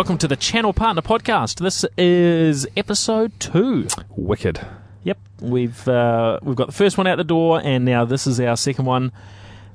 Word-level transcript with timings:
welcome 0.00 0.16
to 0.16 0.26
the 0.26 0.34
Channel 0.34 0.72
Partner 0.72 1.02
Podcast. 1.02 1.60
This 1.60 1.84
is 1.98 2.66
episode 2.74 3.38
two. 3.38 3.86
Wicked. 4.16 4.66
Yep, 5.04 5.18
we've 5.42 5.86
uh, 5.86 6.38
we've 6.40 6.56
got 6.56 6.68
the 6.68 6.72
first 6.72 6.96
one 6.96 7.06
out 7.06 7.18
the 7.18 7.22
door, 7.24 7.60
and 7.62 7.84
now 7.84 8.06
this 8.06 8.26
is 8.26 8.40
our 8.40 8.56
second 8.56 8.86
one, 8.86 9.12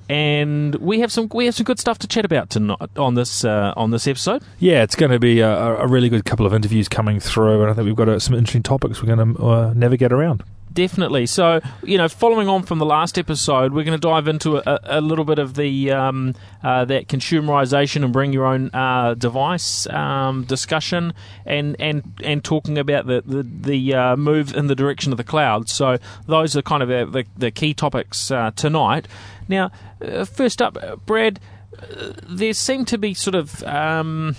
and 0.10 0.74
we 0.78 1.02
have 1.02 1.12
some 1.12 1.30
we 1.32 1.46
have 1.46 1.54
some 1.54 1.64
good 1.64 1.78
stuff 1.78 2.00
to 2.00 2.08
chat 2.08 2.26
about 2.26 2.50
tonight 2.50 2.98
on 2.98 3.14
this 3.14 3.46
uh, 3.46 3.76
on 3.78 3.92
this 3.92 4.08
episode. 4.08 4.42
Yeah, 4.58 4.82
it's 4.82 4.96
going 4.96 5.12
to 5.12 5.20
be 5.20 5.42
a, 5.42 5.48
a 5.48 5.86
really 5.86 6.10
good 6.10 6.26
couple 6.26 6.48
of 6.48 6.56
interviews 6.56 6.90
coming 6.90 7.20
through, 7.20 7.62
and 7.62 7.70
I 7.70 7.76
think 7.76 7.86
we've 7.86 7.96
got 7.96 8.10
uh, 8.10 8.18
some 8.18 8.34
interesting 8.34 8.64
topics 8.64 9.04
we're 9.04 9.16
going 9.16 9.36
to 9.36 9.46
uh, 9.46 9.74
navigate 9.76 10.12
around. 10.12 10.44
Definitely. 10.76 11.26
So, 11.26 11.62
you 11.84 11.98
know, 11.98 12.10
following 12.10 12.50
on 12.50 12.64
from 12.64 12.80
the 12.80 12.86
last 12.86 13.18
episode, 13.18 13.72
we're 13.72 13.86
going 13.86 13.98
to 13.98 14.08
dive 14.08 14.28
into 14.28 14.58
a, 14.58 14.80
a 14.84 15.00
little 15.00 15.24
bit 15.24 15.40
of 15.40 15.54
the 15.54 15.92
um, 15.92 16.36
uh, 16.62 16.84
that 16.84 17.08
consumerization 17.08 18.04
and 18.04 18.12
bring 18.12 18.34
your 18.34 18.46
own 18.46 18.70
uh, 18.74 19.14
device 19.14 19.88
um, 19.88 20.44
discussion, 20.44 21.14
and 21.46 21.78
and 21.80 22.04
and 22.22 22.44
talking 22.44 22.78
about 22.78 23.08
the 23.08 23.24
the, 23.26 23.44
the 23.44 23.94
uh, 23.94 24.16
move 24.18 24.54
in 24.54 24.68
the 24.68 24.76
direction 24.76 25.14
of 25.14 25.18
the 25.18 25.24
cloud. 25.24 25.70
So, 25.70 25.98
those 26.28 26.58
are 26.58 26.62
kind 26.62 26.84
of 26.84 26.90
the, 26.90 27.24
the 27.38 27.52
key 27.52 27.74
topics 27.74 28.30
uh, 28.30 28.52
tonight. 28.54 29.08
Now, 29.48 29.72
uh, 30.02 30.26
first 30.26 30.62
up, 30.62 31.06
Brad, 31.06 31.40
uh, 31.80 32.12
there 32.28 32.54
seem 32.54 32.84
to 32.84 32.98
be 32.98 33.14
sort 33.14 33.36
of 33.36 33.64
um, 33.64 34.36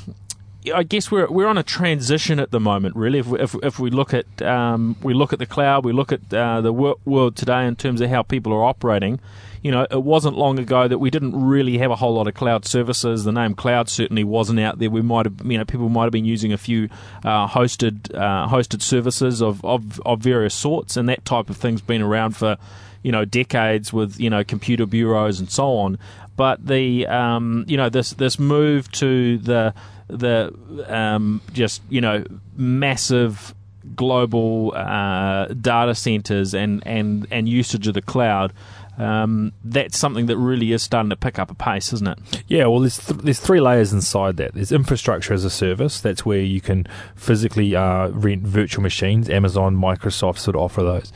I 0.74 0.82
guess 0.82 1.10
we're 1.10 1.28
we're 1.28 1.46
on 1.46 1.58
a 1.58 1.62
transition 1.62 2.40
at 2.40 2.50
the 2.50 2.60
moment, 2.60 2.96
really. 2.96 3.18
If 3.18 3.26
we, 3.26 3.40
if, 3.40 3.54
if 3.62 3.78
we 3.78 3.90
look 3.90 4.14
at 4.14 4.42
um, 4.42 4.96
we 5.02 5.14
look 5.14 5.32
at 5.32 5.38
the 5.38 5.46
cloud, 5.46 5.84
we 5.84 5.92
look 5.92 6.12
at 6.12 6.32
uh, 6.32 6.60
the 6.60 6.72
world 6.72 7.36
today 7.36 7.66
in 7.66 7.76
terms 7.76 8.00
of 8.00 8.10
how 8.10 8.22
people 8.22 8.52
are 8.52 8.64
operating. 8.64 9.20
You 9.62 9.72
know, 9.72 9.86
it 9.90 10.02
wasn't 10.02 10.36
long 10.36 10.58
ago 10.58 10.86
that 10.86 10.98
we 10.98 11.10
didn't 11.10 11.34
really 11.34 11.78
have 11.78 11.90
a 11.90 11.96
whole 11.96 12.14
lot 12.14 12.28
of 12.28 12.34
cloud 12.34 12.64
services. 12.64 13.24
The 13.24 13.32
name 13.32 13.54
cloud 13.54 13.88
certainly 13.88 14.22
wasn't 14.22 14.60
out 14.60 14.78
there. 14.78 14.90
We 14.90 15.02
might 15.02 15.26
have, 15.26 15.44
you 15.44 15.58
know, 15.58 15.64
people 15.64 15.88
might 15.88 16.04
have 16.04 16.12
been 16.12 16.24
using 16.24 16.52
a 16.52 16.58
few 16.58 16.88
uh, 17.24 17.48
hosted 17.48 18.14
uh, 18.14 18.48
hosted 18.48 18.82
services 18.82 19.42
of, 19.42 19.64
of 19.64 20.00
of 20.06 20.20
various 20.20 20.54
sorts, 20.54 20.96
and 20.96 21.08
that 21.08 21.24
type 21.24 21.50
of 21.50 21.56
thing's 21.56 21.80
been 21.80 22.02
around 22.02 22.36
for 22.36 22.56
you 23.02 23.12
know 23.12 23.24
decades 23.24 23.92
with 23.92 24.18
you 24.18 24.30
know 24.30 24.44
computer 24.44 24.86
bureaus 24.86 25.38
and 25.40 25.50
so 25.50 25.76
on. 25.76 25.98
But 26.36 26.66
the 26.66 27.06
um, 27.06 27.64
you 27.66 27.76
know 27.76 27.88
this 27.88 28.10
this 28.10 28.38
move 28.38 28.90
to 28.92 29.38
the 29.38 29.74
the 30.08 30.52
um, 30.88 31.40
just 31.52 31.82
you 31.88 32.00
know 32.00 32.24
massive 32.56 33.54
global 33.94 34.72
uh, 34.74 35.46
data 35.46 35.94
centers 35.94 36.54
and, 36.54 36.82
and, 36.86 37.26
and 37.30 37.48
usage 37.48 37.86
of 37.86 37.94
the 37.94 38.02
cloud. 38.02 38.52
Um, 38.98 39.52
that's 39.64 39.98
something 39.98 40.26
that 40.26 40.36
really 40.36 40.72
is 40.72 40.82
starting 40.82 41.10
to 41.10 41.16
pick 41.16 41.38
up 41.38 41.50
a 41.50 41.54
pace, 41.54 41.92
isn't 41.92 42.08
it? 42.08 42.44
Yeah, 42.48 42.66
well, 42.66 42.80
there's 42.80 42.98
th- 42.98 43.20
there's 43.20 43.40
three 43.40 43.60
layers 43.60 43.92
inside 43.92 44.36
that. 44.38 44.54
There's 44.54 44.72
infrastructure 44.72 45.34
as 45.34 45.44
a 45.44 45.50
service. 45.50 46.00
That's 46.00 46.24
where 46.24 46.40
you 46.40 46.60
can 46.60 46.86
physically 47.14 47.76
uh, 47.76 48.08
rent 48.08 48.42
virtual 48.42 48.82
machines. 48.82 49.28
Amazon, 49.28 49.76
Microsoft 49.76 50.38
sort 50.38 50.56
of 50.56 50.62
offer 50.62 50.82
those. 50.82 51.12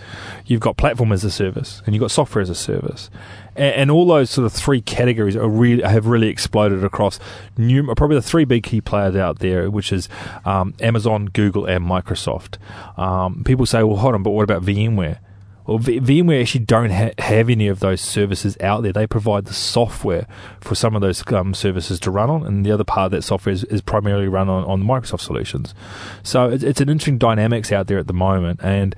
You've 0.46 0.60
got 0.60 0.76
platform 0.76 1.12
as 1.12 1.24
a 1.24 1.30
service, 1.30 1.82
and 1.86 1.94
you've 1.94 2.00
got 2.00 2.10
software 2.10 2.42
as 2.42 2.50
a 2.50 2.54
service 2.54 3.10
and, 3.56 3.74
and 3.74 3.90
all 3.90 4.06
those 4.06 4.30
sort 4.30 4.46
of 4.46 4.52
three 4.52 4.80
categories 4.80 5.36
are 5.36 5.48
really 5.48 5.82
have 5.82 6.06
really 6.06 6.28
exploded 6.28 6.82
across 6.84 7.18
new, 7.56 7.94
probably 7.94 8.16
the 8.16 8.22
three 8.22 8.44
big 8.44 8.62
key 8.62 8.80
players 8.80 9.16
out 9.16 9.38
there, 9.38 9.70
which 9.70 9.92
is 9.92 10.08
um, 10.44 10.74
Amazon, 10.80 11.26
Google, 11.26 11.66
and 11.66 11.84
Microsoft. 11.84 12.56
Um, 12.98 13.44
people 13.44 13.66
say, 13.66 13.82
well, 13.82 13.96
hold 13.96 14.14
on, 14.14 14.22
but 14.22 14.30
what 14.30 14.44
about 14.44 14.62
VMware? 14.62 15.18
Well, 15.70 15.78
v- 15.78 16.00
VMware 16.00 16.40
actually 16.40 16.64
don't 16.64 16.90
ha- 16.90 17.12
have 17.20 17.48
any 17.48 17.68
of 17.68 17.78
those 17.78 18.00
services 18.00 18.58
out 18.60 18.82
there. 18.82 18.92
They 18.92 19.06
provide 19.06 19.44
the 19.44 19.54
software 19.54 20.26
for 20.60 20.74
some 20.74 20.96
of 20.96 21.00
those 21.00 21.22
um, 21.32 21.54
services 21.54 22.00
to 22.00 22.10
run 22.10 22.28
on, 22.28 22.44
and 22.44 22.66
the 22.66 22.72
other 22.72 22.82
part 22.82 23.06
of 23.06 23.12
that 23.12 23.22
software 23.22 23.52
is, 23.52 23.62
is 23.64 23.80
primarily 23.80 24.26
run 24.26 24.48
on, 24.48 24.64
on 24.64 24.82
Microsoft 24.82 25.20
solutions. 25.20 25.72
So 26.24 26.50
it's, 26.50 26.64
it's 26.64 26.80
an 26.80 26.88
interesting 26.88 27.18
dynamics 27.18 27.70
out 27.70 27.86
there 27.86 27.98
at 27.98 28.08
the 28.08 28.12
moment, 28.12 28.58
and 28.64 28.96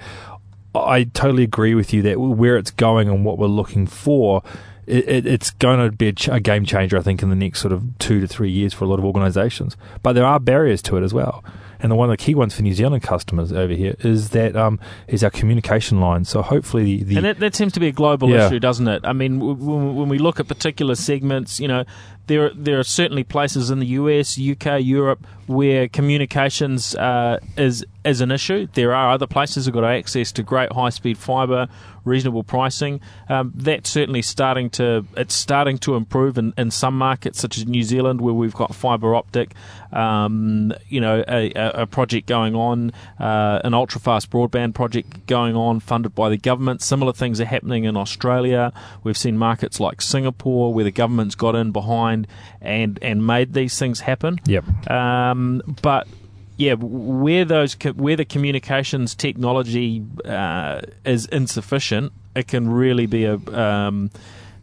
I 0.75 1.05
totally 1.05 1.43
agree 1.43 1.75
with 1.75 1.93
you 1.93 2.01
that 2.03 2.19
where 2.19 2.57
it's 2.57 2.71
going 2.71 3.07
and 3.11 3.23
what 3.23 3.37
we're 3.37 3.49
looking 3.49 3.87
for, 3.87 4.43
it, 4.87 5.07
it, 5.07 5.27
it's 5.27 5.51
going 5.51 5.79
to 5.79 5.95
be 5.95 6.09
a, 6.09 6.41
game 6.41 6.65
changer, 6.65 6.97
I 6.97 7.03
think, 7.03 7.23
in 7.23 7.29
the 7.29 7.37
next 7.37 7.61
sort 7.61 7.73
of 7.73 7.99
two 7.99 8.19
to 8.21 8.27
three 8.27 8.51
years 8.51 8.73
for 8.73 8.87
a 8.87 8.89
lot 8.89 8.99
of 8.99 9.05
organisations. 9.05 9.77
But 10.03 10.15
there 10.15 10.25
are 10.25 10.41
barriers 10.41 10.81
to 10.83 10.97
it 10.97 11.03
as 11.03 11.13
well. 11.13 11.45
And 11.83 11.91
the 11.91 11.97
one 11.97 12.09
of 12.09 12.17
the 12.17 12.25
key 12.25 12.35
ones 12.35 12.55
for 12.55 12.63
New 12.63 12.75
Zealand 12.75 13.03
customers 13.03 13.53
over 13.53 13.75
here 13.75 13.97
is 14.01 14.31
that 14.31 14.57
um, 14.57 14.79
is 15.09 15.25
our 15.25 15.31
communication 15.31 16.01
line. 16.01 16.25
So 16.25 16.41
hopefully 16.41 16.85
the, 16.85 17.03
the 17.03 17.17
and 17.17 17.25
that, 17.25 17.41
that, 17.41 17.55
seems 17.57 17.73
to 17.73 17.81
be 17.81 17.89
a 17.89 17.93
global 17.93 18.31
yeah. 18.31 18.47
issue, 18.47 18.61
doesn't 18.61 18.87
it? 18.87 19.03
I 19.05 19.13
mean, 19.13 19.41
w- 19.41 19.57
w- 19.57 19.93
when 19.93 20.09
we 20.09 20.19
look 20.19 20.39
at 20.39 20.47
particular 20.47 20.95
segments, 20.95 21.59
you 21.59 21.67
know, 21.67 21.85
there 22.29 22.51
there 22.55 22.79
are 22.79 22.85
certainly 22.85 23.25
places 23.25 23.71
in 23.71 23.81
the 23.81 23.87
US, 23.87 24.39
UK, 24.39 24.81
Europe 24.81 25.27
where 25.47 25.89
communications 25.89 26.95
uh, 26.95 27.39
is 27.57 27.85
is 28.05 28.21
an 28.21 28.31
issue. 28.31 28.67
There 28.75 28.95
are 28.95 29.11
other 29.11 29.27
places 29.27 29.65
that 29.65 29.75
have 29.75 29.83
got 29.83 29.91
access 29.91 30.33
to 30.33 30.43
great 30.43 30.73
high 30.73 30.91
speed 30.91 31.19
fibre, 31.19 31.69
reasonable 32.05 32.43
pricing. 32.43 33.01
Um, 33.29 33.53
that's 33.55 33.91
certainly 33.91 34.23
starting 34.23 34.71
to 34.71 35.07
it's 35.17 35.35
starting 35.35 35.79
to 35.79 35.95
improve 35.95 36.39
in, 36.39 36.53
in 36.59 36.71
some 36.71 36.99
markets 36.99 37.41
such 37.41 37.59
as 37.59 37.67
New 37.67 37.83
Zealand 37.83 38.21
where 38.21 38.35
we've 38.35 38.55
got 38.55 38.75
fibre 38.75 39.15
optic. 39.15 39.55
Um, 39.93 40.73
you 40.89 41.01
know, 41.01 41.23
a, 41.29 41.53
a, 41.55 41.87
project 41.87 42.27
going 42.27 42.55
on, 42.55 42.93
uh, 43.21 43.61
an 43.63 43.75
ultra 43.75 44.01
fast 44.01 44.31
broadband 44.31 44.75
project 44.75 45.27
going 45.27 45.55
on, 45.55 45.81
funded 45.81 46.15
by 46.15 46.31
the 46.31 46.39
government. 46.39 46.81
Similar 46.81 47.13
things 47.13 47.41
are 47.43 47.45
happening 47.45 47.85
in 47.85 47.97
Australia. 47.97 48.73
We've 49.05 49.19
seen 49.19 49.37
markets 49.37 49.81
like 49.81 50.01
Singapore 50.01 50.73
where 50.73 50.85
the 50.85 50.91
government's 50.91 51.35
got 51.35 51.55
in 51.55 51.73
behind 51.73 52.27
and 52.61 52.99
and 53.03 53.27
made 53.27 53.53
these 53.53 53.79
things 53.79 54.01
happen. 54.01 54.41
Yep. 54.47 54.91
Um, 54.91 55.63
but 55.83 56.09
yeah, 56.57 56.75
where 56.75 57.45
those 57.45 57.75
where 57.75 58.17
the 58.17 58.25
communications 58.25 59.15
technology 59.15 60.05
uh, 60.25 60.83
is 61.05 61.27
insufficient, 61.27 62.13
it 62.37 62.49
can 62.49 62.71
really 62.71 63.07
be 63.07 63.25
a 63.25 63.37
um, 63.53 64.11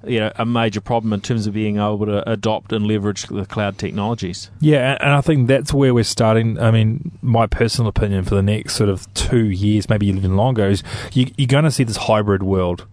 you 0.05 0.19
know 0.19 0.31
a 0.35 0.45
major 0.45 0.81
problem 0.81 1.13
in 1.13 1.21
terms 1.21 1.47
of 1.47 1.53
being 1.53 1.77
able 1.77 2.05
to 2.05 2.29
adopt 2.29 2.71
and 2.71 2.85
leverage 2.87 3.23
the 3.27 3.45
cloud 3.45 3.77
technologies. 3.77 4.49
Yeah, 4.59 4.97
and 4.99 5.11
I 5.11 5.21
think 5.21 5.47
that's 5.47 5.73
where 5.73 5.93
we're 5.93 6.03
starting. 6.03 6.59
I 6.59 6.71
mean, 6.71 7.11
my 7.21 7.47
personal 7.47 7.89
opinion 7.89 8.23
for 8.23 8.35
the 8.35 8.43
next 8.43 8.75
sort 8.75 8.89
of 8.89 9.11
two 9.13 9.45
years, 9.45 9.89
maybe 9.89 10.07
even 10.07 10.35
longer, 10.35 10.67
is 10.67 10.83
you, 11.13 11.31
you're 11.37 11.47
going 11.47 11.65
to 11.65 11.71
see 11.71 11.83
this 11.83 11.97
hybrid 11.97 12.43
world 12.43 12.85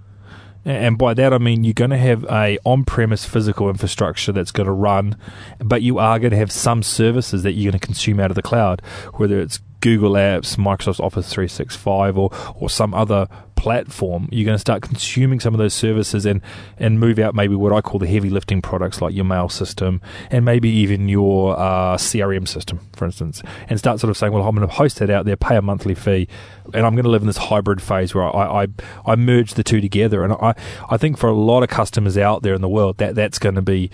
and 0.67 0.99
by 0.99 1.15
that 1.15 1.33
I 1.33 1.39
mean 1.39 1.65
you're 1.65 1.73
going 1.73 1.91
to 1.91 1.97
have 1.97 2.25
a 2.25 2.59
on-premise 2.65 3.25
physical 3.25 3.71
infrastructure 3.71 4.33
that's 4.33 4.51
going 4.51 4.67
to 4.67 4.73
run, 4.73 5.17
but 5.61 5.81
you 5.81 5.99
are 5.99 6.19
going 6.19 6.33
to 6.33 6.37
have 6.37 6.53
some 6.53 6.83
services 6.83 7.43
that 7.45 7.53
you're 7.53 7.71
going 7.71 7.81
to 7.81 7.87
consume 7.87 8.21
out 8.21 8.31
of 8.31 8.35
the 8.35 8.43
cloud, 8.43 8.83
whether 9.15 9.41
it's 9.41 9.61
Google 9.87 10.15
Apps, 10.15 10.57
Microsoft 10.57 10.99
Office 10.99 11.33
365, 11.33 12.19
or 12.19 12.31
or 12.57 12.69
some 12.69 12.93
other 12.93 13.29
platform, 13.55 14.29
you're 14.33 14.45
going 14.45 14.57
to 14.57 14.61
start 14.61 14.83
consuming 14.83 15.39
some 15.39 15.55
of 15.55 15.59
those 15.59 15.75
services 15.75 16.27
and 16.27 16.41
and 16.77 16.99
move 16.99 17.21
out 17.21 17.37
maybe 17.37 17.55
what 17.55 17.73
I 17.73 17.83
call 17.83 18.01
the 18.01 18.09
heavy 18.09 18.29
lifting 18.29 18.61
products 18.61 19.01
like 19.01 19.15
your 19.15 19.25
mail 19.25 19.49
system 19.49 20.01
and 20.29 20.45
maybe 20.45 20.69
even 20.69 21.09
your 21.09 21.57
uh, 21.57 21.97
CRM 21.99 22.49
system, 22.49 22.81
for 22.97 23.05
instance, 23.05 23.45
and 23.69 23.79
start 23.79 24.01
sort 24.01 24.11
of 24.11 24.17
saying, 24.17 24.33
well, 24.33 24.43
I'm 24.43 24.57
going 24.57 24.67
to 24.67 24.75
host 24.75 24.99
that 24.99 25.09
out 25.09 25.25
there, 25.25 25.37
pay 25.37 25.55
a 25.55 25.63
monthly 25.63 25.95
fee, 25.95 26.27
and 26.75 26.85
I'm 26.85 26.97
going 26.97 27.05
to 27.05 27.11
live 27.11 27.23
in 27.23 27.29
this 27.29 27.37
hybrid 27.37 27.81
phase 27.81 28.13
where 28.13 28.25
I 28.25 28.65
I, 28.65 28.67
I 29.07 29.15
merge 29.15 29.55
the 29.55 29.63
two 29.63 29.81
together. 29.81 30.25
And 30.25 30.33
I 30.33 30.57
I 30.89 30.97
think 30.97 31.17
for 31.17 31.29
a 31.29 31.33
lot 31.33 31.63
of 31.63 31.69
customers 31.69 32.19
out 32.19 32.43
there 32.43 32.55
in 32.55 32.61
the 32.61 32.69
world, 32.69 32.99
that 32.99 33.15
that's 33.15 33.39
going 33.39 33.55
to 33.55 33.63
be 33.63 33.93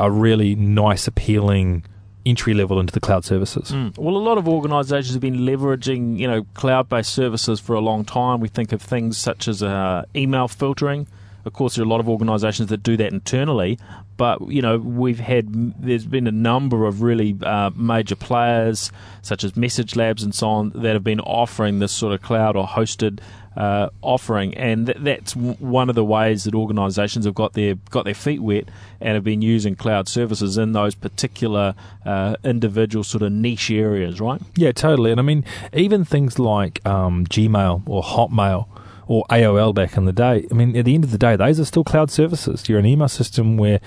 a 0.00 0.10
really 0.10 0.56
nice, 0.56 1.06
appealing 1.06 1.84
entry 2.28 2.54
level 2.54 2.78
into 2.78 2.92
the 2.92 3.00
cloud 3.00 3.24
services. 3.24 3.70
Mm. 3.70 3.96
Well, 3.96 4.16
a 4.16 4.18
lot 4.18 4.38
of 4.38 4.48
organisations 4.48 5.14
have 5.14 5.22
been 5.22 5.38
leveraging, 5.38 6.18
you 6.18 6.28
know, 6.28 6.44
cloud-based 6.54 7.12
services 7.12 7.60
for 7.60 7.74
a 7.74 7.80
long 7.80 8.04
time. 8.04 8.40
We 8.40 8.48
think 8.48 8.72
of 8.72 8.82
things 8.82 9.16
such 9.16 9.48
as 9.48 9.62
uh, 9.62 10.04
email 10.14 10.48
filtering. 10.48 11.06
Of 11.44 11.52
course, 11.54 11.76
there 11.76 11.82
are 11.82 11.86
a 11.86 11.88
lot 11.88 12.00
of 12.00 12.08
organisations 12.08 12.68
that 12.68 12.82
do 12.82 12.96
that 12.98 13.10
internally, 13.12 13.78
but 14.18 14.48
you 14.48 14.60
know, 14.60 14.76
we've 14.76 15.20
had 15.20 15.46
there's 15.82 16.04
been 16.04 16.26
a 16.26 16.32
number 16.32 16.84
of 16.84 17.00
really 17.00 17.36
uh, 17.42 17.70
major 17.74 18.16
players 18.16 18.92
such 19.22 19.44
as 19.44 19.56
Message 19.56 19.96
Labs 19.96 20.22
and 20.22 20.34
so 20.34 20.48
on 20.48 20.70
that 20.70 20.92
have 20.92 21.04
been 21.04 21.20
offering 21.20 21.78
this 21.78 21.92
sort 21.92 22.12
of 22.12 22.20
cloud 22.20 22.54
or 22.56 22.66
hosted 22.66 23.20
uh, 23.58 23.90
offering, 24.02 24.54
and 24.54 24.86
th- 24.86 24.98
that's 25.00 25.32
w- 25.34 25.56
one 25.58 25.88
of 25.88 25.96
the 25.96 26.04
ways 26.04 26.44
that 26.44 26.54
organisations 26.54 27.24
have 27.24 27.34
got 27.34 27.54
their 27.54 27.74
got 27.90 28.04
their 28.04 28.14
feet 28.14 28.40
wet 28.40 28.68
and 29.00 29.14
have 29.14 29.24
been 29.24 29.42
using 29.42 29.74
cloud 29.74 30.08
services 30.08 30.56
in 30.56 30.72
those 30.72 30.94
particular 30.94 31.74
uh, 32.06 32.36
individual 32.44 33.02
sort 33.02 33.22
of 33.22 33.32
niche 33.32 33.70
areas, 33.72 34.20
right? 34.20 34.40
Yeah, 34.54 34.70
totally. 34.70 35.10
And 35.10 35.18
I 35.18 35.24
mean, 35.24 35.44
even 35.72 36.04
things 36.04 36.38
like 36.38 36.86
um, 36.86 37.26
Gmail 37.26 37.82
or 37.86 38.02
Hotmail 38.04 38.68
or 39.08 39.24
AOL 39.30 39.74
back 39.74 39.96
in 39.96 40.04
the 40.04 40.12
day. 40.12 40.46
I 40.50 40.54
mean, 40.54 40.76
at 40.76 40.84
the 40.84 40.94
end 40.94 41.02
of 41.02 41.10
the 41.10 41.18
day, 41.18 41.34
those 41.34 41.58
are 41.58 41.64
still 41.64 41.82
cloud 41.82 42.10
services. 42.10 42.68
You're 42.68 42.78
an 42.78 42.86
email 42.86 43.08
system 43.08 43.56
where 43.56 43.80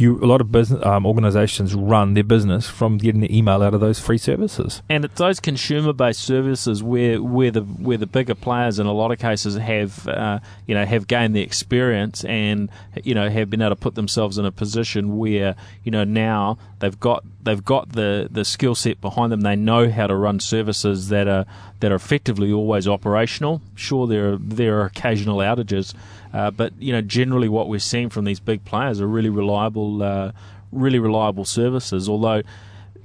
you 0.00 0.22
a 0.22 0.26
lot 0.26 0.40
of 0.40 0.52
business 0.52 0.84
um, 0.84 1.06
organizations 1.06 1.74
run 1.74 2.14
their 2.14 2.24
business 2.24 2.68
from 2.68 2.98
getting 2.98 3.20
the 3.20 3.36
email 3.36 3.62
out 3.62 3.74
of 3.74 3.80
those 3.80 3.98
free 3.98 4.18
services. 4.18 4.82
And 4.88 5.04
it's 5.04 5.18
those 5.18 5.40
consumer-based 5.40 6.20
services 6.20 6.82
where 6.82 7.22
where 7.22 7.50
the 7.50 7.62
where 7.62 7.98
the 7.98 8.06
bigger 8.06 8.34
players 8.34 8.78
in 8.78 8.86
a 8.86 8.92
lot 8.92 9.10
of 9.10 9.18
cases 9.18 9.56
have 9.56 10.06
uh, 10.08 10.40
you 10.66 10.74
know 10.74 10.84
have 10.84 11.06
gained 11.06 11.34
the 11.34 11.42
experience 11.42 12.24
and 12.24 12.70
you 13.02 13.14
know 13.14 13.28
have 13.28 13.50
been 13.50 13.62
able 13.62 13.70
to 13.70 13.76
put 13.76 13.94
themselves 13.94 14.38
in 14.38 14.44
a 14.44 14.52
position 14.52 15.18
where 15.18 15.54
you 15.84 15.90
know 15.90 16.04
now 16.04 16.58
they've 16.80 16.98
got 17.00 17.24
they've 17.42 17.64
got 17.64 17.92
the, 17.92 18.28
the 18.30 18.44
skill 18.44 18.74
set 18.74 19.00
behind 19.00 19.32
them. 19.32 19.40
They 19.40 19.56
know 19.56 19.90
how 19.90 20.08
to 20.08 20.16
run 20.16 20.40
services 20.40 21.08
that 21.08 21.28
are 21.28 21.46
that 21.80 21.92
are 21.92 21.96
effectively 21.96 22.52
always 22.52 22.88
operational. 22.88 23.62
Sure, 23.74 24.06
there 24.06 24.32
are, 24.32 24.36
there 24.36 24.80
are 24.80 24.86
occasional 24.86 25.38
outages, 25.38 25.94
uh, 26.36 26.50
but 26.50 26.70
you 26.78 26.92
know 26.92 27.00
generally 27.00 27.48
what 27.48 27.66
we're 27.66 27.78
seeing 27.78 28.10
from 28.10 28.26
these 28.26 28.40
big 28.40 28.62
players 28.66 29.00
are 29.00 29.06
really 29.06 29.30
reliable, 29.30 30.02
uh, 30.02 30.32
really 30.70 30.98
reliable 30.98 31.46
services. 31.46 32.10
Although, 32.10 32.42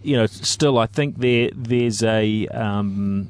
you 0.03 0.17
know, 0.17 0.25
still 0.25 0.77
I 0.77 0.85
think 0.85 1.19
there 1.19 1.49
there's 1.55 2.03
a 2.03 2.47
um, 2.49 3.29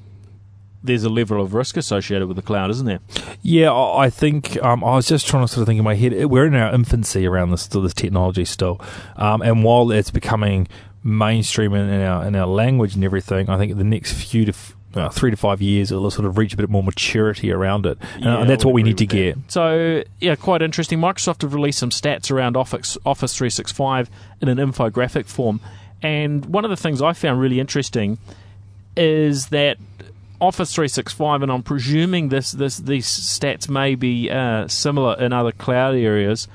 there's 0.84 1.04
a 1.04 1.10
level 1.10 1.40
of 1.40 1.54
risk 1.54 1.78
associated 1.78 2.28
with 2.28 2.36
the 2.36 2.42
cloud, 2.42 2.72
isn't 2.72 2.88
there? 2.88 3.00
Yeah, 3.44 3.72
I 3.72 4.10
think 4.10 4.62
um, 4.64 4.84
I 4.84 4.96
was 4.96 5.08
just 5.08 5.28
trying 5.28 5.44
to 5.44 5.48
sort 5.48 5.62
of 5.62 5.68
think 5.68 5.78
in 5.78 5.86
my 5.86 5.94
head. 5.94 6.26
We're 6.26 6.48
in 6.48 6.56
our 6.56 6.74
infancy 6.74 7.28
around 7.28 7.52
this 7.52 7.68
this 7.68 7.94
technology 7.94 8.46
still, 8.46 8.82
um, 9.18 9.44
and 9.44 9.64
while 9.64 9.92
it's 9.92 10.10
becoming 10.10 10.68
mainstream 11.04 11.76
in, 11.76 11.88
in, 11.90 12.02
our 12.02 12.26
in 12.26 12.36
our 12.36 12.48
language 12.48 12.96
and 12.96 13.04
everything, 13.04 13.52
I 13.52 13.60
think 13.60 13.78
the 13.78 13.84
next 13.84 14.14
few 14.14 14.46
to 14.46 14.52
f- 14.52 14.76
uh, 14.94 15.10
three 15.10 15.32
to 15.32 15.38
five 15.38 15.62
years, 15.62 15.92
it'll 15.92 16.12
sort 16.12 16.26
of 16.26 16.38
reach 16.38 16.54
a 16.54 16.58
bit 16.58 16.70
more 16.70 16.84
maturity 16.84 17.52
around 17.52 17.86
it, 17.86 17.98
and, 18.16 18.24
Yeah, 18.26 18.42
and 18.42 18.50
that's 18.50 18.66
what 18.66 18.74
we 18.74 18.84
need 18.84 18.98
to 19.00 19.04
agree 19.06 19.26
get. 19.26 19.36
that. 19.36 19.52
So 19.52 20.04
yeah, 20.20 20.36
quite 20.36 20.62
interesting. 20.62 21.00
Microsoft 21.00 21.42
have 21.44 21.54
released 21.54 21.80
some 21.80 21.90
stats 21.90 22.32
around 22.32 22.58
Office 22.58 22.98
Office 23.06 23.36
365 23.36 24.10
in 24.42 24.50
an 24.50 24.58
infographic 24.58 25.28
form, 25.28 25.60
and 26.02 26.46
one 26.46 26.66
of 26.66 26.70
the 26.70 26.78
things 26.78 27.02
I 27.02 27.14
found 27.14 27.40
really 27.40 27.60
interesting 27.60 28.18
is 28.98 29.48
that 29.48 29.78
Office 30.40 30.74
365, 30.74 31.44
and 31.44 31.52
I'm 31.52 31.62
presuming 31.64 32.30
this, 32.30 32.52
this 32.52 32.78
these 32.78 33.06
stats 33.08 33.70
may 33.70 33.94
be 33.96 34.30
uh, 34.30 34.68
similar 34.68 35.16
in 35.20 35.34
other 35.34 35.52
cloud 35.52 35.96
areas, 35.96 36.48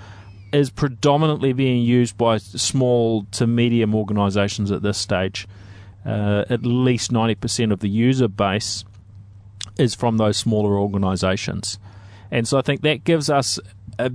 is 0.52 0.70
predominantly 0.70 1.52
being 1.52 1.82
used 1.84 2.18
by 2.18 2.38
small 2.38 3.24
to 3.32 3.46
medium 3.46 3.94
organisations 3.94 4.72
at 4.72 4.82
this 4.82 4.98
stage. 4.98 5.46
Uh, 6.06 6.44
at 6.48 6.64
least 6.64 7.10
90% 7.10 7.72
of 7.72 7.80
the 7.80 7.88
user 7.88 8.28
base 8.28 8.84
is 9.76 9.94
from 9.94 10.18
those 10.18 10.36
smaller 10.36 10.78
organisations. 10.78 11.78
And 12.30 12.46
so 12.46 12.58
I 12.58 12.62
think 12.62 12.82
that 12.82 13.04
gives 13.04 13.28
us 13.28 13.58
a, 13.98 14.12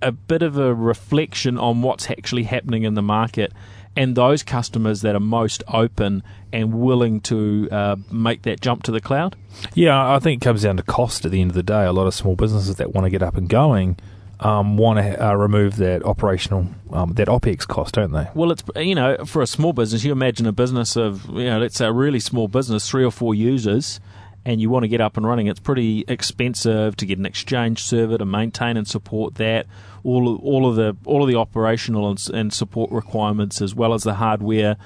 a 0.00 0.12
bit 0.12 0.42
of 0.42 0.58
a 0.58 0.74
reflection 0.74 1.58
on 1.58 1.82
what's 1.82 2.10
actually 2.10 2.44
happening 2.44 2.82
in 2.82 2.94
the 2.94 3.02
market 3.02 3.52
and 3.96 4.16
those 4.16 4.42
customers 4.42 5.02
that 5.02 5.14
are 5.14 5.20
most 5.20 5.62
open 5.68 6.22
and 6.52 6.74
willing 6.74 7.20
to 7.20 7.68
uh, 7.70 7.96
make 8.10 8.42
that 8.42 8.60
jump 8.60 8.82
to 8.84 8.90
the 8.90 9.00
cloud. 9.00 9.36
Yeah, 9.74 10.14
I 10.14 10.18
think 10.18 10.42
it 10.42 10.44
comes 10.44 10.62
down 10.62 10.78
to 10.78 10.82
cost 10.82 11.24
at 11.24 11.30
the 11.30 11.40
end 11.40 11.50
of 11.50 11.54
the 11.54 11.62
day. 11.62 11.84
A 11.84 11.92
lot 11.92 12.06
of 12.06 12.14
small 12.14 12.34
businesses 12.34 12.76
that 12.76 12.94
want 12.94 13.04
to 13.04 13.10
get 13.10 13.22
up 13.22 13.36
and 13.36 13.48
going 13.48 13.98
um, 14.42 14.76
want 14.76 14.98
to 14.98 15.24
uh, 15.24 15.34
remove 15.34 15.76
that 15.76 16.04
operational, 16.04 16.66
um, 16.92 17.12
that 17.14 17.28
OPEX 17.28 17.66
cost, 17.66 17.94
don't 17.94 18.12
they? 18.12 18.28
Well, 18.34 18.50
it's 18.50 18.62
you 18.76 18.94
know 18.94 19.24
for 19.24 19.40
a 19.40 19.46
small 19.46 19.72
business, 19.72 20.04
you 20.04 20.12
imagine 20.12 20.46
a 20.46 20.52
business 20.52 20.96
of 20.96 21.26
you 21.30 21.44
know 21.44 21.60
let's 21.60 21.76
say 21.76 21.86
a 21.86 21.92
really 21.92 22.20
small 22.20 22.48
business, 22.48 22.88
three 22.88 23.04
or 23.04 23.12
four 23.12 23.34
users, 23.34 24.00
and 24.44 24.60
you 24.60 24.68
want 24.68 24.82
to 24.82 24.88
get 24.88 25.00
up 25.00 25.16
and 25.16 25.26
running. 25.26 25.46
It's 25.46 25.60
pretty 25.60 26.04
expensive 26.08 26.96
to 26.96 27.06
get 27.06 27.18
an 27.18 27.26
Exchange 27.26 27.82
server 27.82 28.18
to 28.18 28.24
maintain 28.24 28.76
and 28.76 28.86
support 28.86 29.36
that. 29.36 29.66
All 30.02 30.36
all 30.38 30.68
of 30.68 30.76
the 30.76 30.96
all 31.04 31.22
of 31.22 31.28
the 31.28 31.36
operational 31.36 32.10
and, 32.10 32.20
and 32.34 32.52
support 32.52 32.90
requirements, 32.90 33.62
as 33.62 33.74
well 33.74 33.94
as 33.94 34.02
the 34.02 34.14
hardware, 34.14 34.76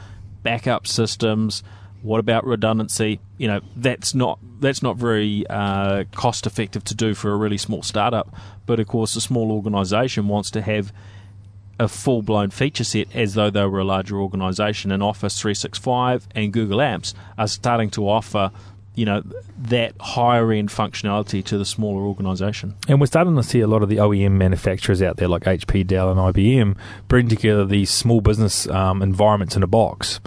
backup 0.43 0.87
systems. 0.87 1.63
What 2.07 2.21
about 2.21 2.47
redundancy? 2.47 3.21
You 3.37 3.49
know 3.49 3.61
that's 3.75 4.15
not 4.15 4.39
that's 4.61 4.83
not 4.83 4.97
very 4.97 5.45
uh, 5.49 6.05
cost 6.13 6.47
effective 6.47 6.85
to 6.85 6.95
do 6.95 7.15
for 7.15 7.33
a 7.33 7.37
really 7.37 7.59
small 7.59 7.83
startup. 7.83 8.33
But 8.65 8.79
of 8.79 8.87
course, 8.87 9.17
a 9.17 9.21
small 9.21 9.51
organisation 9.51 10.29
wants 10.29 10.51
to 10.53 10.63
have 10.63 10.93
a 11.79 11.89
full 11.89 12.23
blown 12.23 12.51
feature 12.51 12.85
set 12.85 13.15
as 13.15 13.35
though 13.35 13.51
they 13.51 13.65
were 13.65 13.81
a 13.81 13.85
larger 13.85 14.19
organization. 14.21 14.93
And 14.93 15.03
Office 15.03 15.41
365 15.41 16.29
and 16.35 16.53
Google 16.53 16.79
Apps 16.79 17.13
are 17.37 17.49
starting 17.49 17.91
to 17.91 18.09
offer, 18.09 18.51
you 18.95 19.05
know, 19.05 19.23
that 19.59 19.95
higher 20.01 20.53
end 20.53 20.71
functionality 20.71 21.45
to 21.45 21.59
the 21.59 21.65
smaller 21.65 22.03
organization. 22.03 22.77
And 22.89 23.01
we're 23.01 23.07
starting 23.07 23.37
to 23.37 23.43
see 23.43 23.61
a 23.61 23.67
lot 23.67 23.83
of 23.83 23.89
the 23.89 23.97
OEM 23.97 24.33
manufacturers 24.33 25.03
out 25.03 25.17
there, 25.17 25.29
like 25.29 25.43
HP, 25.43 25.87
Dell, 25.87 26.11
and 26.11 26.19
IBM, 26.19 26.77
bring 27.09 27.29
together 27.29 27.65
these 27.65 27.91
small 27.91 28.21
business 28.21 28.69
um, 28.69 29.03
environments 29.03 29.57
in 29.57 29.63
a 29.63 29.67
box. 29.67 30.21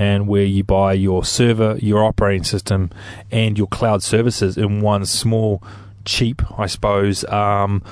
And 0.00 0.26
where 0.26 0.44
you 0.44 0.64
buy 0.64 0.94
your 0.94 1.24
server, 1.24 1.76
your 1.78 2.02
operating 2.04 2.44
system, 2.44 2.90
and 3.30 3.58
your 3.58 3.66
cloud 3.66 4.02
services 4.02 4.56
in 4.56 4.80
one 4.80 5.04
small, 5.04 5.62
cheap, 6.06 6.40
I 6.58 6.66
suppose, 6.66 7.24
um, 7.24 7.82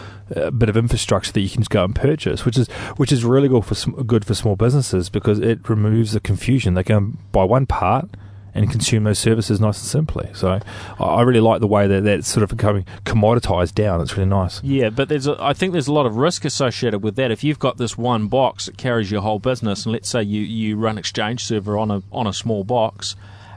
bit 0.56 0.70
of 0.70 0.76
infrastructure 0.76 1.32
that 1.32 1.40
you 1.40 1.50
can 1.50 1.60
just 1.60 1.70
go 1.70 1.84
and 1.84 1.94
purchase, 1.94 2.46
which 2.46 2.56
is 2.56 2.68
which 2.96 3.12
is 3.12 3.24
really 3.24 3.48
good 3.48 3.64
for 3.66 3.74
good 4.04 4.24
for 4.24 4.34
small 4.34 4.56
businesses 4.56 5.10
because 5.10 5.38
it 5.38 5.68
removes 5.68 6.12
the 6.12 6.20
confusion. 6.20 6.74
They 6.74 6.82
can 6.82 7.18
buy 7.32 7.44
one 7.44 7.66
part 7.66 8.08
and 8.54 8.70
consume 8.70 9.04
those 9.04 9.18
services 9.18 9.60
nice 9.60 9.78
and 9.78 9.86
simply. 9.86 10.28
So 10.34 10.60
I- 10.98 11.22
really 11.22 11.40
like 11.40 11.60
the 11.60 11.66
way 11.66 11.86
that 11.86 12.04
that's 12.04 12.26
sort 12.28 12.42
of 12.42 12.48
becoming 12.50 12.86
commoditized 13.04 13.74
down. 13.74 14.00
It's 14.00 14.16
really 14.16 14.30
nice. 14.30 14.62
Yeah, 14.62 14.90
but 14.90 15.08
there's 15.08 15.26
a, 15.26 15.36
I 15.38 15.52
think 15.52 15.72
there's 15.72 15.88
a 15.88 15.92
lot 15.92 16.06
of 16.06 16.16
risk 16.16 16.44
associated 16.44 17.02
with 17.02 17.16
that. 17.16 17.30
If 17.30 17.44
you've 17.44 17.58
got 17.58 17.76
this 17.76 17.98
one 17.98 18.28
box 18.28 18.66
that 18.66 18.78
carries 18.78 19.10
your 19.10 19.20
whole 19.20 19.38
business, 19.38 19.84
and 19.84 19.92
let's 19.92 20.08
say 20.08 20.22
you, 20.22 20.40
you 20.40 20.76
run 20.76 20.96
Exchange 20.98 21.44
server 21.44 21.76
on 21.78 21.90
a 21.90 22.02
on 22.10 22.26
a 22.26 22.32
small 22.32 22.64
box, 22.64 23.14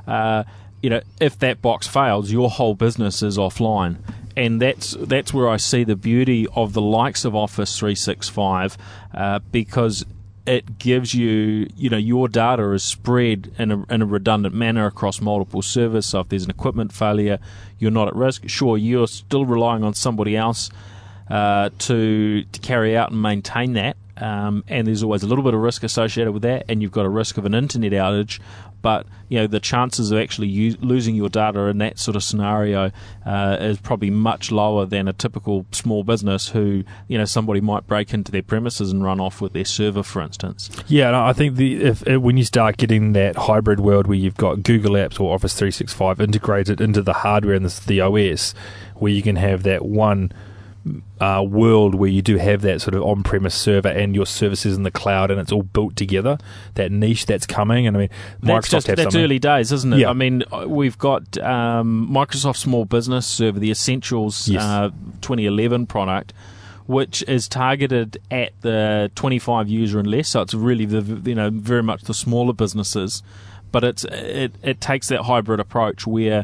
uh, 0.08 0.44
you 0.82 0.90
know, 0.90 1.02
if 1.20 1.38
that 1.40 1.62
box 1.62 1.88
fails, 1.88 2.32
your 2.32 2.50
whole 2.50 2.76
business 2.76 3.22
is 3.22 3.38
offline. 3.38 3.98
And 4.36 4.62
that's 4.62 4.96
that's 5.00 5.34
where 5.34 5.50
I 5.50 5.58
see 5.58 5.84
the 5.84 5.96
beauty 5.96 6.48
of 6.56 6.74
the 6.74 6.82
likes 6.82 7.26
of 7.26 7.36
Office 7.36 7.78
365, 7.78 8.78
uh, 9.14 9.40
because 9.52 10.06
it 10.46 10.80
gives 10.80 11.14
you, 11.14 11.68
you 11.76 11.90
know, 11.90 11.98
your 11.98 12.28
data 12.28 12.72
is 12.72 12.84
spread 12.84 13.52
in 13.58 13.72
a, 13.72 13.84
in 13.94 14.02
a 14.02 14.06
redundant 14.06 14.56
manner 14.56 14.86
across 14.86 15.22
multiple 15.22 15.62
servers. 15.62 16.06
So 16.08 16.22
if 16.22 16.30
there's 16.30 16.44
an 16.44 16.50
equipment 16.50 16.92
failure, 16.92 17.40
you're 17.78 17.92
not 17.92 18.08
at 18.08 18.16
risk. 18.16 18.48
Sure, 18.48 18.78
you're 18.78 19.08
still 19.08 19.46
relying 19.46 19.84
on 19.84 19.94
somebody 19.94 20.36
else 20.36 20.70
uh, 21.30 21.70
to 21.80 22.44
to 22.44 22.60
carry 22.60 22.98
out 22.98 23.12
and 23.12 23.22
maintain 23.22 23.74
that. 23.74 23.98
Um, 24.18 24.64
and 24.68 24.86
there's 24.86 25.02
always 25.04 25.24
a 25.24 25.28
little 25.28 25.44
bit 25.44 25.54
of 25.54 25.62
risk 25.62 25.84
associated 25.84 26.32
with 26.32 26.44
that, 26.44 26.66
and 26.70 26.82
you've 26.82 26.92
got 26.92 27.06
a 27.06 27.10
risk 27.10 27.38
of 27.38 27.46
an 27.46 27.56
internet 27.56 27.92
outage. 27.92 28.40
But 28.82 29.06
you 29.30 29.40
know 29.40 29.48
the 29.48 29.60
chances 29.60 30.12
of 30.12 30.20
actually 30.20 30.48
u- 30.48 30.78
losing 30.82 31.16
your 31.16 31.30
data 31.30 31.62
in 31.68 31.78
that 31.80 32.00
sort 32.00 32.16
of 32.16 32.24
scenario 32.24 32.92
uh, 33.26 33.58
is 33.60 33.80
probably 33.80 34.10
much 34.10 34.52
lower 34.52 34.86
than 34.86 35.08
a 35.08 35.14
typical 35.14 35.66
small 35.72 36.04
business 36.04 36.50
who 36.50 36.84
you 37.08 37.18
know 37.18 37.26
somebody 37.26 37.62
might 37.62 37.88
break 37.88 38.14
into 38.14 38.32
their 38.32 38.42
premises 38.44 38.92
and 38.92 39.04
run 39.04 39.20
off 39.20 39.42
with 39.42 39.54
their 39.54 39.66
server, 39.66 40.04
for 40.04 40.22
instance. 40.22 40.70
Yeah, 40.88 41.08
and 41.08 41.16
I 41.16 41.34
think 41.34 41.56
the 41.56 41.84
if, 41.84 42.06
if 42.08 42.22
when 42.22 42.38
you 42.38 42.44
start 42.44 42.78
getting 42.78 43.14
that 43.14 43.36
hybrid 43.36 43.80
world 43.80 44.08
where 44.08 44.18
you've 44.18 44.38
got 44.38 44.64
Google 44.64 44.94
Apps 44.94 45.20
or 45.20 45.34
Office 45.34 45.54
365 45.54 46.20
integrated 46.20 46.82
into 46.82 47.02
the 47.02 47.14
hardware 47.14 47.56
and 47.56 47.66
the, 47.66 47.88
the 47.88 48.02
OS, 48.02 48.54
where 48.96 49.12
you 49.12 49.22
can 49.22 49.36
have 49.36 49.64
that 49.64 49.86
one 49.86 50.32
uh, 51.20 51.44
world 51.48 51.94
where 51.96 52.10
you 52.10 52.22
do 52.22 52.38
have 52.38 52.62
that 52.62 52.82
sort 52.82 52.96
of 52.96 53.04
on-premise 53.04 53.54
server 53.54 53.88
and 53.90 54.16
your 54.16 54.26
services 54.26 54.76
in 54.76 54.84
the 54.84 54.92
cloud, 54.92 55.30
and 55.30 55.40
it's 55.40 55.52
all 55.52 55.62
built 55.64 55.96
together. 55.96 56.38
That 56.76 56.92
niche 56.92 57.26
that's 57.28 57.46
coming, 57.46 57.86
and 57.86 57.96
I 57.96 58.00
mean, 58.00 58.10
That's 58.42 58.68
Microsoft 58.68 58.72
just 58.72 58.88
have 58.88 58.96
that's 58.98 59.06
something. 59.14 59.22
early 59.24 59.40
days, 59.40 59.72
isn't 59.72 59.94
it? 59.94 60.00
Yeah. 60.00 60.10
I 60.10 60.14
mean, 60.14 60.44
uh, 60.52 60.66
we've 60.68 60.98
got 60.98 61.38
um, 61.38 62.10
Microsoft 62.12 62.58
Small 62.58 62.86
Business 62.86 63.28
Server, 63.28 63.60
the 63.60 63.70
Essentials 63.72 64.48
Yes. 64.48 64.64
uh, 64.64 64.90
2011 65.22 65.86
product, 65.86 66.34
which 66.88 67.24
is 67.28 67.48
targeted 67.48 68.18
at 68.32 68.52
the 68.62 69.12
25 69.16 69.70
user 69.70 70.00
and 70.00 70.08
less. 70.08 70.30
So 70.30 70.42
it's 70.42 70.54
really 70.56 70.86
the 70.86 71.30
you 71.30 71.36
know 71.36 71.50
very 71.52 71.84
much 71.84 72.02
the 72.04 72.14
smaller 72.16 72.54
businesses, 72.54 73.22
but 73.72 73.84
it's 73.84 74.04
it 74.06 74.56
it 74.64 74.82
takes 74.82 75.08
that 75.10 75.22
hybrid 75.22 75.60
approach 75.60 76.08
where 76.08 76.44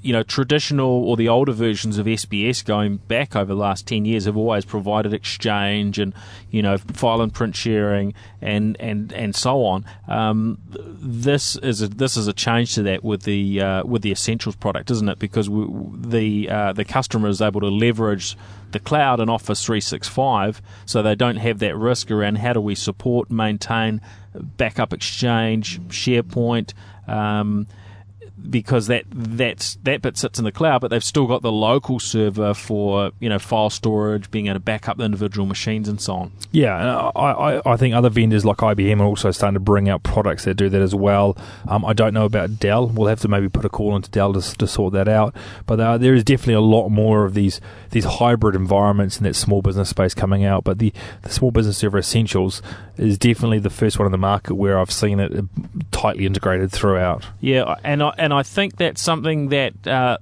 you 0.00 0.12
know, 0.12 0.22
traditional 0.22 1.08
or 1.08 1.16
the 1.16 1.28
older 1.28 1.52
versions 1.52 1.98
of 1.98 2.06
SBS 2.06 2.64
going 2.64 2.98
back 2.98 3.34
over 3.34 3.52
the 3.52 3.58
last 3.58 3.86
10 3.86 4.04
years 4.04 4.26
have 4.26 4.36
always 4.36 4.64
provided 4.64 5.12
exchange 5.12 5.98
and, 5.98 6.14
you 6.50 6.62
know, 6.62 6.78
file 6.78 7.20
and 7.20 7.34
print 7.34 7.56
sharing 7.56 8.14
and, 8.40 8.76
and, 8.78 9.12
and 9.12 9.34
so 9.34 9.64
on. 9.64 9.84
Um, 10.06 10.58
this 10.70 11.56
is 11.56 11.82
a, 11.82 11.88
this 11.88 12.16
is 12.16 12.28
a 12.28 12.32
change 12.32 12.76
to 12.76 12.82
that 12.84 13.02
with 13.02 13.22
the, 13.22 13.60
uh, 13.60 13.84
with 13.84 14.02
the 14.02 14.12
Essentials 14.12 14.54
product, 14.54 14.90
isn't 14.92 15.08
it? 15.08 15.18
Because 15.18 15.50
we, 15.50 15.66
the, 15.96 16.48
uh, 16.48 16.72
the 16.72 16.84
customer 16.84 17.28
is 17.28 17.42
able 17.42 17.60
to 17.60 17.68
leverage 17.68 18.36
the 18.70 18.78
cloud 18.78 19.18
and 19.18 19.28
Office 19.28 19.64
365 19.64 20.62
so 20.86 21.02
they 21.02 21.16
don't 21.16 21.36
have 21.36 21.58
that 21.58 21.76
risk 21.76 22.10
around 22.10 22.38
how 22.38 22.52
do 22.52 22.60
we 22.60 22.76
support, 22.76 23.30
maintain, 23.30 24.00
backup 24.34 24.92
exchange, 24.92 25.80
SharePoint, 25.88 26.72
um, 27.08 27.66
because 28.50 28.86
that 28.86 29.04
that's 29.10 29.76
that 29.82 30.02
bit 30.02 30.16
sits 30.16 30.38
in 30.38 30.44
the 30.44 30.52
cloud, 30.52 30.80
but 30.80 30.88
they've 30.88 31.04
still 31.04 31.26
got 31.26 31.42
the 31.42 31.52
local 31.52 31.98
server 31.98 32.54
for 32.54 33.10
you 33.20 33.28
know 33.28 33.38
file 33.38 33.70
storage, 33.70 34.30
being 34.30 34.46
able 34.46 34.54
to 34.54 34.60
back 34.60 34.88
up 34.88 34.96
the 34.96 35.04
individual 35.04 35.46
machines 35.46 35.88
and 35.88 36.00
so 36.00 36.14
on. 36.14 36.32
Yeah, 36.52 37.10
I, 37.14 37.32
I, 37.32 37.72
I 37.72 37.76
think 37.76 37.94
other 37.94 38.10
vendors 38.10 38.44
like 38.44 38.58
IBM 38.58 39.00
are 39.00 39.04
also 39.04 39.30
starting 39.30 39.54
to 39.54 39.60
bring 39.60 39.88
out 39.88 40.02
products 40.02 40.44
that 40.44 40.54
do 40.54 40.68
that 40.68 40.80
as 40.80 40.94
well. 40.94 41.36
Um, 41.66 41.84
I 41.84 41.92
don't 41.92 42.14
know 42.14 42.24
about 42.24 42.58
Dell. 42.58 42.86
We'll 42.86 43.08
have 43.08 43.20
to 43.20 43.28
maybe 43.28 43.48
put 43.48 43.64
a 43.64 43.68
call 43.68 43.96
into 43.96 44.10
Dell 44.10 44.32
to, 44.32 44.40
to 44.56 44.66
sort 44.66 44.92
that 44.94 45.08
out. 45.08 45.34
But 45.66 45.80
uh, 45.80 45.98
there 45.98 46.14
is 46.14 46.24
definitely 46.24 46.54
a 46.54 46.60
lot 46.60 46.88
more 46.88 47.24
of 47.24 47.34
these 47.34 47.60
these 47.90 48.04
hybrid 48.04 48.54
environments 48.54 49.18
in 49.18 49.24
that 49.24 49.34
small 49.34 49.62
business 49.62 49.90
space 49.90 50.14
coming 50.14 50.44
out. 50.44 50.64
But 50.64 50.78
the, 50.78 50.92
the 51.22 51.30
small 51.30 51.50
business 51.50 51.78
server 51.78 51.98
essentials 51.98 52.62
is 52.96 53.18
definitely 53.18 53.58
the 53.60 53.70
first 53.70 53.98
one 53.98 54.06
in 54.06 54.12
the 54.12 54.18
market 54.18 54.54
where 54.54 54.78
I've 54.78 54.90
seen 54.90 55.20
it 55.20 55.32
tightly 55.90 56.26
integrated 56.26 56.72
throughout. 56.72 57.24
Yeah, 57.40 57.76
and 57.84 58.02
I, 58.02 58.14
and 58.18 58.27
I 58.32 58.42
think 58.42 58.76
that's 58.76 59.00
something 59.00 59.48
that 59.48 59.86
uh, 59.86 60.18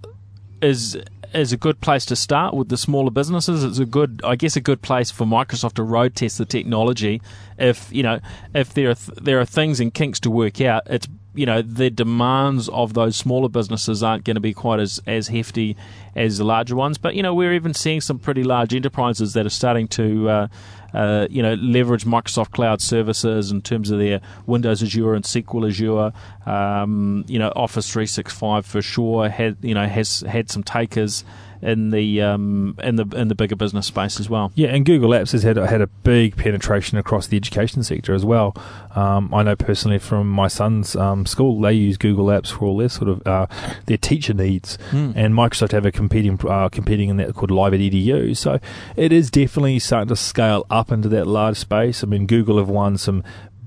is 0.63 0.97
is 1.35 1.53
a 1.53 1.57
good 1.57 1.81
place 1.81 2.07
to 2.07 2.17
start 2.17 2.55
with 2.55 2.69
the 2.69 2.77
smaller 2.77 3.11
businesses. 3.11 3.63
It's 3.63 3.79
a 3.79 3.85
good, 3.85 4.21
I 4.25 4.37
guess, 4.37 4.57
a 4.57 4.61
good 4.61 4.81
place 4.83 5.11
for 5.11 5.25
Microsoft 5.25 5.75
to 5.75 5.83
road 5.83 6.15
test 6.15 6.39
the 6.39 6.45
technology. 6.45 7.21
If 7.59 7.93
you 7.93 8.03
know, 8.03 8.21
if 8.55 8.75
there 8.75 8.91
are 8.91 8.95
th- 8.95 9.19
there 9.21 9.41
are 9.41 9.45
things 9.45 9.81
and 9.81 9.93
kinks 9.93 10.21
to 10.21 10.31
work 10.31 10.61
out, 10.61 10.85
it's 10.87 11.07
you 11.35 11.47
know 11.47 11.61
the 11.63 11.91
demands 11.91 12.69
of 12.71 12.95
those 12.95 13.17
smaller 13.17 13.49
businesses 13.49 14.03
aren't 14.03 14.25
going 14.25 14.37
to 14.37 14.41
be 14.41 14.55
quite 14.55 14.81
as 14.81 15.01
as 15.07 15.29
hefty 15.29 15.77
as 16.15 16.39
the 16.39 16.45
larger 16.45 16.77
ones. 16.77 16.99
But 16.99 17.15
you 17.15 17.23
know, 17.23 17.35
we're 17.35 17.53
even 17.53 17.75
seeing 17.75 18.01
some 18.01 18.19
pretty 18.19 18.45
large 18.45 18.75
enterprises 18.75 19.35
that 19.35 19.47
are 19.47 19.51
starting 19.51 19.89
to. 19.89 20.29
Uh, 20.29 20.49
uh, 20.97 21.29
you 21.31 21.43
know, 21.43 21.55
leverage 21.55 22.07
Microsoft 22.07 22.53
Cloud 22.53 22.81
services 22.81 23.50
in 23.50 23.61
terms 23.61 23.91
of 23.91 23.99
their 23.99 24.23
Windows 24.47 24.83
Azure 24.83 25.12
and 25.12 25.25
SQL 25.25 25.69
Azure. 25.69 26.12
Um, 26.50 27.25
you 27.29 27.38
know, 27.38 27.53
Office 27.55 27.87
365 27.93 28.65
for 28.65 28.81
sure 28.81 29.29
had 29.29 29.59
you 29.61 29.75
know 29.75 29.87
has 29.87 30.21
had 30.21 30.50
some 30.50 30.62
takers 30.62 31.23
in 31.63 31.91
the 31.91 32.23
um, 32.23 32.77
in 32.83 32.97
the 32.97 33.07
in 33.17 33.29
the 33.29 33.35
bigger 33.35 33.57
business 33.57 33.87
space 33.87 34.21
as 34.21 34.29
well. 34.29 34.53
Yeah, 34.55 34.69
and 34.69 34.85
Google 34.85 35.11
Apps 35.11 35.33
has 35.33 35.43
had 35.43 35.57
had 35.57 35.81
a 35.81 35.87
big 35.87 36.37
penetration 36.37 36.99
across 36.99 37.27
the 37.27 37.37
education 37.37 37.83
sector 37.83 38.15
as 38.15 38.25
well. 38.25 38.55
Um, 38.95 39.33
I 39.33 39.43
know 39.43 39.57
personally 39.57 39.99
from 39.99 40.29
my 40.29 40.49
son's 40.49 40.97
um, 40.97 41.27
school, 41.27 41.61
they 41.61 41.73
use 41.73 41.97
Google 41.97 42.27
Apps 42.27 42.51
for 42.53 42.65
all 42.65 42.77
their 42.79 42.89
sort 42.89 43.09
of 43.09 43.27
uh, 43.27 43.47
their 43.87 43.99
teacher 43.99 44.35
needs, 44.35 44.79
mm. 44.91 45.13
and 45.17 45.35
Microsoft 45.35 45.73
have 45.73 45.87
a 45.87 45.93
competing 45.93 46.39
uh, 46.49 46.69
competing 46.69 47.09
in 47.09 47.17
that 47.19 47.35
called 47.35 47.51
Live 47.51 47.75
at 47.75 47.81
Edu. 47.81 48.37
So 48.37 48.59
it 48.97 49.13
is 49.13 49.31
definitely 49.31 49.79
starting 49.79 50.09
to 50.09 50.17
scale 50.17 50.67
up 50.71 50.93
into 50.93 51.09
that 51.11 51.27
large 51.27 51.57
space. 51.57 52.03
I 52.03 52.07
mean, 52.07 52.27
Google 52.27 52.59
have 52.59 52.69
won 52.69 52.97
some 52.99 53.23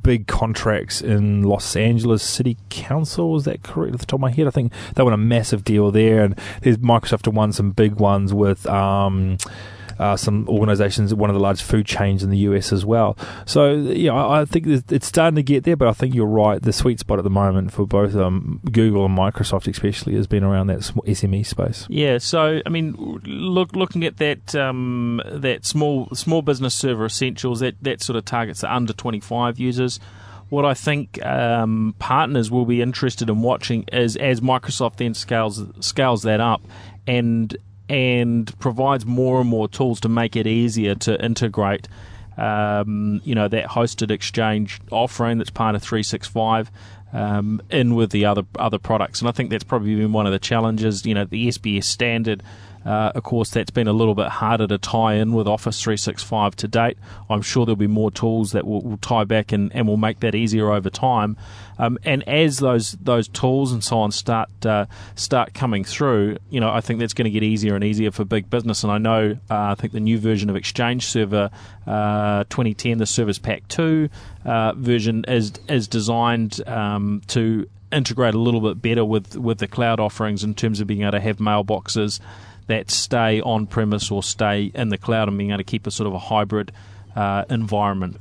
big 0.10 0.26
contracts 0.26 1.04
in 1.04 1.44
Los 1.44 1.76
Angeles 1.76 2.24
City 2.24 2.58
Council. 2.72 3.36
Is 3.36 3.46
that 3.46 3.62
correct 3.62 3.94
at 3.94 4.00
the 4.00 4.08
top 4.08 4.18
of 4.18 4.22
my 4.22 4.32
head? 4.32 4.48
I 4.48 4.50
think 4.50 4.74
they 4.96 5.04
won 5.04 5.14
a 5.14 5.18
massive 5.18 5.64
deal 5.64 5.92
there, 5.92 6.24
and 6.24 6.36
there's 6.62 6.78
Microsoft 6.78 7.26
have 7.26 7.36
won 7.36 7.52
some 7.52 7.70
big 7.70 8.00
ones 8.00 8.34
with. 8.34 8.66
Um, 8.66 9.38
uh, 10.00 10.16
some 10.16 10.48
organisations, 10.48 11.14
one 11.14 11.30
of 11.30 11.34
the 11.34 11.40
largest 11.40 11.70
food 11.70 11.86
chains 11.86 12.24
in 12.24 12.30
the 12.30 12.38
US 12.40 12.72
as 12.72 12.86
well. 12.86 13.18
So 13.46 13.74
yeah, 13.74 14.14
I, 14.14 14.42
I, 14.42 14.46
think 14.46 14.66
it's 14.68 15.06
starting 15.06 15.36
to 15.36 15.44
get 15.44 15.66
there, 15.66 15.76
but 15.76 15.88
I 15.88 15.94
think 15.94 16.16
you're 16.16 16.26
right. 16.26 16.62
The 16.62 16.74
sweet 16.74 17.00
spot 17.00 17.20
at 17.20 17.24
the 17.24 17.30
moment 17.30 17.74
for 17.74 17.86
both 17.86 18.16
um, 18.16 18.62
Google 18.72 19.06
and 19.06 19.18
Microsoft, 19.18 19.68
especially, 19.68 20.16
has 20.16 20.26
been 20.26 20.44
around 20.44 20.68
that 20.68 20.80
SME 20.80 21.46
space. 21.46 21.86
Yeah. 21.90 22.18
So 22.18 22.62
I 22.66 22.70
mean, 22.70 22.94
look, 23.26 23.76
looking 23.76 24.06
at 24.06 24.18
that 24.18 24.56
um, 24.56 25.22
that 25.26 25.66
small 25.66 26.08
small 26.14 26.42
business 26.42 26.74
server 26.74 27.06
essentials, 27.06 27.60
that 27.60 27.76
that 27.82 28.02
sort 28.02 28.16
of 28.16 28.26
targets 28.26 28.62
the 28.62 28.74
under 28.74 28.94
25 28.94 29.60
users 29.60 30.00
what 30.50 30.66
I 30.66 30.74
think 30.74 31.24
um, 31.24 31.94
partners 32.00 32.50
will 32.50 32.66
be 32.66 32.82
interested 32.82 33.30
in 33.30 33.42
watching 33.42 33.86
is 33.92 34.16
as 34.16 34.42
Microsoft 34.42 34.96
then 34.96 35.14
scales 35.14 35.64
scales 35.80 36.24
that 36.24 36.40
up 36.40 36.62
and 37.06 37.56
and 37.90 38.58
provides 38.60 39.06
more 39.06 39.42
and 39.42 39.50
more 39.50 39.68
tools 39.68 40.00
to 40.02 40.10
make 40.10 40.36
it 40.36 40.48
easier 40.48 40.96
to 40.96 41.24
integrate. 41.24 41.88
Um, 42.38 43.20
you 43.26 43.36
know 43.36 43.50
that 43.50 43.66
hosted 43.66 44.12
exchange 44.12 44.80
offering 44.92 45.40
that's 45.40 45.50
part 45.50 45.76
of 45.76 45.84
365 45.84 46.72
um, 47.12 47.62
in 47.70 47.96
with 47.96 48.12
the 48.12 48.26
other 48.26 48.44
other 48.58 48.78
products, 48.78 49.20
and 49.20 49.28
I 49.28 49.32
think 49.32 49.50
that's 49.50 49.64
probably 49.64 49.96
been 49.96 50.14
one 50.14 50.26
of 50.26 50.32
the 50.32 50.40
challenges. 50.40 51.06
You 51.06 51.16
know, 51.16 51.26
the 51.26 51.50
SBS 51.50 51.84
standard 51.84 52.44
uh, 52.90 53.12
of 53.14 53.22
course, 53.22 53.52
that's 53.52 53.70
been 53.70 53.88
a 53.88 53.94
little 53.94 54.16
bit 54.16 54.30
harder 54.30 54.66
to 54.66 54.80
tie 54.80 55.14
in 55.14 55.32
with 55.32 55.48
Office 55.48 55.80
365 55.80 56.56
to 56.56 56.68
date. 56.68 56.98
I'm 57.30 57.44
sure 57.44 57.64
there'll 57.64 57.76
be 57.76 57.86
more 57.86 58.10
tools 58.10 58.54
that 58.54 58.66
will, 58.66 58.82
will 58.82 58.98
tie 58.98 59.26
back 59.26 59.52
and, 59.52 59.72
and 59.76 59.88
will 59.88 59.96
make 59.96 60.22
that 60.22 60.34
easier 60.34 60.72
over 60.72 60.90
time. 60.90 61.38
Um, 61.78 62.00
and 62.04 62.28
as 62.28 62.58
those 62.58 62.94
those 62.94 63.28
tools 63.28 63.72
and 63.72 63.84
so 63.84 64.00
on 64.00 64.12
start 64.12 64.50
uh, 64.66 64.88
start 65.14 65.54
coming 65.54 65.84
through, 65.84 66.38
you 66.50 66.60
know, 66.60 66.72
I 66.72 66.82
think 66.82 67.00
that's 67.00 67.14
going 67.14 67.26
to 67.26 67.32
get 67.32 67.44
easier 67.44 67.76
and 67.76 67.84
easier 67.84 68.10
for 68.10 68.26
big 68.26 68.50
business. 68.50 68.84
And 68.84 68.92
I 68.92 68.98
know, 68.98 69.38
uh, 69.52 69.56
I 69.56 69.76
think 69.76 69.94
the 69.94 70.00
new 70.00 70.18
version 70.18 70.50
of 70.50 70.56
Exchange 70.56 71.06
Server 71.06 71.52
uh, 71.86 72.46
2010, 72.46 72.98
the 72.98 73.06
Service 73.06 73.38
Pack 73.38 73.68
2 73.68 74.10
uh, 74.46 74.74
version, 74.74 75.26
is 75.28 75.54
is 75.68 75.88
designed 75.88 76.68
um, 76.68 77.22
to 77.28 77.70
integrate 77.92 78.34
a 78.34 78.40
little 78.40 78.62
bit 78.62 78.82
better 78.82 79.06
with 79.06 79.38
with 79.38 79.60
the 79.60 79.68
cloud 79.68 80.00
offerings 80.00 80.44
in 80.44 80.56
terms 80.56 80.80
of 80.80 80.88
being 80.88 81.04
able 81.04 81.12
to 81.12 81.20
have 81.20 81.38
mailboxes 81.38 82.20
that 82.70 82.90
stay 82.90 83.42
on 83.42 83.68
premise 83.68 84.10
or 84.12 84.24
stay 84.24 84.72
in 84.74 84.90
the 84.90 84.98
cloud 84.98 85.28
and 85.28 85.38
being 85.38 85.50
able 85.50 85.58
to 85.58 85.64
keep 85.64 85.86
a 85.88 85.92
sort 85.92 86.08
of 86.08 86.14
a 86.14 86.20
hybrid 86.20 86.72
uh, 87.16 87.44
environment. 87.50 88.18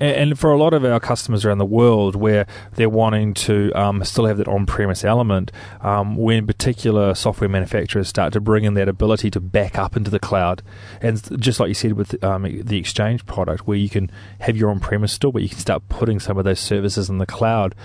And 0.00 0.36
for 0.36 0.52
a 0.52 0.58
lot 0.58 0.74
of 0.74 0.84
our 0.84 0.98
customers 0.98 1.44
around 1.44 1.58
the 1.58 1.64
world, 1.64 2.16
where 2.16 2.46
they're 2.74 2.88
wanting 2.88 3.32
to 3.34 3.70
um, 3.74 4.02
still 4.04 4.26
have 4.26 4.38
that 4.38 4.48
on-premise 4.48 5.04
element, 5.04 5.52
um, 5.82 6.16
when 6.16 6.48
particular 6.48 7.14
software 7.14 7.48
manufacturers 7.48 8.08
start 8.08 8.32
to 8.32 8.40
bring 8.40 8.64
in 8.64 8.74
that 8.74 8.88
ability 8.88 9.30
to 9.30 9.40
back 9.40 9.78
up 9.78 9.96
into 9.96 10.10
the 10.10 10.18
cloud, 10.18 10.62
and 11.00 11.40
just 11.40 11.60
like 11.60 11.68
you 11.68 11.74
said 11.74 11.92
with 11.92 12.22
um, 12.24 12.42
the 12.42 12.76
Exchange 12.76 13.24
product, 13.26 13.68
where 13.68 13.76
you 13.76 13.88
can 13.88 14.10
have 14.40 14.56
your 14.56 14.70
on-premise 14.70 15.12
still, 15.12 15.30
but 15.30 15.42
you 15.42 15.48
can 15.48 15.58
start 15.58 15.88
putting 15.88 16.18
some 16.18 16.38
of 16.38 16.44
those 16.44 16.60
services 16.60 17.08
in 17.08 17.18
the 17.18 17.26
cloud. 17.26 17.76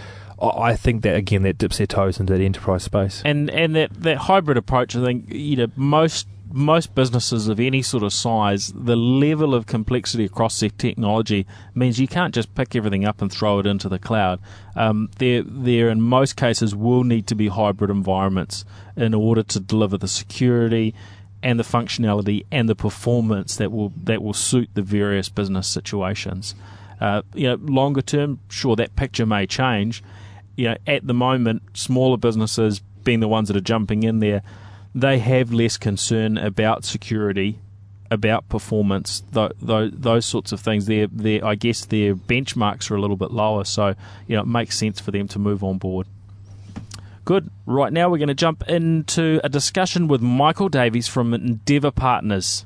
I 0.41 0.75
think 0.75 1.03
that 1.03 1.15
again 1.15 1.43
that 1.43 1.57
dips 1.57 1.77
their 1.77 1.87
toes 1.87 2.19
into 2.19 2.33
that 2.33 2.43
enterprise 2.43 2.83
space. 2.83 3.21
And 3.25 3.49
and 3.49 3.75
that, 3.75 3.93
that 4.03 4.17
hybrid 4.17 4.57
approach, 4.57 4.95
I 4.95 5.03
think 5.03 5.31
you 5.33 5.55
know 5.57 5.67
most 5.75 6.27
most 6.51 6.95
businesses 6.95 7.47
of 7.47 7.59
any 7.59 7.81
sort 7.81 8.03
of 8.03 8.11
size, 8.11 8.71
the 8.75 8.95
level 8.95 9.53
of 9.53 9.67
complexity 9.67 10.25
across 10.25 10.59
their 10.59 10.69
technology 10.69 11.45
means 11.75 11.99
you 11.99 12.07
can't 12.07 12.33
just 12.33 12.53
pick 12.55 12.75
everything 12.75 13.05
up 13.05 13.21
and 13.21 13.31
throw 13.31 13.59
it 13.59 13.67
into 13.67 13.87
the 13.87 13.99
cloud. 13.99 14.39
Um, 14.75 15.11
there, 15.19 15.43
there 15.43 15.89
in 15.89 16.01
most 16.01 16.35
cases 16.35 16.75
will 16.75 17.03
need 17.03 17.27
to 17.27 17.35
be 17.35 17.49
hybrid 17.49 17.91
environments 17.91 18.65
in 18.95 19.13
order 19.13 19.43
to 19.43 19.59
deliver 19.59 19.97
the 19.97 20.07
security 20.07 20.95
and 21.43 21.59
the 21.59 21.63
functionality 21.63 22.45
and 22.51 22.67
the 22.67 22.75
performance 22.75 23.55
that 23.57 23.71
will 23.71 23.93
that 24.03 24.21
will 24.21 24.33
suit 24.33 24.69
the 24.73 24.81
various 24.81 25.29
business 25.29 25.67
situations. 25.67 26.55
Uh, 26.99 27.21
you 27.33 27.47
know, 27.47 27.55
longer 27.55 28.01
term, 28.01 28.39
sure, 28.49 28.75
that 28.75 28.95
picture 28.95 29.25
may 29.25 29.45
change 29.45 30.03
you 30.59 30.65
know, 30.65 30.75
at 30.85 31.07
the 31.07 31.13
moment, 31.13 31.63
smaller 31.73 32.17
businesses 32.17 32.81
being 33.05 33.21
the 33.21 33.29
ones 33.29 33.47
that 33.47 33.55
are 33.55 33.61
jumping 33.61 34.03
in 34.03 34.19
there, 34.19 34.41
they 34.93 35.17
have 35.19 35.53
less 35.53 35.77
concern 35.77 36.37
about 36.37 36.83
security, 36.83 37.59
about 38.11 38.49
performance, 38.49 39.23
th- 39.33 39.53
th- 39.65 39.93
those 39.95 40.25
sorts 40.25 40.51
of 40.51 40.59
things. 40.59 40.85
Their, 40.85 41.07
their, 41.07 41.45
I 41.45 41.55
guess 41.55 41.85
their 41.85 42.13
benchmarks 42.13 42.91
are 42.91 42.97
a 42.97 42.99
little 42.99 43.15
bit 43.15 43.31
lower, 43.31 43.63
so 43.63 43.95
you 44.27 44.35
know 44.35 44.41
it 44.41 44.47
makes 44.47 44.77
sense 44.77 44.99
for 44.99 45.11
them 45.11 45.29
to 45.29 45.39
move 45.39 45.63
on 45.63 45.77
board. 45.77 46.07
Good. 47.23 47.49
Right 47.65 47.93
now, 47.93 48.09
we're 48.09 48.17
going 48.17 48.27
to 48.27 48.33
jump 48.33 48.67
into 48.67 49.39
a 49.41 49.47
discussion 49.47 50.09
with 50.09 50.19
Michael 50.21 50.67
Davies 50.67 51.07
from 51.07 51.33
Endeavour 51.33 51.91
Partners. 51.91 52.65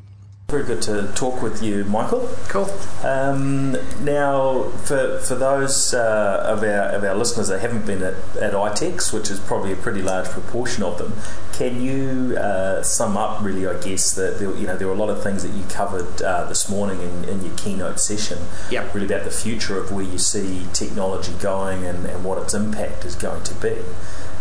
Very 0.54 0.66
good 0.66 0.84
to 0.84 1.12
talk 1.16 1.42
with 1.42 1.64
you, 1.64 1.84
Michael. 1.86 2.30
Cool. 2.48 2.70
Um, 3.04 3.72
now, 4.04 4.66
for, 4.86 5.18
for 5.18 5.34
those 5.34 5.96
uh, 5.96 6.44
of, 6.46 6.62
our, 6.62 6.90
of 6.90 7.04
our 7.04 7.16
listeners 7.16 7.48
that 7.48 7.60
haven't 7.60 7.88
been 7.88 8.04
at, 8.04 8.14
at 8.38 8.54
ITEX, 8.54 9.12
which 9.12 9.32
is 9.32 9.40
probably 9.40 9.72
a 9.72 9.76
pretty 9.76 10.04
large 10.04 10.28
proportion 10.28 10.84
of 10.84 11.00
them, 11.00 11.14
can 11.54 11.82
you 11.82 12.38
uh, 12.38 12.84
sum 12.84 13.18
up, 13.18 13.44
really, 13.44 13.66
I 13.66 13.82
guess, 13.82 14.14
that 14.14 14.38
there, 14.38 14.56
you 14.56 14.68
know, 14.68 14.78
there 14.78 14.88
were 14.88 14.94
a 14.94 14.98
lot 14.98 15.10
of 15.10 15.24
things 15.24 15.42
that 15.42 15.58
you 15.58 15.64
covered 15.70 16.22
uh, 16.22 16.46
this 16.46 16.70
morning 16.70 17.02
in, 17.02 17.24
in 17.28 17.44
your 17.44 17.58
keynote 17.58 18.00
session, 18.00 18.38
yep. 18.70 18.94
really 18.94 19.08
about 19.08 19.24
the 19.24 19.32
future 19.32 19.80
of 19.80 19.92
where 19.92 20.06
you 20.06 20.20
see 20.20 20.68
technology 20.72 21.34
going 21.42 21.84
and, 21.84 22.06
and 22.06 22.24
what 22.24 22.38
its 22.38 22.54
impact 22.54 23.06
is 23.06 23.16
going 23.16 23.42
to 23.42 23.56
be 23.56 23.82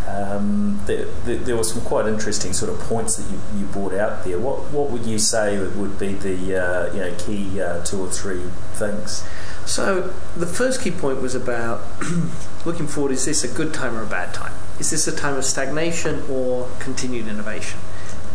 um, 0.09 0.81
there, 0.87 1.05
there, 1.25 1.57
were 1.57 1.65
some 1.65 1.83
quite 1.83 2.07
interesting 2.07 2.53
sort 2.53 2.73
of 2.73 2.79
points 2.81 3.17
that 3.17 3.31
you, 3.31 3.61
you 3.61 3.67
brought 3.67 3.95
out 3.95 4.25
there. 4.25 4.39
What 4.39 4.71
what 4.73 4.91
would 4.91 5.07
you 5.07 5.19
say 5.19 5.59
would 5.59 5.99
be 5.99 6.13
the 6.15 6.61
uh, 6.61 6.93
you 6.93 7.01
know 7.01 7.15
key 7.19 7.61
uh, 7.61 7.85
two 7.85 8.01
or 8.01 8.11
three 8.11 8.43
things? 8.75 9.25
So 9.65 10.13
the 10.37 10.47
first 10.47 10.83
key 10.83 10.91
point 10.91 11.23
was 11.23 11.35
about 11.35 11.83
looking 12.67 12.89
forward. 12.89 13.13
Is 13.13 13.25
this 13.25 13.45
a 13.45 13.49
good 13.49 13.73
time 13.73 13.97
or 13.97 14.03
a 14.03 14.07
bad 14.07 14.35
time? 14.35 14.53
Is 14.81 14.91
this 14.91 15.07
a 15.07 15.15
time 15.15 15.37
of 15.37 15.45
stagnation 15.45 16.23
or 16.29 16.69
continued 16.81 17.29
innovation? 17.29 17.79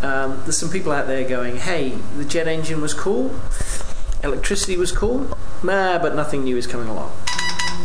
Um, 0.02 0.40
there's 0.44 0.58
some 0.58 0.70
people 0.70 0.94
out 0.94 1.08
there 1.08 1.28
going, 1.28 1.58
"Hey, 1.58 1.98
the 2.18 2.24
jet 2.24 2.48
engine 2.48 2.80
was 2.82 2.94
cool, 2.94 3.36
electricity 4.24 4.78
was 4.78 4.94
cool, 4.94 5.38
nah, 5.64 6.00
but 6.00 6.16
nothing 6.16 6.46
new 6.46 6.56
is 6.56 6.66
coming 6.66 6.88
along." 6.88 7.12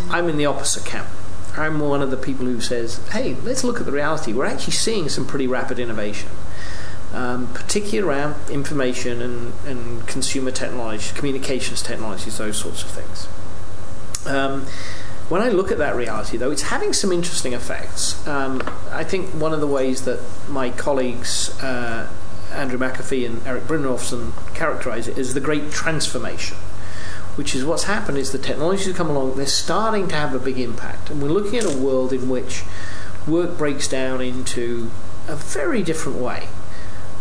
I'm 0.08 0.28
in 0.28 0.36
the 0.36 0.46
opposite 0.46 0.84
camp. 0.84 1.08
I'm 1.56 1.80
one 1.80 2.00
of 2.00 2.10
the 2.10 2.16
people 2.16 2.46
who 2.46 2.60
says, 2.60 3.06
hey, 3.08 3.34
let's 3.34 3.62
look 3.62 3.78
at 3.78 3.86
the 3.86 3.92
reality. 3.92 4.32
We're 4.32 4.46
actually 4.46 4.72
seeing 4.72 5.08
some 5.08 5.26
pretty 5.26 5.46
rapid 5.46 5.78
innovation, 5.78 6.30
um, 7.12 7.48
particularly 7.52 7.98
around 7.98 8.50
information 8.50 9.20
and, 9.20 9.52
and 9.66 10.06
consumer 10.06 10.50
technology, 10.50 11.14
communications 11.14 11.82
technologies, 11.82 12.38
those 12.38 12.56
sorts 12.56 12.82
of 12.82 12.90
things. 12.90 13.28
Um, 14.26 14.66
when 15.28 15.42
I 15.42 15.48
look 15.48 15.70
at 15.70 15.78
that 15.78 15.94
reality, 15.94 16.36
though, 16.36 16.50
it's 16.50 16.62
having 16.62 16.92
some 16.92 17.12
interesting 17.12 17.52
effects. 17.52 18.26
Um, 18.26 18.62
I 18.90 19.04
think 19.04 19.30
one 19.30 19.52
of 19.52 19.60
the 19.60 19.66
ways 19.66 20.04
that 20.04 20.20
my 20.48 20.70
colleagues, 20.70 21.50
uh, 21.62 22.08
Andrew 22.52 22.78
McAfee 22.78 23.26
and 23.26 23.46
Eric 23.46 23.64
Brynjolfsson, 23.64 24.32
characterize 24.54 25.08
it 25.08 25.18
is 25.18 25.34
the 25.34 25.40
great 25.40 25.70
transformation 25.70 26.56
which 27.36 27.54
is 27.54 27.64
what's 27.64 27.84
happened 27.84 28.18
is 28.18 28.32
the 28.32 28.38
technologies 28.38 28.86
have 28.86 28.96
come 28.96 29.10
along, 29.10 29.36
they're 29.36 29.46
starting 29.46 30.08
to 30.08 30.14
have 30.14 30.34
a 30.34 30.38
big 30.38 30.58
impact. 30.58 31.10
And 31.10 31.22
we're 31.22 31.28
looking 31.28 31.58
at 31.58 31.64
a 31.64 31.76
world 31.76 32.12
in 32.12 32.28
which 32.28 32.64
work 33.26 33.56
breaks 33.56 33.88
down 33.88 34.20
into 34.20 34.90
a 35.28 35.36
very 35.36 35.82
different 35.82 36.18
way. 36.18 36.48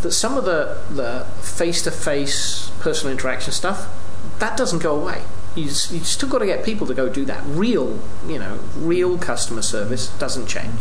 That 0.01 0.12
some 0.12 0.38
of 0.38 0.46
the, 0.46 0.82
the 0.89 1.25
face-to-face 1.41 2.72
personal 2.80 3.12
interaction 3.12 3.53
stuff, 3.53 3.88
that 4.39 4.58
doesn't 4.58 4.82
go 4.82 5.00
away. 5.00 5.24
You, 5.56 5.65
just, 5.65 5.91
you 5.91 6.00
still 6.00 6.30
got 6.30 6.39
to 6.39 6.46
get 6.46 6.65
people 6.65 6.88
to 6.88 6.94
go 6.94 7.08
do 7.08 7.24
that. 7.25 7.44
Real, 7.46 8.00
you 8.27 8.39
know, 8.39 8.60
real 8.75 9.18
customer 9.18 9.62
service 9.62 10.08
doesn't 10.18 10.48
change. 10.48 10.80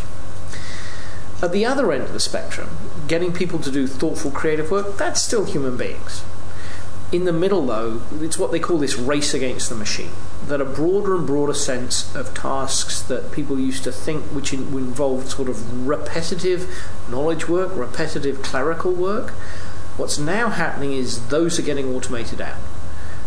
At 1.43 1.53
the 1.53 1.65
other 1.65 1.93
end 1.93 2.05
of 2.05 2.13
the 2.13 2.21
spectrum, 2.21 2.69
getting 3.09 3.33
people 3.33 3.59
to 3.61 3.71
do 3.71 3.87
thoughtful, 3.87 4.31
creative 4.31 4.71
work, 4.71 4.97
that's 4.97 5.23
still 5.23 5.45
human 5.45 5.77
beings. 5.77 6.23
In 7.13 7.25
the 7.25 7.33
middle, 7.33 7.67
though, 7.67 8.03
it's 8.21 8.39
what 8.39 8.53
they 8.53 8.61
call 8.61 8.79
this 8.79 8.97
race 8.97 9.35
against 9.35 9.69
the 9.69 9.75
machine. 9.75 10.13
That 10.47 10.61
a 10.61 10.65
broader 10.65 11.17
and 11.17 11.27
broader 11.27 11.55
sense 11.55 12.15
of 12.15 12.33
tasks 12.35 13.03
that 13.03 13.33
people 13.33 13.59
used 13.59 13.83
to 13.83 13.91
think, 13.91 14.23
which 14.27 14.53
involved 14.53 15.31
sort 15.31 15.49
of 15.49 15.89
repetitive 15.89 16.73
knowledge 17.09 17.49
work, 17.49 17.75
repetitive 17.75 18.43
clerical 18.43 18.93
work, 18.93 19.31
what's 19.97 20.19
now 20.19 20.51
happening 20.51 20.93
is 20.93 21.29
those 21.29 21.59
are 21.59 21.63
getting 21.63 21.93
automated 21.93 22.41
out. 22.41 22.59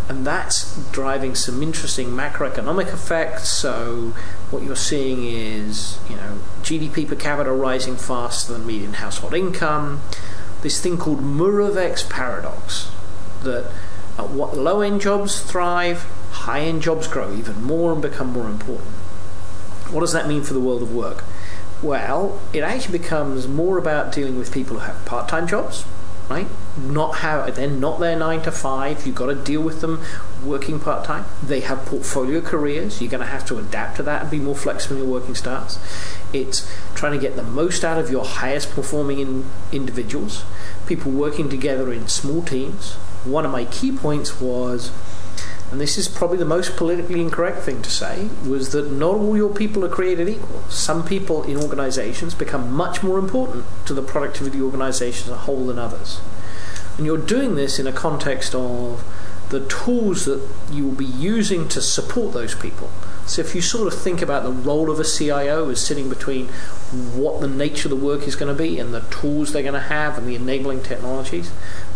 And 0.08 0.26
that's 0.26 0.78
driving 0.92 1.36
some 1.36 1.62
interesting 1.62 2.08
macroeconomic 2.08 2.94
effects. 2.94 3.50
So, 3.50 4.14
what 4.50 4.64
you're 4.64 4.76
seeing 4.78 5.26
is, 5.26 5.98
you 6.10 6.16
know, 6.16 6.40
GDP 6.62 7.08
per 7.08 7.16
capita 7.16 7.52
rising 7.52 7.98
faster 7.98 8.54
than 8.54 8.66
median 8.66 8.94
household 8.94 9.34
income. 9.34 10.02
This 10.62 10.80
thing 10.82 10.98
called 10.98 11.20
Moravec's 11.20 12.04
paradox, 12.04 12.90
that 13.44 13.72
at 14.18 14.30
what 14.30 14.58
low 14.58 14.82
end 14.82 15.02
jobs 15.02 15.42
thrive, 15.42 16.04
high 16.32 16.62
end 16.62 16.82
jobs 16.82 17.08
grow 17.08 17.34
even 17.34 17.64
more 17.64 17.92
and 17.94 18.02
become 18.02 18.32
more 18.32 18.48
important. 18.48 18.90
What 19.92 20.02
does 20.02 20.14
that 20.14 20.28
mean 20.28 20.44
for 20.44 20.54
the 20.54 20.60
world 20.60 20.82
of 20.82 20.94
work? 20.94 21.24
Well, 21.82 22.40
it 22.54 22.64
actually 22.64 22.98
becomes 22.98 23.48
more 23.48 23.78
about 23.78 24.12
dealing 24.12 24.38
with 24.38 24.54
people 24.54 24.80
who 24.80 24.86
have 24.86 25.06
part 25.06 25.28
time 25.28 25.48
jobs, 25.48 25.86
right? 26.30 26.48
Not 26.78 27.18
have 27.18 27.56
they're 27.56 27.68
not 27.68 28.00
their 28.00 28.18
nine 28.18 28.42
to 28.44 28.52
five. 28.52 29.06
You've 29.06 29.16
got 29.16 29.28
to 29.28 29.36
deal 29.36 29.62
with 29.62 29.82
them 29.82 30.02
working 30.44 30.80
part 30.80 31.06
time. 31.06 31.26
They 31.42 31.60
have 31.62 31.86
portfolio 31.86 32.42
careers. 32.42 33.02
You're 33.02 33.12
going 33.12 33.22
to 33.22 33.28
have 33.28 33.46
to 33.48 33.58
adapt 33.58 33.98
to 33.98 34.04
that 34.04 34.22
and 34.22 34.32
be 34.32 34.40
more 34.40 34.56
flexible 34.56 34.98
in 34.98 35.04
your 35.04 35.12
working 35.12 35.36
styles. 35.36 35.78
It's 36.32 36.70
trying 36.96 37.14
to 37.14 37.20
get 37.20 37.36
the 37.36 37.44
most 37.44 37.84
out 37.84 38.00
of 38.00 38.10
your 38.10 38.26
highest 38.26 38.72
performing 38.72 39.20
in, 39.20 39.46
individuals. 39.72 40.46
People 40.88 41.12
working 41.12 41.50
together 41.50 41.92
in 41.92 42.08
small 42.08 42.42
teams 42.42 42.98
one 43.26 43.46
of 43.46 43.52
my 43.52 43.66
key 43.66 43.92
points 43.92 44.40
was, 44.40 44.92
and 45.72 45.80
this 45.82 45.98
is 45.98 46.08
probably 46.08 46.38
the 46.38 46.46
most 46.46 46.76
politically 46.76 47.22
incorrect 47.22 47.60
thing 47.60 47.82
to 47.82 47.90
say, 47.90 48.30
was 48.48 48.72
that 48.74 48.92
not 48.92 49.16
all 49.16 49.36
your 49.36 49.54
people 49.54 49.84
are 49.84 49.90
created 49.90 50.30
equal. 50.30 50.64
Some 50.70 51.04
people 51.06 51.44
in 51.44 51.58
organizations 51.58 52.36
become 52.36 52.72
much 52.74 53.02
more 53.02 53.18
important 53.18 53.66
to 53.86 53.94
the 53.94 54.02
productivity 54.02 54.58
of 54.58 54.62
the 54.62 54.66
organization 54.66 55.32
as 55.32 55.38
a 55.38 55.42
whole 55.42 55.66
than 55.66 55.80
others. 55.80 56.22
And 56.98 57.06
you're 57.06 57.18
doing 57.18 57.56
this 57.56 57.80
in 57.80 57.88
a 57.88 57.92
context 57.92 58.54
of 58.54 59.04
the 59.50 59.66
tools 59.68 60.26
that 60.26 60.48
you 60.72 60.86
will 60.86 60.96
be 60.96 61.06
using 61.06 61.68
to 61.70 61.82
support 61.82 62.34
those 62.34 62.56
people. 62.56 62.90
So 63.26 63.42
if 63.42 63.56
you 63.56 63.62
sort 63.62 63.92
of 63.92 64.00
think 64.00 64.22
about 64.22 64.44
the 64.44 64.52
role 64.52 64.92
of 64.92 65.00
a 65.00 65.04
CIO 65.04 65.70
as 65.70 65.86
sitting 65.86 66.10
between 66.10 66.48
what 67.16 67.42
the 67.42 67.48
nature 67.48 67.88
of 67.88 67.98
the 67.98 68.06
work 68.06 68.28
is 68.28 68.36
going 68.36 68.56
to 68.56 68.64
be 68.64 68.80
and 68.80 68.94
the 68.94 69.02
tools 69.02 69.54
they're 69.54 69.62
going 69.62 69.74
to 69.74 69.80
have 69.80 70.18
and 70.18 70.28
the 70.28 70.36
enabling 70.36 70.84
technologies, 70.84 71.52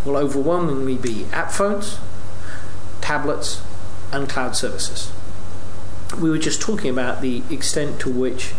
will 0.06 0.16
overwhelmingly 0.16 0.96
be 0.96 1.26
app 1.34 1.52
phones, 1.52 2.00
tablets, 3.02 3.62
and 4.12 4.30
cloud 4.30 4.56
services. 4.56 5.12
We 6.20 6.30
were 6.30 6.38
just 6.38 6.62
talking 6.62 6.90
about 6.90 7.22
the 7.22 7.44
extent 7.50 8.00
to 8.02 8.10
which 8.10 8.54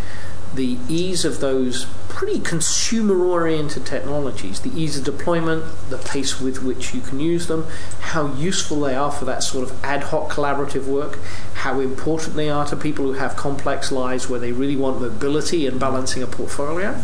the 0.54 0.78
ease 0.88 1.24
of 1.24 1.40
those 1.40 1.87
pretty 2.18 2.40
consumer 2.40 3.24
oriented 3.24 3.87
technologies, 3.87 4.62
the 4.62 4.70
ease 4.70 4.98
of 4.98 5.04
deployment, 5.04 5.62
the 5.88 5.98
pace 5.98 6.40
with 6.40 6.61
which 6.64 6.92
you 6.92 7.00
can 7.00 7.20
use 7.20 7.46
them, 7.46 7.64
how 8.00 8.26
useful 8.35 8.81
they 8.81 8.92
are 8.92 9.12
for 9.12 9.24
that 9.24 9.40
sort 9.40 9.62
of 9.62 9.85
ad 9.85 10.02
hoc 10.02 10.28
collaborative 10.28 10.85
work, 10.88 11.16
how 11.54 11.78
important 11.78 12.35
they 12.35 12.50
are 12.50 12.66
to 12.66 12.74
people 12.74 13.04
who 13.04 13.12
have 13.12 13.37
complex 13.37 13.92
lives 13.92 14.28
where 14.28 14.40
they 14.40 14.50
really 14.50 14.74
want 14.74 15.00
mobility 15.00 15.64
and 15.64 15.78
balancing 15.78 16.20
a 16.20 16.26
portfolio, 16.26 17.00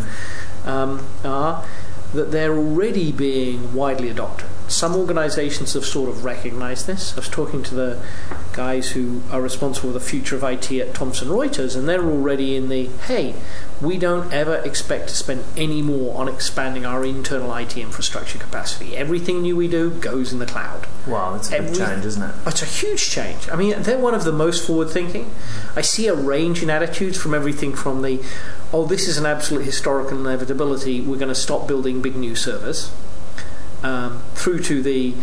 um, 0.65 1.07
are 1.25 1.65
that 2.13 2.33
they're 2.33 2.57
already 2.57 3.13
being 3.13 3.73
widely 3.73 4.09
adopted. 4.09 4.49
Some 4.69 4.97
organizations 4.97 5.75
have 5.75 5.85
sort 5.85 6.09
of 6.09 6.25
recognized 6.25 6.87
this. 6.87 7.13
I 7.13 7.17
was 7.17 7.29
talking 7.29 7.63
to 7.65 7.75
the 7.75 8.07
guys 8.53 8.93
who 8.93 9.23
are 9.31 9.41
responsible 9.41 9.91
for 9.91 9.99
the 9.99 10.05
future 10.05 10.37
of 10.37 10.43
IT 10.43 10.73
at 10.73 10.95
Thomson 10.95 11.29
Reuters, 11.29 11.77
and 11.77 11.89
they're 11.89 12.05
already 12.05 12.57
in 12.57 12.69
the 12.69 12.87
hey, 13.07 13.35
we 13.81 13.99
don't 13.99 14.33
ever 14.33 14.57
expect 14.57 15.09
to 15.09 15.15
spend 15.15 15.45
any 15.57 15.83
more 15.83 16.17
on 16.17 16.29
expanding 16.29 16.87
our 16.87 17.05
internal 17.05 17.55
IT 17.55 17.77
infrastructure 17.77 18.39
capacity. 18.39 18.97
Everything 18.97 19.43
new 19.43 19.57
we 19.57 19.69
do 19.69 19.91
goes 19.91 20.33
in 20.33 20.39
the 20.39 20.47
cloud. 20.47 20.87
Wow, 21.07 21.35
that's 21.35 21.51
a 21.51 21.57
Every, 21.57 21.71
big 21.71 21.79
change, 21.79 22.05
isn't 22.05 22.23
it? 22.23 22.35
It's 22.47 22.63
a 22.63 22.67
huge 22.67 23.11
change. 23.11 23.49
I 23.51 23.57
mean, 23.57 23.83
they're 23.83 23.99
one 23.99 24.15
of 24.15 24.25
the 24.25 24.33
most 24.33 24.67
forward 24.67 24.91
thinking. 24.91 25.31
I 25.77 25.83
see 25.83 26.07
a 26.07 26.15
range 26.15 26.63
in 26.63 26.71
attitudes 26.71 27.19
from 27.19 27.35
everything 27.35 27.75
from 27.75 28.03
the 28.03 28.25
oh, 28.75 28.85
this 28.85 29.07
is 29.07 29.17
an 29.19 29.25
absolute 29.25 29.65
historical 29.65 30.19
inevitability, 30.19 31.01
we're 31.01 31.17
going 31.17 31.29
to 31.29 31.35
stop 31.35 31.69
building 31.69 32.03
big 32.03 32.17
new 32.17 32.35
servers, 32.35 32.91
um, 33.85 34.23
through 34.35 34.61
to 34.61 34.83
the 34.83 35.15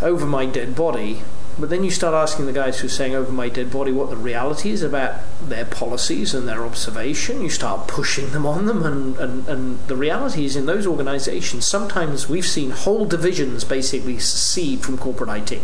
over 0.00 0.26
my 0.26 0.46
dead 0.46 0.76
body. 0.76 1.22
But 1.58 1.68
then 1.68 1.84
you 1.84 1.90
start 1.90 2.14
asking 2.14 2.46
the 2.46 2.52
guys 2.52 2.80
who 2.80 2.86
are 2.86 2.90
saying 2.90 3.14
over 3.14 3.32
my 3.32 3.48
dead 3.48 3.70
body 3.70 3.92
what 3.92 4.08
the 4.08 4.16
reality 4.16 4.70
is 4.70 4.82
about 4.82 5.20
their 5.42 5.64
policies 5.64 6.32
and 6.32 6.48
their 6.48 6.64
observation. 6.64 7.42
You 7.42 7.50
start 7.50 7.88
pushing 7.88 8.30
them 8.30 8.46
on 8.46 8.66
them, 8.66 8.82
and, 8.84 9.16
and, 9.18 9.48
and 9.48 9.86
the 9.86 9.96
reality 9.96 10.44
is 10.44 10.56
in 10.56 10.66
those 10.66 10.86
organizations, 10.86 11.66
sometimes 11.66 12.28
we've 12.28 12.46
seen 12.46 12.70
whole 12.70 13.04
divisions 13.04 13.64
basically 13.64 14.18
secede 14.18 14.80
from 14.80 14.96
corporate 14.96 15.50
IT. 15.52 15.58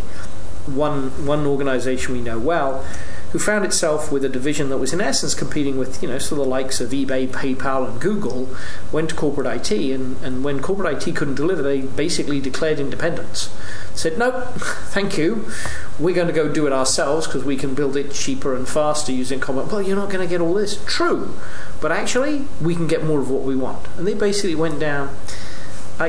One, 0.66 1.24
one 1.24 1.46
organization 1.46 2.12
we 2.12 2.20
know 2.20 2.38
well 2.38 2.84
who 3.32 3.38
found 3.38 3.64
itself 3.64 4.12
with 4.12 4.24
a 4.24 4.28
division 4.28 4.68
that 4.68 4.78
was 4.78 4.92
in 4.92 5.00
essence 5.00 5.34
competing 5.34 5.78
with, 5.78 6.02
you 6.02 6.08
know, 6.08 6.18
so 6.18 6.34
the 6.34 6.44
likes 6.44 6.80
of 6.80 6.90
eBay, 6.90 7.28
PayPal, 7.28 7.88
and 7.88 8.00
Google, 8.00 8.48
went 8.92 9.10
to 9.10 9.16
corporate 9.16 9.46
IT, 9.46 9.70
and, 9.92 10.16
and 10.22 10.44
when 10.44 10.60
corporate 10.60 11.06
IT 11.06 11.16
couldn't 11.16 11.34
deliver, 11.34 11.62
they 11.62 11.82
basically 11.82 12.40
declared 12.40 12.78
independence. 12.78 13.54
Said, 13.94 14.18
nope, 14.18 14.44
thank 14.90 15.18
you. 15.18 15.48
We're 15.98 16.14
going 16.14 16.28
to 16.28 16.32
go 16.32 16.48
do 16.52 16.66
it 16.66 16.72
ourselves 16.72 17.26
because 17.26 17.44
we 17.44 17.56
can 17.56 17.74
build 17.74 17.96
it 17.96 18.12
cheaper 18.12 18.54
and 18.54 18.68
faster 18.68 19.12
using 19.12 19.40
common. 19.40 19.68
Well, 19.68 19.82
you're 19.82 19.96
not 19.96 20.10
going 20.10 20.26
to 20.26 20.30
get 20.30 20.40
all 20.40 20.54
this. 20.54 20.82
True. 20.84 21.34
But 21.80 21.92
actually, 21.92 22.46
we 22.60 22.74
can 22.74 22.86
get 22.86 23.04
more 23.04 23.20
of 23.20 23.30
what 23.30 23.42
we 23.42 23.56
want. 23.56 23.86
And 23.96 24.06
they 24.06 24.14
basically 24.14 24.54
went 24.54 24.78
down 24.80 25.16
I, 25.98 26.08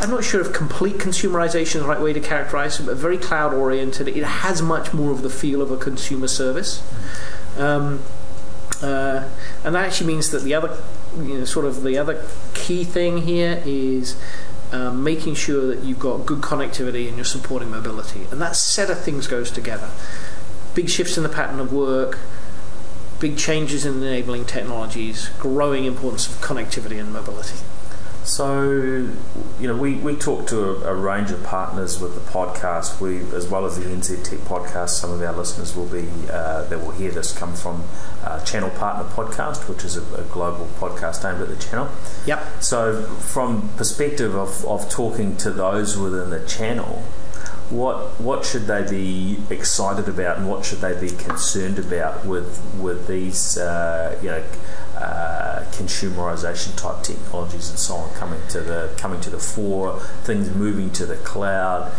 am 0.00 0.10
not 0.10 0.24
sure 0.24 0.40
if 0.40 0.52
complete 0.52 0.96
consumerization 0.96 1.76
is 1.76 1.82
the 1.82 1.86
right 1.86 2.00
way 2.00 2.14
to 2.14 2.20
characterize 2.20 2.80
it, 2.80 2.86
but 2.86 2.96
very 2.96 3.18
cloud 3.18 3.52
oriented. 3.52 4.08
It 4.08 4.24
has 4.24 4.62
much 4.62 4.94
more 4.94 5.10
of 5.10 5.20
the 5.20 5.28
feel 5.28 5.60
of 5.60 5.70
a 5.70 5.76
consumer 5.76 6.28
service. 6.28 6.82
Um, 7.58 8.02
uh, 8.82 9.28
and 9.64 9.74
that 9.74 9.86
actually 9.86 10.06
means 10.06 10.30
that 10.30 10.42
the 10.42 10.54
other, 10.54 10.78
you 11.16 11.38
know, 11.38 11.44
sort 11.44 11.66
of 11.66 11.82
the 11.82 11.98
other 11.98 12.24
key 12.54 12.84
thing 12.84 13.22
here 13.22 13.62
is 13.66 14.16
um, 14.72 15.04
making 15.04 15.34
sure 15.34 15.66
that 15.66 15.84
you've 15.84 15.98
got 15.98 16.24
good 16.24 16.40
connectivity 16.40 17.06
and 17.06 17.16
you're 17.16 17.24
supporting 17.24 17.70
mobility. 17.70 18.26
And 18.30 18.40
that 18.40 18.56
set 18.56 18.90
of 18.90 19.02
things 19.02 19.26
goes 19.26 19.50
together. 19.50 19.90
Big 20.74 20.88
shifts 20.88 21.16
in 21.16 21.22
the 21.22 21.28
pattern 21.28 21.60
of 21.60 21.72
work, 21.72 22.18
big 23.20 23.36
changes 23.36 23.84
in 23.84 24.02
enabling 24.02 24.46
technologies, 24.46 25.30
growing 25.38 25.84
importance 25.84 26.26
of 26.26 26.34
connectivity 26.40 26.98
and 26.98 27.12
mobility. 27.12 27.58
So, 28.26 29.08
you 29.60 29.68
know, 29.68 29.76
we, 29.76 29.94
we 29.94 30.16
talk 30.16 30.48
to 30.48 30.58
a, 30.58 30.92
a, 30.92 30.94
range 30.96 31.30
of 31.30 31.44
partners 31.44 32.00
with 32.00 32.16
the 32.16 32.32
podcast. 32.32 33.00
We, 33.00 33.20
as 33.36 33.46
well 33.46 33.64
as 33.64 33.78
the 33.78 33.84
NZ 33.84 34.24
Tech 34.24 34.40
podcast, 34.40 34.88
some 34.90 35.12
of 35.12 35.22
our 35.22 35.32
listeners 35.32 35.76
will 35.76 35.86
be 35.86 36.08
uh, 36.28 36.64
that 36.64 36.80
will 36.80 36.90
hear 36.90 37.12
this 37.12 37.32
come 37.32 37.54
from 37.54 37.84
uh, 38.24 38.44
Channel 38.44 38.70
Partner 38.70 39.04
Podcast, 39.04 39.68
which 39.68 39.84
is 39.84 39.96
a, 39.96 40.02
a, 40.16 40.24
global 40.24 40.66
podcast 40.80 41.24
aimed 41.24 41.40
at 41.40 41.48
the 41.48 41.64
channel. 41.64 41.88
Yep. 42.26 42.44
So, 42.64 43.04
from 43.04 43.68
perspective 43.76 44.34
of, 44.34 44.64
of 44.66 44.90
talking 44.90 45.36
to 45.36 45.50
those 45.52 45.96
within 45.96 46.30
the 46.30 46.44
channel, 46.48 47.04
what 47.70 48.20
what 48.20 48.44
should 48.44 48.66
they 48.66 48.88
be 48.88 49.38
excited 49.50 50.08
about, 50.08 50.38
and 50.38 50.48
what 50.48 50.64
should 50.64 50.80
they 50.80 50.98
be 51.00 51.10
concerned 51.10 51.78
about 51.78 52.24
with 52.24 52.60
with 52.80 53.06
these 53.06 53.56
uh, 53.58 54.18
you 54.22 54.30
know 54.30 54.44
uh, 54.96 55.64
consumerization 55.72 56.76
type 56.76 57.02
technologies 57.02 57.68
and 57.68 57.78
so 57.78 57.94
on 57.94 58.14
coming 58.14 58.40
to 58.48 58.60
the 58.60 58.92
coming 58.96 59.20
to 59.20 59.30
the 59.30 59.38
fore, 59.38 60.00
things 60.24 60.50
moving 60.54 60.90
to 60.90 61.06
the 61.06 61.16
cloud. 61.16 61.92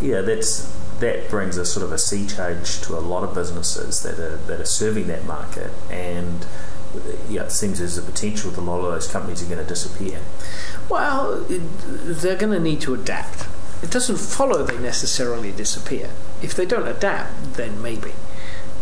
Yeah, 0.00 0.20
that's 0.20 0.72
that 1.00 1.28
brings 1.28 1.56
a 1.56 1.64
sort 1.64 1.84
of 1.84 1.90
a 1.90 1.98
sea 1.98 2.26
change 2.26 2.80
to 2.82 2.96
a 2.96 3.00
lot 3.00 3.24
of 3.24 3.34
businesses 3.34 4.02
that 4.02 4.18
are 4.18 4.36
that 4.36 4.60
are 4.60 4.66
serving 4.66 5.08
that 5.08 5.24
market 5.24 5.70
and 5.90 6.46
yeah, 7.28 7.44
it 7.44 7.52
seems 7.52 7.78
there's 7.78 7.98
a 7.98 8.02
potential 8.02 8.50
that 8.50 8.60
a 8.60 8.62
lot 8.62 8.78
of 8.78 8.92
those 8.92 9.08
companies 9.10 9.42
are 9.42 9.46
going 9.46 9.58
to 9.58 9.68
disappear. 9.68 10.20
Well, 10.88 11.44
they're 11.48 12.36
going 12.36 12.52
to 12.52 12.60
need 12.60 12.80
to 12.82 12.94
adapt. 12.94 13.46
It 13.82 13.90
doesn't 13.90 14.18
follow 14.18 14.62
they 14.62 14.78
necessarily 14.78 15.52
disappear. 15.52 16.10
If 16.42 16.54
they 16.54 16.66
don't 16.66 16.86
adapt, 16.86 17.54
then 17.54 17.80
maybe. 17.80 18.12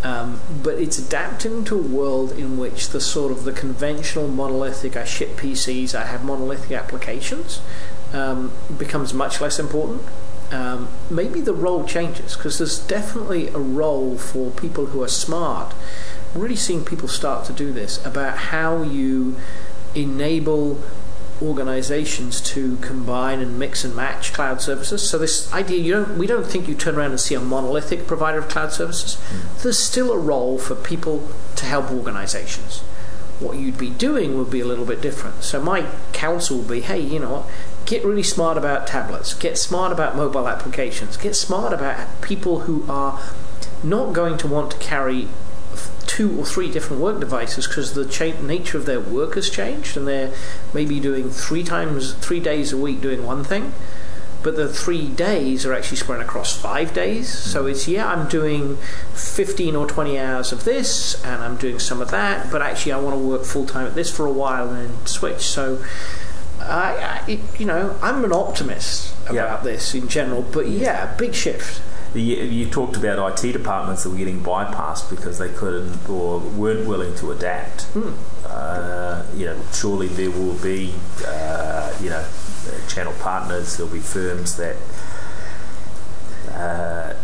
Um, 0.02 0.40
but 0.62 0.78
it's 0.78 0.98
adapting 0.98 1.64
to 1.64 1.78
a 1.78 1.82
world 1.82 2.32
in 2.32 2.56
which 2.56 2.88
the 2.88 3.00
sort 3.00 3.32
of 3.32 3.44
the 3.44 3.52
conventional 3.52 4.28
monolithic 4.28 4.96
I 4.96 5.04
ship 5.04 5.36
PCs, 5.36 5.94
I 5.94 6.06
have 6.06 6.24
monolithic 6.24 6.72
applications, 6.72 7.60
um, 8.12 8.52
becomes 8.78 9.12
much 9.12 9.40
less 9.40 9.58
important. 9.58 10.02
Um, 10.50 10.88
maybe 11.10 11.40
the 11.40 11.54
role 11.54 11.84
changes 11.84 12.36
because 12.36 12.58
there's 12.58 12.78
definitely 12.78 13.48
a 13.48 13.58
role 13.58 14.18
for 14.18 14.50
people 14.50 14.86
who 14.86 15.02
are 15.02 15.08
smart. 15.08 15.74
really 16.34 16.56
seeing 16.56 16.84
people 16.84 17.08
start 17.08 17.44
to 17.44 17.52
do 17.52 17.72
this 17.72 18.04
about 18.06 18.36
how 18.36 18.82
you 18.82 19.36
enable 19.94 20.80
organizations 21.42 22.40
to 22.40 22.76
combine 22.76 23.40
and 23.40 23.58
mix 23.58 23.84
and 23.84 23.94
match 23.94 24.32
cloud 24.32 24.60
services. 24.60 25.08
So 25.08 25.18
this 25.18 25.52
idea, 25.52 25.78
you 25.78 25.92
don't, 25.92 26.18
we 26.18 26.26
don't 26.26 26.46
think 26.46 26.68
you 26.68 26.74
turn 26.74 26.96
around 26.96 27.10
and 27.10 27.20
see 27.20 27.34
a 27.34 27.40
monolithic 27.40 28.06
provider 28.06 28.38
of 28.38 28.48
cloud 28.48 28.72
services. 28.72 29.16
Mm. 29.16 29.62
There's 29.62 29.78
still 29.78 30.12
a 30.12 30.18
role 30.18 30.58
for 30.58 30.74
people 30.74 31.28
to 31.56 31.66
help 31.66 31.90
organizations. 31.90 32.80
What 33.38 33.56
you'd 33.56 33.78
be 33.78 33.90
doing 33.90 34.36
would 34.36 34.50
be 34.50 34.60
a 34.60 34.66
little 34.66 34.84
bit 34.84 35.00
different. 35.00 35.42
So 35.42 35.62
my 35.62 35.86
counsel 36.12 36.58
would 36.58 36.68
be, 36.68 36.80
hey, 36.82 37.00
you 37.00 37.18
know 37.18 37.32
what? 37.32 37.46
Get 37.86 38.04
really 38.04 38.22
smart 38.22 38.58
about 38.58 38.86
tablets. 38.86 39.32
Get 39.34 39.56
smart 39.56 39.92
about 39.92 40.14
mobile 40.14 40.46
applications. 40.46 41.16
Get 41.16 41.34
smart 41.34 41.72
about 41.72 42.20
people 42.20 42.60
who 42.60 42.84
are 42.88 43.18
not 43.82 44.12
going 44.12 44.36
to 44.38 44.46
want 44.46 44.72
to 44.72 44.78
carry 44.78 45.28
two 46.20 46.38
or 46.38 46.44
three 46.44 46.70
different 46.70 47.00
work 47.00 47.18
devices 47.18 47.66
because 47.66 47.94
the 47.94 48.04
cha- 48.04 48.38
nature 48.42 48.76
of 48.76 48.84
their 48.84 49.00
work 49.00 49.36
has 49.36 49.48
changed 49.48 49.96
and 49.96 50.06
they're 50.06 50.30
maybe 50.74 51.00
doing 51.00 51.30
three 51.30 51.64
times, 51.64 52.12
three 52.12 52.40
days 52.40 52.74
a 52.74 52.76
week 52.76 53.00
doing 53.00 53.24
one 53.24 53.42
thing, 53.42 53.72
but 54.42 54.54
the 54.54 54.68
three 54.68 55.08
days 55.08 55.64
are 55.64 55.72
actually 55.72 55.96
spread 55.96 56.20
across 56.20 56.54
five 56.54 56.92
days. 56.92 57.26
So 57.30 57.64
mm. 57.64 57.70
it's, 57.70 57.88
yeah, 57.88 58.06
I'm 58.06 58.28
doing 58.28 58.76
15 59.14 59.74
or 59.74 59.86
20 59.86 60.18
hours 60.18 60.52
of 60.52 60.64
this 60.64 61.24
and 61.24 61.42
I'm 61.42 61.56
doing 61.56 61.78
some 61.78 62.02
of 62.02 62.10
that, 62.10 62.52
but 62.52 62.60
actually 62.60 62.92
I 62.92 63.00
want 63.00 63.16
to 63.16 63.26
work 63.26 63.44
full 63.44 63.64
time 63.64 63.86
at 63.86 63.94
this 63.94 64.14
for 64.14 64.26
a 64.26 64.32
while 64.32 64.68
and 64.68 64.90
then 64.90 65.06
switch. 65.06 65.40
So, 65.40 65.82
I, 66.60 67.22
I, 67.26 67.40
you 67.58 67.64
know, 67.64 67.98
I'm 68.02 68.22
an 68.26 68.32
optimist 68.34 69.14
about 69.24 69.64
yeah. 69.64 69.72
this 69.72 69.94
in 69.94 70.06
general, 70.08 70.42
but 70.42 70.68
yeah, 70.68 71.16
big 71.16 71.34
shift 71.34 71.80
the, 72.12 72.20
you 72.20 72.68
talked 72.68 72.96
about 72.96 73.44
IT 73.44 73.52
departments 73.52 74.02
that 74.02 74.10
were 74.10 74.16
getting 74.16 74.42
bypassed 74.42 75.10
because 75.10 75.38
they 75.38 75.48
couldn't 75.48 76.08
or 76.08 76.40
weren't 76.40 76.88
willing 76.88 77.14
to 77.16 77.30
adapt. 77.30 77.82
Hmm. 77.92 78.14
Uh, 78.44 79.24
you 79.36 79.46
know, 79.46 79.60
surely 79.72 80.08
there 80.08 80.30
will 80.30 80.54
be, 80.54 80.92
uh, 81.26 81.94
you 82.02 82.10
know, 82.10 82.26
channel 82.88 83.14
partners. 83.20 83.76
There'll 83.76 83.92
be 83.92 84.00
firms 84.00 84.56
that 84.56 84.76
uh, 86.50 87.14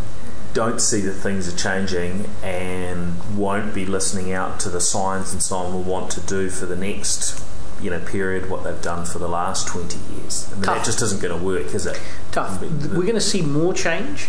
don't 0.55 0.81
see 0.81 1.01
that 1.01 1.15
things 1.15 1.53
are 1.53 1.57
changing 1.57 2.31
and 2.45 3.17
won't 3.37 3.75
be 3.75 3.85
listening 3.87 4.33
out 4.33 4.61
to 4.61 4.69
the 4.69 4.81
signs 4.81 5.33
and 5.33 5.43
so 5.43 5.57
on. 5.57 5.73
Will 5.73 5.83
want 5.83 6.13
to 6.13 6.21
do 6.21 6.49
for 6.49 6.67
the 6.67 6.77
next 6.77 7.43
you 7.81 7.91
know 7.91 8.01
period 8.01 8.49
what 8.49 8.65
they've 8.65 8.81
done 8.81 9.05
for 9.05 9.19
the 9.19 9.29
last 9.29 9.67
20 9.69 9.99
years. 10.15 10.49
I 10.51 10.55
mean, 10.55 10.63
Tough. 10.63 10.77
that 10.77 10.85
just 10.87 11.03
isn't 11.03 11.21
going 11.21 11.39
to 11.39 11.45
work, 11.45 11.75
is 11.75 11.87
it? 11.87 12.01
Tough. 12.33 12.61
We're 12.61 13.03
going 13.03 13.15
to 13.15 13.21
see 13.21 13.43
more 13.43 13.75
change 13.75 14.29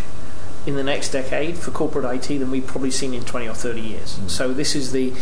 in 0.67 0.75
the 0.75 0.83
next 0.83 1.09
decade 1.09 1.57
for 1.57 1.71
corporate 1.71 2.05
IT 2.05 2.39
than 2.39 2.51
we've 2.51 2.67
probably 2.67 2.91
seen 2.91 3.13
in 3.13 3.23
20 3.23 3.47
or 3.47 3.53
30 3.53 3.79
years. 3.79 4.19
Mm. 4.19 4.29
So 4.29 4.53
this 4.53 4.75
is 4.75 4.91
the, 4.91 5.05
you 5.05 5.13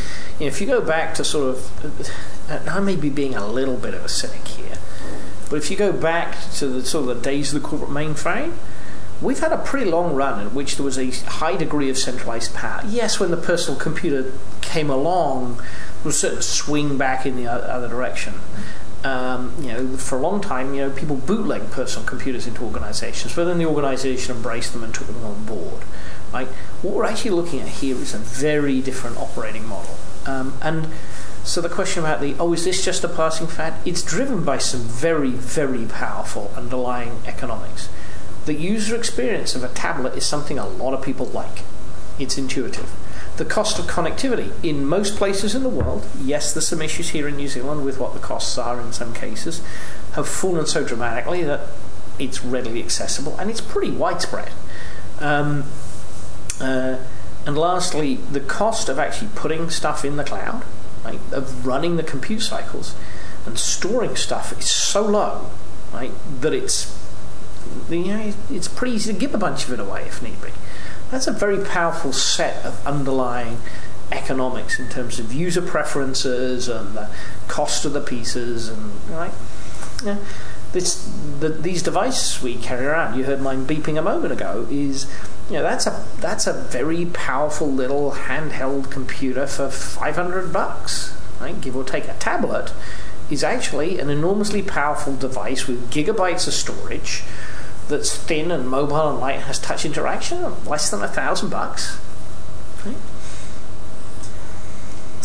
know, 0.42 0.48
if 0.48 0.60
you 0.60 0.66
go 0.66 0.82
back 0.82 1.14
to 1.16 1.24
sort 1.24 1.56
of, 1.56 2.68
I 2.68 2.80
may 2.80 2.96
be 2.96 3.10
being 3.10 3.36
a 3.36 3.48
little 3.48 3.78
bit 3.78 3.94
of 3.94 4.04
a 4.04 4.10
cynic 4.10 4.48
here, 4.48 4.80
but 5.50 5.58
if 5.58 5.70
you 5.70 5.78
go 5.78 5.94
back 5.94 6.36
to 6.56 6.68
the 6.68 6.84
sort 6.84 7.08
of 7.08 7.16
the 7.16 7.22
days 7.22 7.54
of 7.54 7.62
the 7.62 7.68
corporate 7.68 7.92
mainframe, 7.92 8.54
we've 9.22 9.40
had 9.40 9.52
a 9.52 9.58
pretty 9.60 9.90
long 9.90 10.16
run 10.16 10.42
in 10.42 10.54
which 10.56 10.78
there 10.78 10.84
was 10.84 10.98
a 10.98 11.12
high 11.12 11.56
degree 11.56 11.92
of 11.92 11.98
centralized 11.98 12.54
power. 12.56 12.82
Yes, 12.88 13.20
when 13.20 13.30
the 13.30 13.38
personal 13.38 13.80
computer 13.80 14.34
came 14.62 14.90
along, 14.90 15.58
there 15.58 16.06
was 16.06 16.16
a 16.16 16.20
certain 16.20 16.42
swing 16.42 16.98
back 16.98 17.26
in 17.26 17.36
the 17.36 17.48
other 17.48 17.88
direction. 17.88 18.34
Um, 19.06 19.54
you 19.62 19.68
know, 19.68 19.98
for 19.98 20.18
a 20.18 20.20
long 20.20 20.42
time, 20.42 20.74
you 20.74 20.82
know, 20.82 20.90
people 20.90 21.16
bootlegged 21.16 21.72
personal 21.72 22.08
computers 22.08 22.48
into 22.48 22.64
organizations, 22.64 23.36
but 23.36 23.46
then 23.46 23.60
the 23.60 23.66
organization 23.68 24.36
embraced 24.36 24.74
them 24.74 24.84
and 24.84 24.92
took 24.96 25.06
them 25.06 25.24
on 25.24 25.46
board. 25.46 25.84
Right? 26.34 26.48
What 26.82 26.96
we're 26.96 27.06
actually 27.06 27.32
looking 27.32 27.62
at 27.62 27.68
here 27.68 27.96
is 27.98 28.16
a 28.16 28.18
very 28.18 28.82
different 28.82 29.18
operating 29.18 29.68
model. 29.68 29.96
Um, 30.26 30.58
and 30.60 30.88
so 31.44 31.62
the 31.62 31.70
question 31.70 32.04
about 32.04 32.20
the, 32.20 32.34
oh, 32.40 32.52
is 32.54 32.66
this 32.66 32.84
just 32.84 33.04
a 33.04 33.08
passing 33.08 33.46
fad? 33.46 33.76
It's 33.86 34.02
driven 34.02 34.44
by 34.44 34.58
some 34.58 34.82
very, 34.82 35.30
very 35.30 35.86
powerful 35.86 36.52
underlying 36.58 37.22
economics. 37.28 37.90
The 38.46 38.56
user 38.56 38.96
experience 38.96 39.54
of 39.54 39.64
a 39.64 39.70
tablet 39.70 40.16
is 40.16 40.26
something 40.26 40.58
a 40.58 40.68
lot 40.68 40.96
of 40.96 41.04
people 41.04 41.28
like. 41.28 41.62
It's 42.18 42.40
intuitive 42.40 42.92
the 43.38 43.46
cost 43.46 43.80
of 43.80 43.86
connectivity 43.86 44.52
in 44.64 44.86
most 44.86 45.16
places 45.16 45.56
in 45.56 45.64
the 45.64 45.70
world, 45.70 46.08
yes, 46.22 46.54
there's 46.54 46.68
some 46.68 46.82
issues 46.82 47.10
here 47.10 47.28
in 47.28 47.36
New 47.36 47.48
Zealand 47.48 47.86
with 47.86 48.00
what 48.00 48.14
the 48.14 48.20
costs 48.20 48.58
are 48.58 48.80
in 48.80 48.94
some 48.94 49.14
cases, 49.14 49.62
have 50.14 50.28
fallen 50.28 50.66
so 50.66 50.84
dramatically 50.84 51.44
that 51.44 51.68
it's 52.18 52.44
readily 52.44 52.82
accessible 52.82 53.38
and 53.38 53.50
it's 53.50 53.62
pretty 53.62 53.92
widespread. 53.92 54.52
Um, 55.20 55.66
uh, 56.62 56.98
and 57.46 57.58
lastly, 57.58 58.16
the 58.16 58.40
cost 58.40 58.90
of 58.90 58.98
actually 58.98 59.30
putting 59.36 59.70
stuff 59.70 60.04
in 60.06 60.16
the 60.16 60.24
cloud, 60.24 60.64
right, 61.04 61.20
of 61.32 61.66
running 61.66 61.98
the 61.98 62.04
compute 62.04 62.42
cycles 62.42 62.96
and 63.46 63.60
storing 63.60 64.16
stuff 64.16 64.58
is 64.58 64.70
so 64.70 65.06
low, 65.06 65.50
right, 65.94 66.12
that 66.42 66.54
it's 66.54 66.96
you 67.90 68.06
know, 68.06 68.34
it's 68.50 68.68
pretty 68.68 68.96
easy 68.96 69.14
to 69.14 69.20
give 69.20 69.34
a 69.34 69.38
bunch 69.38 69.66
of 69.66 69.74
it 69.74 69.80
away 69.80 70.04
if 70.04 70.22
need 70.22 70.42
be. 70.42 70.50
That's 71.12 71.28
a 71.28 71.32
very 71.32 71.64
powerful 71.64 72.14
set 72.14 72.66
of 72.66 72.86
underlying 72.86 73.58
economics 74.12 74.80
in 74.80 74.90
terms 74.90 75.20
of 75.20 75.34
user 75.34 75.62
preferences 75.62 76.68
and 76.68 76.96
the 76.96 77.10
cost 77.48 77.86
of 77.86 77.94
the 77.94 78.02
pieces 78.02 78.70
and 78.70 78.92
right. 79.10 79.34
Yeah. 80.04 80.18
This, 80.74 81.10
the, 81.40 81.50
these 81.50 81.82
devices 81.82 82.42
we 82.44 82.56
carry 82.56 82.86
around, 82.86 83.18
you 83.18 83.24
heard 83.24 83.42
mine 83.42 83.66
beeping 83.66 83.98
a 83.98 84.02
moment 84.02 84.34
ago, 84.34 84.68
is 84.70 85.08
you 85.50 85.54
know 85.54 85.64
that's 85.64 85.88
a 85.88 86.06
that's 86.20 86.48
a 86.48 86.54
very 86.54 87.06
powerful 87.06 87.72
little 87.72 88.12
handheld 88.12 88.92
computer 88.92 89.48
for 89.48 89.70
500 89.70 90.52
bucks, 90.52 91.16
right? 91.40 91.60
Give 91.62 91.76
or 91.76 91.84
take 91.84 92.08
a 92.08 92.14
tablet 92.16 92.74
is 93.30 93.44
actually 93.44 94.00
an 94.00 94.10
enormously 94.10 94.62
powerful 94.62 95.16
device 95.16 95.68
with 95.68 95.92
gigabytes 95.92 96.48
of 96.48 96.54
storage 96.54 97.24
that's 97.88 98.16
thin 98.16 98.52
and 98.52 98.68
mobile 98.68 99.10
and 99.10 99.20
light 99.20 99.42
has 99.42 99.60
touch 99.60 99.86
interaction, 99.86 100.42
less 100.66 100.90
than 100.90 101.02
a 101.02 101.08
thousand 101.08 101.50
bucks. 101.50 102.00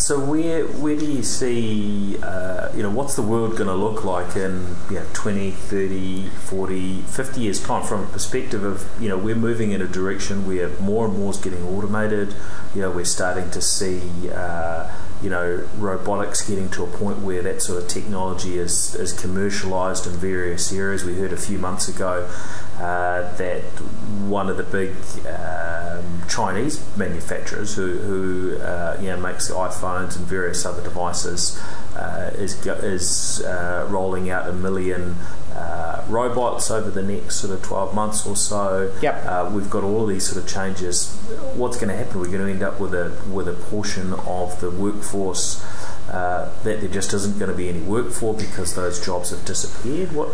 So 0.01 0.19
where 0.19 0.65
where 0.65 0.95
do 0.97 1.05
you 1.05 1.21
see 1.21 2.17
uh, 2.23 2.69
you 2.75 2.81
know 2.81 2.89
what's 2.89 3.15
the 3.15 3.21
world 3.21 3.51
going 3.51 3.67
to 3.67 3.75
look 3.75 4.03
like 4.03 4.35
in 4.35 4.75
you 4.89 4.95
know 4.95 5.05
20, 5.13 5.51
30, 5.51 6.27
40, 6.27 7.01
50 7.03 7.39
years 7.39 7.63
time 7.63 7.83
from 7.83 8.05
a 8.05 8.07
perspective 8.07 8.63
of 8.63 8.89
you 8.99 9.07
know 9.07 9.17
we're 9.17 9.35
moving 9.35 9.71
in 9.71 9.81
a 9.81 9.87
direction 9.87 10.47
where 10.47 10.69
more 10.79 11.05
and 11.05 11.17
more 11.17 11.29
is 11.29 11.37
getting 11.37 11.63
automated. 11.63 12.33
You 12.73 12.81
know 12.81 12.89
we're 12.89 13.05
starting 13.05 13.51
to 13.51 13.61
see 13.61 14.01
uh, 14.33 14.91
you 15.21 15.29
know, 15.29 15.67
robotics 15.77 16.47
getting 16.47 16.69
to 16.69 16.83
a 16.83 16.87
point 16.87 17.19
where 17.19 17.41
that 17.43 17.61
sort 17.61 17.81
of 17.83 17.87
technology 17.87 18.57
is, 18.57 18.95
is 18.95 19.13
commercialized 19.13 20.07
in 20.07 20.13
various 20.13 20.73
areas. 20.73 21.03
We 21.03 21.15
heard 21.15 21.33
a 21.33 21.37
few 21.37 21.59
months 21.59 21.87
ago 21.87 22.27
uh, 22.77 23.35
that 23.37 23.61
one 24.27 24.49
of 24.49 24.57
the 24.57 24.63
big 24.63 24.95
um, 25.27 26.23
Chinese 26.27 26.83
manufacturers 26.97 27.75
who, 27.75 27.97
who 27.97 28.57
uh, 28.57 28.97
you 28.99 29.07
know, 29.07 29.17
makes 29.17 29.51
iPhones 29.51 30.15
and 30.15 30.25
various 30.25 30.65
other 30.65 30.81
devices 30.81 31.61
uh, 31.95 32.31
is, 32.35 32.65
is 32.65 33.41
uh, 33.43 33.87
rolling 33.89 34.29
out 34.29 34.49
a 34.49 34.53
million 34.53 35.15
uh, 35.61 36.03
robots 36.07 36.71
over 36.71 36.89
the 36.89 37.03
next 37.03 37.35
sort 37.35 37.53
of 37.53 37.61
12 37.61 37.93
months 37.93 38.25
or 38.25 38.35
so. 38.35 38.91
Yep. 39.01 39.25
Uh, 39.25 39.51
we've 39.53 39.69
got 39.69 39.83
all 39.83 40.05
these 40.05 40.27
sort 40.27 40.43
of 40.43 40.49
changes. 40.49 41.15
What's 41.55 41.77
going 41.77 41.89
to 41.89 41.95
happen? 41.95 42.19
We're 42.19 42.27
going 42.27 42.45
to 42.45 42.51
end 42.51 42.63
up 42.63 42.79
with 42.79 42.93
a 42.93 43.15
with 43.29 43.47
a 43.47 43.53
portion 43.53 44.13
of 44.13 44.59
the 44.61 44.71
workforce 44.71 45.63
uh, 46.09 46.51
that 46.63 46.81
there 46.81 46.89
just 46.89 47.13
isn't 47.13 47.39
going 47.39 47.51
to 47.51 47.57
be 47.57 47.69
any 47.69 47.79
work 47.79 48.11
for 48.11 48.33
because 48.33 48.75
those 48.75 49.03
jobs 49.03 49.29
have 49.29 49.45
disappeared? 49.45 50.11
What 50.13 50.29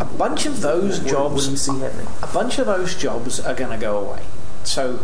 A 0.00 0.04
bunch 0.04 0.46
of 0.46 0.60
those 0.60 1.00
what, 1.00 1.10
jobs 1.10 1.34
What 1.34 1.44
do 1.44 1.50
you 1.50 1.56
see 1.56 1.78
happening? 1.78 2.08
a 2.22 2.26
bunch 2.28 2.58
of 2.58 2.66
those 2.66 2.96
jobs 2.96 3.38
are 3.38 3.54
going 3.54 3.70
to 3.70 3.78
go 3.78 3.98
away. 3.98 4.22
So 4.64 4.96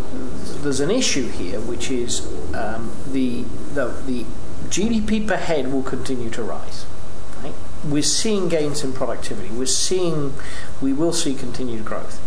there's 0.63 0.81
an 0.81 0.91
issue 0.91 1.29
here, 1.29 1.61
which 1.61 1.91
is 1.91 2.27
um, 2.55 2.93
the, 3.13 3.43
the 3.75 3.87
the 4.07 4.25
GDP 4.69 5.27
per 5.27 5.37
head 5.37 5.73
will 5.73 5.83
continue 5.83 6.31
to 6.31 6.43
rise. 6.43 6.85
We're 7.89 8.03
seeing 8.03 8.49
gains 8.49 8.83
in 8.83 8.93
productivity. 8.93 9.49
We're 9.51 9.67
seeing 9.67 10.35
we 10.81 10.93
will 10.93 11.13
see 11.13 11.35
continued 11.35 11.85
growth. 11.85 12.21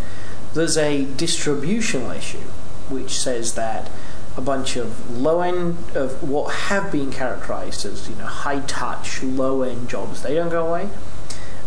There's 0.53 0.77
a 0.77 1.05
distributional 1.05 2.11
issue, 2.11 2.47
which 2.89 3.19
says 3.19 3.53
that 3.55 3.91
a 4.37 4.41
bunch 4.41 4.75
of 4.75 5.11
low 5.11 5.41
end 5.41 5.77
of 5.95 6.27
what 6.27 6.53
have 6.53 6.91
been 6.91 7.11
characterized 7.11 7.85
as 7.85 8.09
you 8.09 8.15
know 8.15 8.25
high 8.25 8.61
touch, 8.61 9.21
low 9.21 9.63
end 9.63 9.89
jobs 9.89 10.21
they 10.21 10.35
don't 10.35 10.49
go 10.49 10.67
away 10.67 10.89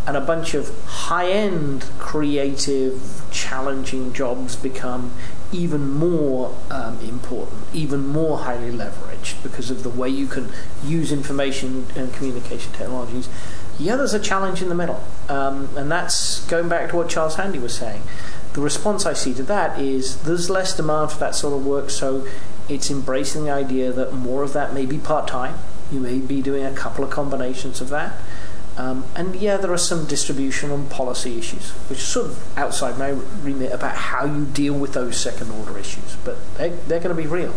and 0.06 0.16
a 0.16 0.20
bunch 0.20 0.54
of 0.54 0.76
high 0.84 1.30
end, 1.30 1.82
creative, 1.98 3.22
challenging 3.30 4.12
jobs 4.12 4.56
become 4.56 5.12
even 5.52 5.90
more 5.90 6.56
um, 6.70 6.98
important, 7.00 7.62
even 7.72 8.06
more 8.06 8.38
highly 8.38 8.72
leveraged 8.72 9.40
because 9.42 9.70
of 9.70 9.82
the 9.82 9.88
way 9.88 10.08
you 10.08 10.26
can 10.26 10.48
use 10.84 11.12
information 11.12 11.86
and 11.94 12.12
communication 12.14 12.72
technologies. 12.72 13.28
Yeah, 13.78 13.96
there's 13.96 14.14
a 14.14 14.20
challenge 14.20 14.62
in 14.62 14.68
the 14.68 14.74
middle, 14.74 15.02
um, 15.28 15.68
and 15.76 15.90
that's 15.90 16.44
going 16.46 16.68
back 16.68 16.90
to 16.90 16.96
what 16.96 17.08
Charles 17.08 17.36
Handy 17.36 17.58
was 17.58 17.74
saying. 17.76 18.02
The 18.52 18.60
response 18.60 19.06
I 19.06 19.14
see 19.14 19.32
to 19.34 19.42
that 19.44 19.78
is 19.78 20.22
there's 20.22 20.50
less 20.50 20.76
demand 20.76 21.10
for 21.10 21.18
that 21.18 21.34
sort 21.34 21.54
of 21.54 21.64
work, 21.64 21.90
so 21.90 22.26
it's 22.68 22.90
embracing 22.90 23.44
the 23.44 23.50
idea 23.50 23.92
that 23.92 24.12
more 24.12 24.42
of 24.42 24.52
that 24.52 24.74
may 24.74 24.86
be 24.86 24.98
part 24.98 25.26
time. 25.26 25.58
You 25.90 26.00
may 26.00 26.18
be 26.18 26.42
doing 26.42 26.64
a 26.64 26.72
couple 26.72 27.02
of 27.02 27.10
combinations 27.10 27.80
of 27.80 27.88
that. 27.88 28.14
Um, 28.76 29.04
and 29.14 29.36
yeah, 29.36 29.58
there 29.58 29.72
are 29.72 29.78
some 29.78 30.06
distribution 30.06 30.70
and 30.70 30.88
policy 30.88 31.38
issues, 31.38 31.70
which 31.90 31.98
are 31.98 32.02
sort 32.02 32.26
of 32.26 32.58
outside 32.58 32.98
my 32.98 33.10
remit 33.42 33.70
about 33.72 33.96
how 33.96 34.24
you 34.24 34.46
deal 34.46 34.74
with 34.74 34.94
those 34.94 35.20
second 35.20 35.50
order 35.50 35.78
issues, 35.78 36.16
but 36.24 36.38
they, 36.56 36.70
they're 36.70 37.00
going 37.00 37.14
to 37.14 37.22
be 37.22 37.28
real. 37.28 37.54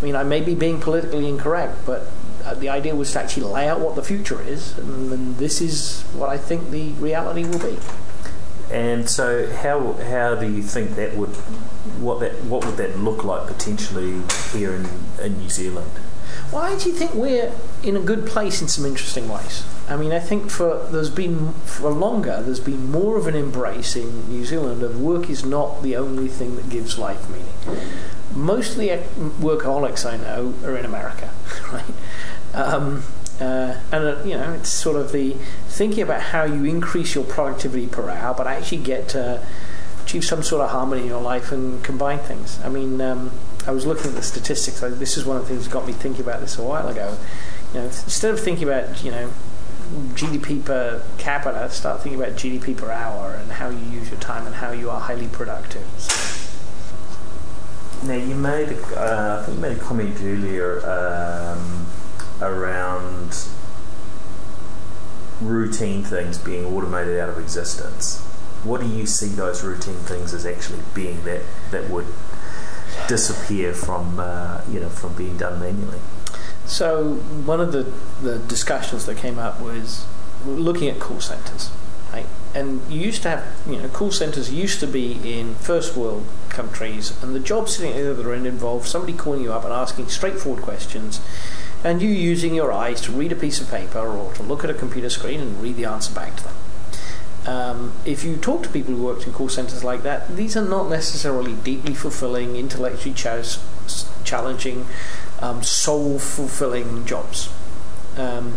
I 0.00 0.04
mean, 0.04 0.16
I 0.16 0.22
may 0.22 0.40
be 0.40 0.54
being 0.54 0.80
politically 0.80 1.28
incorrect, 1.28 1.84
but 1.84 2.10
Uh, 2.46 2.54
the 2.54 2.68
idea 2.68 2.94
was 2.94 3.10
to 3.12 3.20
actually 3.20 3.42
lay 3.42 3.68
out 3.68 3.80
what 3.80 3.96
the 3.96 4.02
future 4.02 4.40
is, 4.40 4.78
and, 4.78 5.12
and 5.12 5.36
this 5.36 5.60
is 5.60 6.02
what 6.14 6.28
I 6.28 6.38
think 6.38 6.70
the 6.70 6.90
reality 6.92 7.44
will 7.44 7.58
be. 7.58 7.76
And 8.70 9.08
so, 9.08 9.52
how 9.52 9.94
how 9.94 10.36
do 10.36 10.48
you 10.48 10.62
think 10.62 10.94
that 10.94 11.16
would 11.16 11.34
what 12.00 12.20
that 12.20 12.44
what 12.44 12.64
would 12.64 12.76
that 12.76 12.98
look 12.98 13.24
like 13.24 13.46
potentially 13.48 14.22
here 14.52 14.74
in, 14.74 14.88
in 15.20 15.38
New 15.38 15.48
Zealand? 15.48 15.90
Well, 16.52 16.62
I 16.62 16.72
actually 16.72 16.92
think 16.92 17.14
we're 17.14 17.52
in 17.82 17.96
a 17.96 18.00
good 18.00 18.26
place 18.26 18.62
in 18.62 18.68
some 18.68 18.84
interesting 18.84 19.28
ways. 19.28 19.64
I 19.88 19.96
mean, 19.96 20.12
I 20.12 20.20
think 20.20 20.50
for 20.50 20.86
there's 20.90 21.10
been 21.10 21.52
for 21.64 21.90
longer 21.90 22.42
there's 22.42 22.60
been 22.60 22.90
more 22.90 23.16
of 23.16 23.26
an 23.26 23.34
embrace 23.34 23.96
in 23.96 24.28
New 24.28 24.44
Zealand 24.44 24.82
of 24.82 25.00
work 25.00 25.30
is 25.30 25.44
not 25.44 25.82
the 25.82 25.96
only 25.96 26.28
thing 26.28 26.56
that 26.56 26.68
gives 26.68 26.98
life 26.98 27.28
meaning. 27.28 27.82
Most 28.34 28.72
of 28.72 28.78
the 28.78 28.88
workaholics 29.40 30.04
I 30.04 30.16
know 30.16 30.54
are 30.64 30.76
in 30.76 30.84
America, 30.84 31.32
right? 31.72 31.84
Um, 32.56 33.02
uh, 33.40 33.76
and 33.92 34.04
uh, 34.04 34.22
you 34.24 34.34
know, 34.36 34.54
it's 34.54 34.70
sort 34.70 34.96
of 34.96 35.12
the 35.12 35.32
thinking 35.68 36.02
about 36.02 36.22
how 36.22 36.44
you 36.44 36.64
increase 36.64 37.14
your 37.14 37.24
productivity 37.24 37.86
per 37.86 38.08
hour, 38.08 38.34
but 38.34 38.46
actually 38.46 38.78
get 38.78 39.08
to 39.10 39.46
achieve 40.02 40.24
some 40.24 40.42
sort 40.42 40.62
of 40.62 40.70
harmony 40.70 41.02
in 41.02 41.08
your 41.08 41.20
life 41.20 41.52
and 41.52 41.84
combine 41.84 42.18
things. 42.18 42.58
I 42.64 42.70
mean, 42.70 43.00
um, 43.00 43.30
I 43.66 43.72
was 43.72 43.84
looking 43.84 44.06
at 44.06 44.14
the 44.14 44.22
statistics. 44.22 44.80
Like, 44.80 44.94
this 44.94 45.18
is 45.18 45.26
one 45.26 45.36
of 45.36 45.42
the 45.42 45.48
things 45.48 45.64
that 45.64 45.72
got 45.72 45.86
me 45.86 45.92
thinking 45.92 46.22
about 46.22 46.40
this 46.40 46.56
a 46.58 46.62
while 46.62 46.88
ago. 46.88 47.18
You 47.74 47.80
know, 47.80 47.86
instead 47.86 48.32
of 48.32 48.40
thinking 48.40 48.66
about 48.66 49.04
you 49.04 49.10
know 49.10 49.30
GDP 50.14 50.64
per 50.64 51.02
capita, 51.18 51.68
start 51.70 52.02
thinking 52.02 52.20
about 52.20 52.36
GDP 52.36 52.74
per 52.74 52.90
hour 52.90 53.34
and 53.34 53.52
how 53.52 53.68
you 53.68 53.84
use 53.90 54.10
your 54.10 54.20
time 54.20 54.46
and 54.46 54.54
how 54.54 54.72
you 54.72 54.88
are 54.88 55.00
highly 55.00 55.28
productive. 55.28 55.84
Now, 58.04 58.14
you 58.14 58.34
made 58.34 58.72
uh, 58.96 59.40
I 59.40 59.44
think 59.44 59.56
you 59.56 59.62
made 59.62 59.76
a 59.76 59.80
comment 59.80 60.16
earlier 60.22 60.80
um, 60.86 61.86
around 62.40 63.46
routine 65.40 66.02
things 66.02 66.38
being 66.38 66.64
automated 66.64 67.18
out 67.18 67.28
of 67.28 67.38
existence. 67.38 68.20
What 68.64 68.80
do 68.80 68.86
you 68.88 69.06
see 69.06 69.28
those 69.28 69.62
routine 69.62 69.96
things 69.96 70.32
as 70.34 70.46
actually 70.46 70.80
being 70.94 71.24
that 71.24 71.42
that 71.70 71.90
would 71.90 72.06
disappear 73.08 73.72
from 73.72 74.18
uh, 74.18 74.62
you 74.70 74.80
know 74.80 74.88
from 74.88 75.14
being 75.14 75.36
done 75.36 75.60
manually? 75.60 76.00
So 76.66 77.14
one 77.14 77.60
of 77.60 77.70
the, 77.72 77.92
the 78.20 78.38
discussions 78.38 79.06
that 79.06 79.16
came 79.16 79.38
up 79.38 79.60
was 79.60 80.04
looking 80.44 80.88
at 80.88 80.98
call 80.98 81.20
centers, 81.20 81.70
right? 82.12 82.26
And 82.54 82.80
you 82.90 83.00
used 83.00 83.22
to 83.22 83.30
have, 83.30 83.44
you 83.68 83.78
know, 83.78 83.88
call 83.88 84.10
centers 84.10 84.52
used 84.52 84.80
to 84.80 84.86
be 84.86 85.38
in 85.38 85.54
first 85.56 85.96
world 85.96 86.24
countries, 86.48 87.22
and 87.22 87.34
the 87.34 87.40
job 87.40 87.68
sitting 87.68 87.92
at 87.92 88.02
the 88.02 88.10
other 88.10 88.32
end 88.32 88.46
involved 88.46 88.86
somebody 88.88 89.12
calling 89.12 89.42
you 89.42 89.52
up 89.52 89.64
and 89.64 89.72
asking 89.72 90.08
straightforward 90.08 90.62
questions, 90.62 91.20
and 91.84 92.02
you 92.02 92.08
using 92.08 92.54
your 92.54 92.72
eyes 92.72 93.00
to 93.02 93.12
read 93.12 93.32
a 93.32 93.36
piece 93.36 93.60
of 93.60 93.70
paper 93.70 94.00
or 94.00 94.32
to 94.34 94.42
look 94.42 94.64
at 94.64 94.70
a 94.70 94.74
computer 94.74 95.10
screen 95.10 95.40
and 95.40 95.62
read 95.62 95.76
the 95.76 95.84
answer 95.84 96.12
back 96.12 96.36
to 96.36 96.44
them. 96.44 96.54
Um, 97.46 97.92
if 98.04 98.24
you 98.24 98.36
talk 98.36 98.64
to 98.64 98.68
people 98.68 98.94
who 98.94 99.02
worked 99.02 99.26
in 99.26 99.32
call 99.32 99.48
centers 99.48 99.84
like 99.84 100.02
that, 100.02 100.36
these 100.36 100.56
are 100.56 100.64
not 100.64 100.88
necessarily 100.90 101.52
deeply 101.52 101.94
fulfilling, 101.94 102.56
intellectually 102.56 103.14
ch- 103.14 103.58
challenging 104.24 104.86
um, 105.40 105.62
soul 105.62 106.18
fulfilling 106.18 107.06
jobs. 107.06 107.48
Um, 108.16 108.54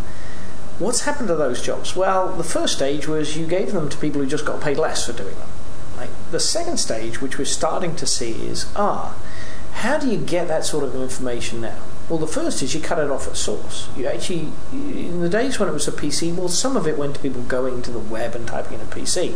what's 0.79 1.01
happened 1.01 1.27
to 1.27 1.35
those 1.35 1.61
jobs? 1.61 1.95
Well, 1.95 2.35
the 2.35 2.43
first 2.43 2.77
stage 2.77 3.07
was 3.07 3.37
you 3.37 3.45
gave 3.45 3.73
them 3.73 3.89
to 3.89 3.97
people 3.97 4.21
who 4.21 4.27
just 4.27 4.45
got 4.45 4.59
paid 4.59 4.77
less 4.77 5.05
for 5.05 5.13
doing 5.13 5.35
them. 5.35 5.49
Right? 5.95 6.09
The 6.31 6.39
second 6.39 6.77
stage, 6.77 7.21
which 7.21 7.37
we're 7.37 7.45
starting 7.45 7.95
to 7.97 8.07
see, 8.07 8.47
is 8.47 8.65
ah, 8.75 9.15
how 9.73 9.99
do 9.99 10.09
you 10.09 10.17
get 10.17 10.47
that 10.47 10.65
sort 10.65 10.83
of 10.83 10.95
information 10.95 11.61
now? 11.61 11.77
Well, 12.09 12.17
the 12.17 12.27
first 12.27 12.63
is 12.63 12.73
you 12.73 12.81
cut 12.81 12.97
it 12.97 13.11
off 13.11 13.27
at 13.27 13.37
source. 13.37 13.87
You 13.95 14.07
actually, 14.07 14.47
in 14.71 15.21
the 15.21 15.29
days 15.29 15.59
when 15.59 15.69
it 15.69 15.73
was 15.73 15.87
a 15.87 15.91
PC, 15.91 16.35
well, 16.35 16.49
some 16.49 16.75
of 16.75 16.87
it 16.87 16.97
went 16.97 17.15
to 17.15 17.21
people 17.21 17.43
going 17.43 17.83
to 17.83 17.91
the 17.91 17.99
web 17.99 18.35
and 18.35 18.47
typing 18.47 18.79
in 18.79 18.81
a 18.81 18.89
PC. 18.89 19.35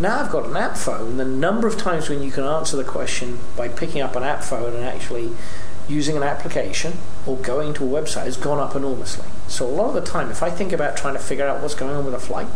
Now 0.00 0.20
I've 0.20 0.30
got 0.30 0.46
an 0.46 0.56
app 0.56 0.76
phone. 0.76 1.18
The 1.18 1.24
number 1.24 1.66
of 1.66 1.76
times 1.76 2.08
when 2.08 2.22
you 2.22 2.30
can 2.30 2.44
answer 2.44 2.76
the 2.76 2.84
question 2.84 3.40
by 3.56 3.68
picking 3.68 4.00
up 4.00 4.16
an 4.16 4.22
app 4.22 4.42
phone 4.42 4.74
and 4.74 4.84
actually 4.84 5.32
using 5.88 6.16
an 6.16 6.22
application 6.22 6.94
or 7.26 7.36
going 7.36 7.72
to 7.74 7.84
a 7.84 8.02
website 8.02 8.24
has 8.24 8.36
gone 8.36 8.58
up 8.58 8.74
enormously. 8.74 9.26
So 9.46 9.66
a 9.66 9.70
lot 9.70 9.88
of 9.88 9.94
the 9.94 10.00
time, 10.00 10.30
if 10.30 10.42
I 10.42 10.50
think 10.50 10.72
about 10.72 10.96
trying 10.96 11.14
to 11.14 11.20
figure 11.20 11.46
out 11.46 11.62
what's 11.62 11.74
going 11.74 11.94
on 11.94 12.04
with 12.04 12.14
a 12.14 12.18
flight, 12.18 12.48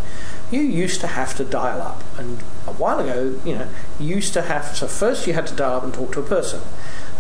you 0.50 0.60
used 0.60 1.00
to 1.02 1.06
have 1.06 1.36
to 1.36 1.44
dial 1.44 1.80
up, 1.80 2.02
and 2.18 2.40
a 2.66 2.72
while 2.72 2.98
ago, 2.98 3.38
you 3.44 3.54
know, 3.54 3.68
you 4.00 4.16
used 4.16 4.32
to 4.32 4.42
have. 4.42 4.76
So 4.76 4.88
first, 4.88 5.28
you 5.28 5.32
had 5.32 5.46
to 5.46 5.54
dial 5.54 5.76
up 5.76 5.84
and 5.84 5.94
talk 5.94 6.12
to 6.14 6.20
a 6.20 6.24
person, 6.24 6.60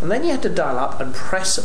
and 0.00 0.10
then 0.10 0.24
you 0.24 0.30
had 0.30 0.42
to 0.42 0.48
dial 0.48 0.78
up 0.78 1.00
and 1.00 1.14
press 1.14 1.58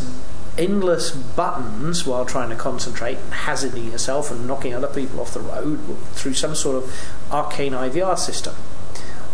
endless 0.57 1.11
buttons 1.11 2.05
while 2.05 2.25
trying 2.25 2.49
to 2.49 2.55
concentrate, 2.55 3.17
hazarding 3.29 3.91
yourself 3.91 4.31
and 4.31 4.47
knocking 4.47 4.73
other 4.73 4.87
people 4.87 5.19
off 5.19 5.33
the 5.33 5.39
road 5.39 5.79
through 6.13 6.33
some 6.33 6.55
sort 6.55 6.81
of 6.81 6.93
arcane 7.31 7.73
IVR 7.73 8.17
system. 8.17 8.55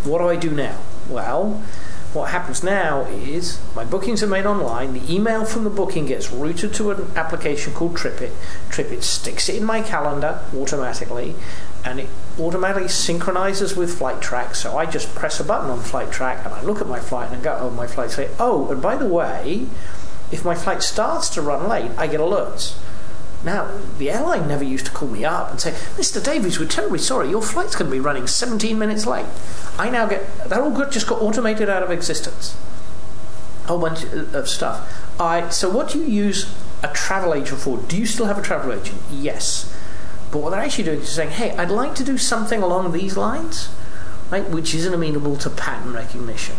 What 0.04 0.20
do 0.20 0.30
I 0.30 0.36
do 0.36 0.50
now? 0.50 0.80
Well, 1.08 1.64
what 2.14 2.32
happens 2.32 2.62
now 2.62 3.06
is 3.06 3.60
my 3.76 3.86
bookings 3.86 4.22
are 4.22 4.28
made 4.28 4.46
online. 4.46 4.94
The 4.94 5.14
email 5.14 5.46
from 5.46 5.64
the 5.64 5.70
booking 5.70 6.08
gets 6.08 6.32
routed 6.32 6.74
to 6.74 6.92
an 6.92 7.12
application 7.16 7.74
called 7.74 7.96
TripIt. 7.96 8.32
TripIt 8.70 9.04
sticks 9.04 9.48
it 9.48 9.56
in 9.56 9.64
my 9.64 9.82
calendar 9.82 10.42
automatically, 10.54 11.36
and 11.84 12.00
it 12.00 12.10
automatically 12.40 12.88
synchronizes 12.88 13.76
with 13.76 14.00
FlightTrack. 14.00 14.56
So 14.56 14.78
I 14.78 14.86
just 14.86 15.14
press 15.16 15.40
a 15.40 15.44
button 15.44 15.70
on 15.70 15.80
FlightTrack 15.80 16.46
and 16.46 16.54
I 16.54 16.62
look 16.62 16.82
at 16.82 16.88
my 16.88 17.00
flight 17.00 17.32
and 17.32 17.42
I 17.42 17.44
go, 17.44 17.58
"Oh, 17.60 17.70
my 17.70 17.88
flight 17.88 18.12
say, 18.12 18.30
oh, 18.40 18.70
and 18.70 18.82
by 18.82 18.96
the 18.96 19.08
way, 19.08 19.68
if 20.32 20.46
my 20.46 20.56
flight 20.56 20.84
starts 20.84 21.30
to 21.30 21.42
run 21.42 21.68
late, 21.68 21.92
I 21.98 22.08
get 22.08 22.20
alerts." 22.20 22.76
Now, 23.44 23.72
the 23.98 24.12
airline 24.12 24.48
never 24.48 24.64
used 24.64 24.86
to 24.86 24.92
call 24.92 25.08
me 25.08 25.26
up 25.26 25.50
and 25.50 25.60
say, 25.60 25.72
Mr. 25.72 26.24
Davies, 26.24 26.60
we're 26.60 26.68
terribly 26.68 27.00
sorry, 27.00 27.30
your 27.30 27.42
flight's 27.42 27.76
going 27.76 27.90
to 27.90 27.92
be 27.92 28.00
running 28.00 28.28
17 28.28 28.78
minutes 28.78 29.08
late. 29.08 29.26
I 29.80 29.90
now 29.90 30.06
get, 30.06 30.48
that 30.48 30.60
all 30.62 30.70
got, 30.70 30.92
just 30.92 31.08
got 31.08 31.22
automated 31.22 31.68
out 31.68 31.82
of 31.82 31.90
existence. 31.90 32.56
A 33.64 33.68
whole 33.70 33.80
bunch 33.80 34.04
of 34.04 34.48
stuff. 34.48 35.20
I, 35.20 35.50
so, 35.50 35.70
what 35.70 35.90
do 35.90 36.00
you 36.00 36.06
use 36.06 36.54
a 36.84 36.88
travel 36.90 37.34
agent 37.34 37.60
for? 37.60 37.78
Do 37.80 37.98
you 37.98 38.06
still 38.06 38.28
have 38.28 38.38
a 38.38 38.44
travel 38.44 38.74
agent? 38.74 39.02
Yes. 39.12 39.76
But 40.32 40.40
what 40.40 40.52
they're 40.52 40.62
actually 40.62 40.86
doing 40.86 41.02
is 41.02 41.10
saying, 41.10 41.32
hey, 41.32 41.52
I'd 41.58 41.72
like 41.72 41.96
to 41.96 42.04
do 42.04 42.18
something 42.18 42.64
along 42.64 42.92
these 42.94 43.18
lines, 43.18 43.70
right, 44.30 44.48
which 44.50 44.74
isn't 44.74 44.94
amenable 44.94 45.36
to 45.38 45.50
pattern 45.50 45.94
recognition. 45.94 46.56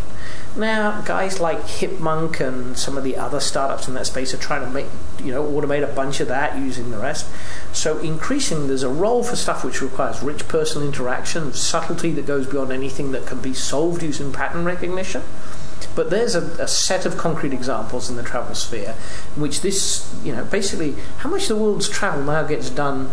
Now, 0.55 1.01
guys 1.01 1.39
like 1.39 1.61
Hipmunk 1.61 2.39
and 2.39 2.77
some 2.77 2.95
of 2.95 3.03
the 3.03 3.17
other 3.17 3.39
startups 3.39 3.87
in 3.87 3.95
that 3.95 4.05
space 4.05 4.35
are 4.35 4.37
trying 4.37 4.61
to 4.61 4.69
make, 4.69 4.85
you 5.23 5.31
know, 5.31 5.43
automate 5.43 5.83
a 5.83 5.91
bunch 5.91 6.19
of 6.19 6.27
that 6.27 6.55
using 6.55 6.91
the 6.91 6.99
rest. 6.99 7.27
So, 7.71 7.97
increasingly, 7.97 8.67
there's 8.67 8.83
a 8.83 8.89
role 8.89 9.23
for 9.23 9.35
stuff 9.35 9.65
which 9.65 9.81
requires 9.81 10.21
rich 10.21 10.47
personal 10.47 10.87
interaction, 10.87 11.53
subtlety 11.53 12.11
that 12.11 12.27
goes 12.27 12.45
beyond 12.45 12.71
anything 12.71 13.13
that 13.13 13.25
can 13.25 13.41
be 13.41 13.55
solved 13.55 14.03
using 14.03 14.31
pattern 14.31 14.63
recognition. 14.63 15.23
But 15.95 16.09
there's 16.09 16.35
a, 16.35 16.41
a, 16.61 16.67
set 16.67 17.05
of 17.05 17.17
concrete 17.17 17.53
examples 17.53 18.09
in 18.09 18.15
the 18.15 18.23
travel 18.23 18.55
sphere 18.55 18.95
in 19.35 19.41
which 19.41 19.61
this, 19.61 20.11
you 20.23 20.35
know, 20.35 20.43
basically 20.45 20.95
how 21.17 21.29
much 21.29 21.47
the 21.47 21.55
world's 21.55 21.87
travel 21.89 22.23
now 22.23 22.43
gets 22.43 22.69
done 22.69 23.09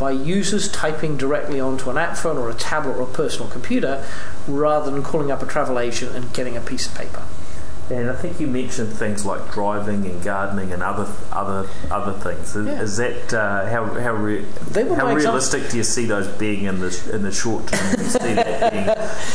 by 0.00 0.10
users 0.10 0.66
typing 0.72 1.18
directly 1.18 1.60
onto 1.60 1.90
an 1.90 1.98
app 1.98 2.16
phone 2.16 2.38
or 2.38 2.48
a 2.48 2.54
tablet 2.54 2.96
or 2.96 3.02
a 3.02 3.06
personal 3.06 3.48
computer 3.50 4.02
rather 4.48 4.90
than 4.90 5.02
calling 5.02 5.30
up 5.30 5.42
a 5.42 5.46
travel 5.46 5.78
agent 5.78 6.16
and 6.16 6.32
getting 6.32 6.56
a 6.56 6.60
piece 6.60 6.86
of 6.86 6.94
paper. 6.94 7.22
And 7.90 8.08
I 8.08 8.14
think 8.14 8.38
you 8.38 8.46
mentioned 8.46 8.92
things 8.92 9.26
like 9.26 9.50
driving 9.50 10.06
and 10.06 10.22
gardening 10.22 10.72
and 10.72 10.82
other 10.82 11.12
other 11.32 11.68
other 11.90 12.12
things. 12.12 12.54
Is, 12.54 12.66
yeah. 12.66 12.82
is 12.82 12.96
that 12.98 13.34
uh, 13.34 13.66
how 13.68 13.84
how, 14.00 14.12
re- 14.12 14.44
how 14.74 15.12
realistic 15.12 15.70
do 15.70 15.76
you 15.76 15.82
see 15.82 16.04
those 16.04 16.28
being 16.38 16.64
in 16.64 16.78
the 16.78 17.10
in 17.12 17.22
the 17.22 17.32
short 17.32 17.66
term? 17.66 17.90
You 17.98 18.04
see 18.04 18.34
that 18.34 18.72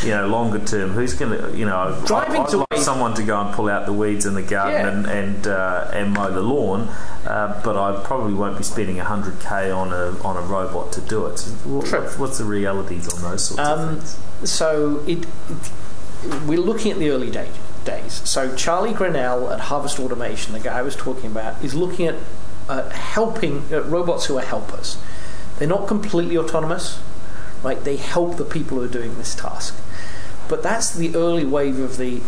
being 0.02 0.10
you 0.10 0.18
know 0.18 0.28
longer 0.28 0.64
term? 0.66 0.92
Who's 0.92 1.14
going 1.14 1.38
to 1.38 1.58
you 1.58 1.66
know 1.66 2.02
driving 2.06 2.42
I, 2.42 2.46
I'd 2.46 2.54
like 2.72 2.80
someone 2.80 3.14
to 3.16 3.24
go 3.24 3.40
and 3.42 3.54
pull 3.54 3.68
out 3.68 3.86
the 3.86 3.94
weeds 3.94 4.26
in 4.26 4.36
the 4.36 4.42
garden 4.42 5.04
yeah. 5.04 5.12
and 5.12 5.36
and, 5.36 5.48
uh, 5.48 5.92
and 5.94 6.14
mow 6.14 6.32
the 6.32 6.42
lawn, 6.42 6.88
uh, 7.28 7.62
but 7.64 7.76
I 7.76 8.02
probably 8.06 8.34
won't 8.34 8.58
be 8.58 8.64
spending 8.64 8.98
hundred 8.98 9.40
k 9.42 9.70
on 9.70 9.92
a 9.92 10.18
on 10.24 10.38
a 10.38 10.42
robot 10.42 10.94
to 10.94 11.02
do 11.02 11.26
it. 11.26 11.40
What, 11.66 11.88
what's 12.18 12.38
the 12.38 12.46
realities 12.46 13.14
on 13.14 13.22
those 13.22 13.48
sorts 13.48 13.60
um, 13.60 13.80
of 13.80 14.00
things? 14.00 14.50
So 14.50 15.04
it, 15.08 15.26
it 15.50 15.72
we're 16.48 16.60
looking 16.60 16.92
at 16.92 17.00
the 17.00 17.10
early 17.10 17.30
days 17.30 17.52
days. 17.86 18.22
So 18.28 18.56
Charlie 18.56 18.94
Grinnell 18.94 19.52
at 19.52 19.60
Harvest 19.62 20.00
Automation, 20.00 20.54
the 20.54 20.60
guy 20.60 20.80
I 20.80 20.82
was 20.82 20.96
talking 20.96 21.32
about, 21.32 21.64
is 21.64 21.74
looking 21.74 22.08
at 22.08 22.16
uh, 22.68 22.90
helping 22.90 23.72
uh, 23.72 23.82
robots 23.84 24.26
who 24.26 24.38
are 24.38 24.44
helpers. 24.44 24.98
They're 25.58 25.68
not 25.68 25.88
completely 25.88 26.38
autonomous, 26.38 27.00
right? 27.64 27.82
They 27.82 27.98
help 27.98 28.38
the 28.38 28.44
people 28.46 28.78
who 28.78 28.84
are 28.84 28.90
doing 28.90 29.18
this 29.18 29.36
task. 29.36 29.76
But 30.50 30.64
that's 30.64 30.94
the 30.94 31.16
early 31.16 31.46
wave 31.46 31.80
of 31.80 31.98
the 31.98 32.22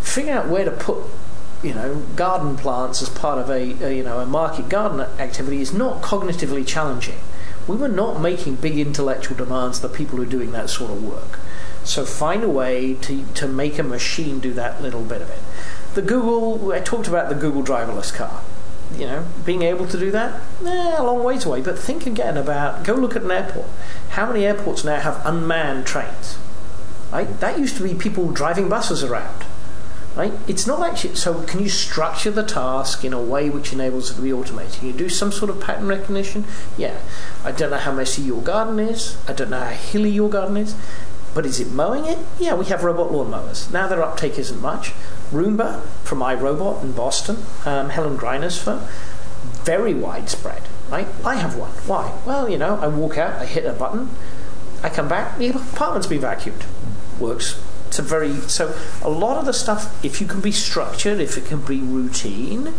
figuring 0.00 0.36
out 0.36 0.48
where 0.48 0.64
to 0.64 0.70
put 0.70 0.98
you 1.62 1.72
know, 1.72 2.02
garden 2.16 2.56
plants 2.56 3.02
as 3.02 3.08
part 3.08 3.38
of 3.38 3.48
a, 3.48 3.84
a, 3.84 3.96
you 3.96 4.02
know 4.02 4.18
a 4.18 4.26
market 4.26 4.68
garden 4.68 5.00
activity 5.20 5.60
is 5.60 5.72
not 5.72 6.02
cognitively 6.02 6.66
challenging. 6.66 7.18
We 7.68 7.76
were 7.76 7.88
not 7.88 8.20
making 8.20 8.56
big 8.56 8.76
intellectual 8.76 9.36
demands 9.36 9.78
to 9.78 9.86
the 9.86 9.94
people 9.94 10.16
who 10.16 10.24
are 10.24 10.26
doing 10.26 10.50
that 10.52 10.68
sort 10.68 10.90
of 10.90 11.04
work. 11.04 11.38
So 11.84 12.04
find 12.04 12.44
a 12.44 12.48
way 12.48 12.94
to, 12.94 13.24
to 13.34 13.48
make 13.48 13.78
a 13.78 13.82
machine 13.82 14.38
do 14.40 14.52
that 14.54 14.82
little 14.82 15.02
bit 15.02 15.20
of 15.20 15.30
it. 15.30 15.38
The 15.94 16.02
Google, 16.02 16.72
I 16.72 16.80
talked 16.80 17.08
about 17.08 17.28
the 17.28 17.34
Google 17.34 17.62
driverless 17.62 18.14
car. 18.14 18.42
You 18.96 19.06
know, 19.06 19.26
being 19.44 19.62
able 19.62 19.86
to 19.86 19.98
do 19.98 20.10
that, 20.10 20.40
eh, 20.64 20.96
a 20.98 21.02
long 21.02 21.24
ways 21.24 21.46
away. 21.46 21.62
But 21.62 21.78
think 21.78 22.06
again 22.06 22.36
about 22.36 22.84
go 22.84 22.94
look 22.94 23.16
at 23.16 23.22
an 23.22 23.30
airport. 23.30 23.66
How 24.10 24.26
many 24.26 24.44
airports 24.44 24.84
now 24.84 25.00
have 25.00 25.24
unmanned 25.24 25.86
trains? 25.86 26.36
Right? 27.10 27.40
That 27.40 27.58
used 27.58 27.76
to 27.78 27.82
be 27.82 27.94
people 27.94 28.30
driving 28.30 28.68
buses 28.68 29.02
around. 29.02 29.44
Right? 30.14 30.32
It's 30.46 30.66
not 30.66 30.86
actually. 30.86 31.14
So, 31.14 31.42
can 31.44 31.60
you 31.60 31.70
structure 31.70 32.30
the 32.30 32.42
task 32.42 33.02
in 33.02 33.14
a 33.14 33.22
way 33.22 33.48
which 33.48 33.72
enables 33.72 34.10
it 34.10 34.14
to 34.16 34.20
be 34.20 34.30
automated? 34.30 34.74
Can 34.74 34.88
you 34.88 34.92
do 34.92 35.08
some 35.08 35.32
sort 35.32 35.50
of 35.50 35.58
pattern 35.58 35.86
recognition? 35.86 36.44
Yeah. 36.76 37.00
I 37.44 37.52
don't 37.52 37.70
know 37.70 37.78
how 37.78 37.92
messy 37.92 38.20
your 38.20 38.42
garden 38.42 38.78
is. 38.78 39.16
I 39.26 39.32
don't 39.32 39.48
know 39.48 39.60
how 39.60 39.70
hilly 39.70 40.10
your 40.10 40.28
garden 40.28 40.58
is. 40.58 40.74
But 41.34 41.46
is 41.46 41.60
it 41.60 41.70
mowing 41.70 42.04
it? 42.04 42.18
Yeah, 42.38 42.54
we 42.54 42.66
have 42.66 42.84
robot 42.84 43.10
lawnmowers. 43.10 43.72
Now 43.72 43.86
their 43.86 44.02
uptake 44.02 44.38
isn't 44.38 44.60
much. 44.60 44.92
Roomba 45.30 45.82
from 46.04 46.18
iRobot 46.18 46.82
in 46.82 46.92
Boston, 46.92 47.38
um, 47.64 47.88
Helen 47.88 48.16
Greiner's 48.16 48.60
firm, 48.60 48.82
very 49.64 49.94
widespread. 49.94 50.62
Right? 50.90 51.08
I 51.24 51.36
have 51.36 51.56
one. 51.56 51.70
Why? 51.86 52.18
Well, 52.26 52.50
you 52.50 52.58
know, 52.58 52.76
I 52.76 52.86
walk 52.86 53.16
out, 53.16 53.40
I 53.40 53.46
hit 53.46 53.64
a 53.64 53.72
button, 53.72 54.10
I 54.82 54.90
come 54.90 55.08
back, 55.08 55.38
the 55.38 55.48
apartment's 55.48 56.06
been 56.06 56.20
vacuumed. 56.20 56.64
Works. 57.18 57.62
It's 57.86 57.98
a 57.98 58.02
very 58.02 58.34
so 58.40 58.74
a 59.02 59.10
lot 59.10 59.38
of 59.38 59.46
the 59.46 59.52
stuff. 59.52 60.04
If 60.04 60.20
you 60.20 60.26
can 60.26 60.40
be 60.40 60.52
structured, 60.52 61.20
if 61.20 61.36
it 61.36 61.46
can 61.46 61.60
be 61.60 61.80
routine, 61.80 62.74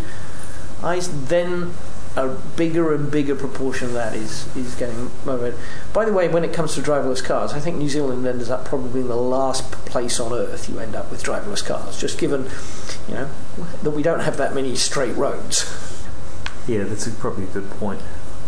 I 0.84 1.00
then 1.00 1.74
a 2.16 2.30
bigger 2.56 2.94
and 2.94 3.12
bigger 3.12 3.36
proportion 3.36 3.88
of 3.88 3.94
that 3.94 4.14
is, 4.14 4.54
is 4.56 4.76
getting 4.76 5.10
motivated. 5.26 5.60
By 5.94 6.06
the 6.06 6.14
way, 6.14 6.28
when 6.28 6.44
it 6.44 6.54
comes 6.54 6.76
to 6.76 6.82
driverless 6.82 7.24
cars, 7.24 7.54
I 7.54 7.60
think 7.60 7.78
New 7.78 7.90
Zealand 7.90 8.26
ends 8.26 8.50
up 8.50 8.66
probably 8.66 8.92
being 8.92 9.08
the 9.08 9.16
last 9.16 9.72
place 9.72 10.20
on 10.20 10.32
earth 10.32 10.70
you 10.70 10.80
end 10.80 10.96
up 10.96 11.10
with 11.10 11.24
driverless 11.24 11.66
cars, 11.66 12.00
just 12.00 12.20
given, 12.20 12.48
you 13.08 13.16
know, 13.16 13.30
that 13.82 13.92
we 13.92 14.04
don't 14.04 14.20
have 14.20 14.38
that 14.38 14.54
many 14.54 14.76
straight 14.76 15.16
roads. 15.16 15.66
Yeah, 16.68 16.84
that's 16.84 17.08
a, 17.08 17.12
probably 17.12 17.46
a 17.46 17.48
good 17.48 17.70
point. 17.72 18.02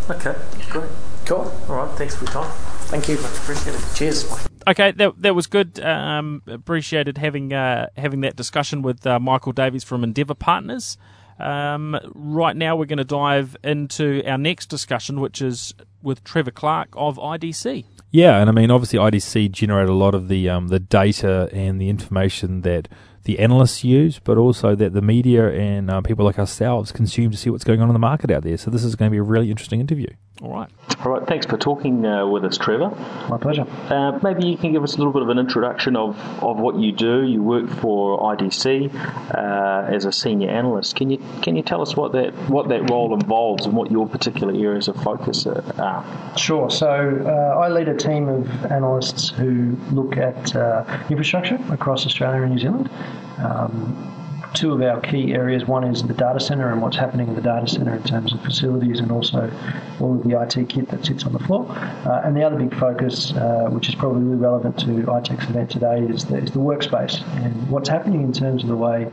Okay, 0.09 0.35
great. 0.69 0.89
Cool. 1.25 1.51
All 1.67 1.75
right, 1.75 1.97
thanks 1.97 2.15
for 2.15 2.25
your 2.25 2.33
time. 2.33 2.51
Thank 2.85 3.09
you. 3.09 3.15
Much 3.19 3.31
appreciated. 3.31 3.81
Cheers. 3.95 4.47
Okay, 4.67 4.91
that 4.91 5.19
that 5.21 5.33
was 5.33 5.47
good. 5.47 5.79
Um, 5.79 6.43
appreciated 6.47 7.17
having 7.17 7.51
uh, 7.51 7.87
having 7.97 8.21
that 8.21 8.35
discussion 8.35 8.83
with 8.83 9.05
uh, 9.07 9.19
Michael 9.19 9.51
Davies 9.51 9.83
from 9.83 10.03
Endeavour 10.03 10.35
Partners. 10.35 10.97
Um, 11.39 11.97
right 12.13 12.55
now, 12.55 12.75
we're 12.75 12.85
going 12.85 12.97
to 12.97 13.03
dive 13.03 13.57
into 13.63 14.23
our 14.25 14.37
next 14.37 14.67
discussion, 14.67 15.19
which 15.19 15.41
is 15.41 15.73
with 16.01 16.23
Trevor 16.23 16.51
Clark 16.51 16.89
of 16.93 17.17
IDC. 17.17 17.85
Yeah, 18.11 18.39
and 18.39 18.49
I 18.49 18.53
mean, 18.53 18.71
obviously, 18.71 18.99
IDC 18.99 19.51
generate 19.51 19.89
a 19.89 19.93
lot 19.93 20.15
of 20.15 20.29
the 20.29 20.47
um, 20.49 20.69
the 20.69 20.79
data 20.79 21.49
and 21.51 21.81
the 21.81 21.89
information 21.89 22.61
that 22.61 22.87
the 23.23 23.39
analysts 23.39 23.83
use, 23.83 24.19
but 24.19 24.37
also 24.37 24.75
that 24.75 24.93
the 24.93 25.01
media 25.01 25.51
and 25.51 25.89
uh, 25.89 25.99
people 26.01 26.23
like 26.23 26.39
ourselves 26.39 26.91
consume 26.91 27.31
to 27.31 27.37
see 27.37 27.49
what's 27.49 27.63
going 27.63 27.81
on 27.81 27.89
in 27.89 27.93
the 27.93 27.99
market 27.99 28.31
out 28.31 28.43
there. 28.43 28.55
So 28.55 28.71
this 28.71 28.83
is 28.83 28.95
going 28.95 29.09
to 29.09 29.11
be 29.11 29.17
a 29.17 29.23
really 29.23 29.49
interesting 29.49 29.81
interview. 29.81 30.07
All 30.41 30.51
right. 30.51 30.69
All 31.05 31.11
right. 31.13 31.25
Thanks 31.27 31.45
for 31.45 31.57
talking 31.57 32.05
uh, 32.05 32.27
with 32.27 32.43
us, 32.43 32.57
Trevor. 32.57 32.89
My 33.29 33.37
pleasure. 33.37 33.65
Uh, 33.89 34.19
maybe 34.21 34.47
you 34.47 34.57
can 34.57 34.73
give 34.73 34.83
us 34.83 34.95
a 34.95 34.97
little 34.97 35.13
bit 35.13 35.21
of 35.21 35.29
an 35.29 35.39
introduction 35.39 35.95
of, 35.95 36.17
of 36.43 36.57
what 36.57 36.75
you 36.77 36.91
do. 36.91 37.23
You 37.23 37.41
work 37.41 37.69
for 37.69 38.19
IDC 38.35 38.93
uh, 39.33 39.93
as 39.93 40.03
a 40.03 40.11
senior 40.11 40.49
analyst. 40.49 40.95
Can 40.97 41.09
you 41.09 41.19
can 41.41 41.55
you 41.55 41.63
tell 41.63 41.81
us 41.81 41.95
what 41.95 42.11
that 42.13 42.33
what 42.49 42.67
that 42.67 42.89
role 42.89 43.13
involves 43.13 43.65
and 43.65 43.75
what 43.75 43.91
your 43.91 44.07
particular 44.09 44.53
areas 44.53 44.89
of 44.89 45.01
focus 45.01 45.47
are? 45.47 46.37
Sure. 46.37 46.69
So 46.69 46.87
uh, 47.25 47.59
I 47.59 47.69
lead 47.69 47.87
a 47.87 47.95
team 47.95 48.27
of 48.27 48.65
analysts 48.65 49.29
who 49.29 49.77
look 49.91 50.17
at 50.17 50.53
uh, 50.53 50.83
infrastructure 51.09 51.59
across 51.71 52.05
Australia 52.05 52.41
and 52.41 52.51
New 52.51 52.59
Zealand. 52.59 52.89
Um, 53.37 54.14
two 54.55 54.73
of 54.73 54.81
our 54.81 54.99
key 55.01 55.33
areas. 55.33 55.65
One 55.65 55.83
is 55.83 56.01
the 56.01 56.13
data 56.13 56.39
center 56.39 56.71
and 56.71 56.81
what's 56.81 56.95
happening 56.95 57.27
in 57.27 57.35
the 57.35 57.41
data 57.41 57.67
center 57.67 57.95
in 57.95 58.03
terms 58.03 58.33
of 58.33 58.41
facilities 58.41 58.99
and 58.99 59.11
also 59.11 59.51
all 59.99 60.15
of 60.15 60.23
the 60.23 60.41
IT 60.41 60.69
kit 60.69 60.89
that 60.89 61.05
sits 61.05 61.25
on 61.25 61.33
the 61.33 61.39
floor. 61.39 61.67
Uh, 61.69 62.21
and 62.23 62.35
the 62.35 62.43
other 62.43 62.57
big 62.57 62.73
focus, 62.79 63.33
uh, 63.33 63.67
which 63.69 63.89
is 63.89 63.95
probably 63.95 64.23
really 64.23 64.37
relevant 64.37 64.79
to 64.79 64.85
ITEC's 64.85 65.49
event 65.49 65.69
today, 65.69 65.99
is 65.99 66.25
the, 66.25 66.37
is 66.37 66.51
the 66.51 66.59
workspace 66.59 67.21
and 67.43 67.69
what's 67.69 67.89
happening 67.89 68.21
in 68.21 68.31
terms 68.31 68.63
of 68.63 68.69
the 68.69 68.75
way 68.75 69.11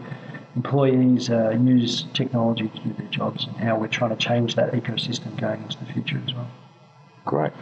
employees 0.55 1.31
uh, 1.31 1.51
use 1.51 2.07
technology 2.15 2.69
to 2.69 2.81
do 2.81 2.93
their 2.95 3.09
jobs 3.09 3.47
and 3.47 3.57
how 3.57 3.77
we're 3.77 3.89
trying 3.89 4.11
to 4.11 4.17
change 4.17 4.55
that 4.55 4.73
ecosystem 4.73 5.39
going 5.41 5.63
into 5.63 5.79
the 5.79 5.93
future 5.93 6.21
as 6.27 6.35
well. 6.35 6.49
Great. 7.25 7.53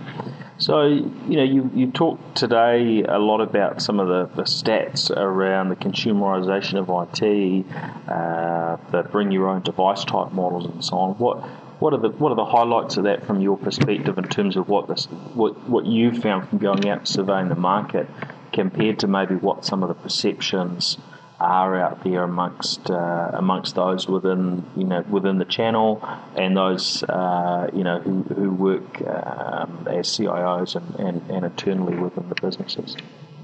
So, 0.57 0.87
you 0.87 1.37
know, 1.37 1.43
you, 1.43 1.71
you 1.75 1.91
talked 1.91 2.37
today 2.37 3.03
a 3.03 3.19
lot 3.19 3.41
about 3.41 3.83
some 3.83 4.01
of 4.01 4.09
the, 4.09 4.35
the 4.37 4.43
stats 4.43 5.11
around 5.11 5.69
the 5.69 5.77
consumerization 5.77 6.79
of 6.79 6.89
IT, 6.89 7.67
uh, 8.09 8.77
the 8.91 9.03
bring 9.11 9.31
your 9.31 9.49
own 9.49 9.63
device 9.63 10.05
type 10.05 10.33
models 10.33 10.67
and 10.67 10.85
so 10.85 10.97
on. 10.99 11.15
What 11.19 11.41
what 11.81 11.95
are 11.95 11.99
the 11.99 12.11
what 12.11 12.31
are 12.31 12.37
the 12.37 12.45
highlights 12.45 12.99
of 12.99 13.05
that 13.05 13.27
from 13.27 13.41
your 13.41 13.57
perspective 13.57 14.19
in 14.19 14.25
terms 14.25 14.57
of 14.57 14.69
what 14.69 14.87
this 14.87 15.07
what 15.35 15.69
what 15.69 15.87
you've 15.87 16.19
found 16.19 16.49
from 16.49 16.59
going 16.59 16.87
out 16.89 16.99
and 16.99 17.09
surveying 17.09 17.49
the 17.49 17.55
market 17.55 18.07
compared 18.53 18.99
to 18.99 19.07
maybe 19.07 19.35
what 19.35 19.65
some 19.65 19.83
of 19.83 19.89
the 19.89 19.95
perceptions 19.95 20.99
are 21.41 21.81
out 21.81 22.05
there 22.05 22.23
amongst 22.23 22.91
uh, 22.91 23.31
amongst 23.33 23.75
those 23.75 24.07
within 24.07 24.65
you 24.77 24.85
know 24.85 25.03
within 25.09 25.39
the 25.39 25.45
channel 25.45 26.07
and 26.37 26.57
those 26.57 27.03
uh, 27.05 27.69
you 27.73 27.83
know 27.83 27.99
who, 28.01 28.23
who 28.35 28.51
work 28.51 29.01
um, 29.07 29.87
as 29.91 30.07
CIOs 30.09 30.77
and, 30.77 31.07
and, 31.07 31.31
and 31.31 31.45
internally 31.45 31.97
within 31.97 32.29
the 32.29 32.35
businesses. 32.35 32.97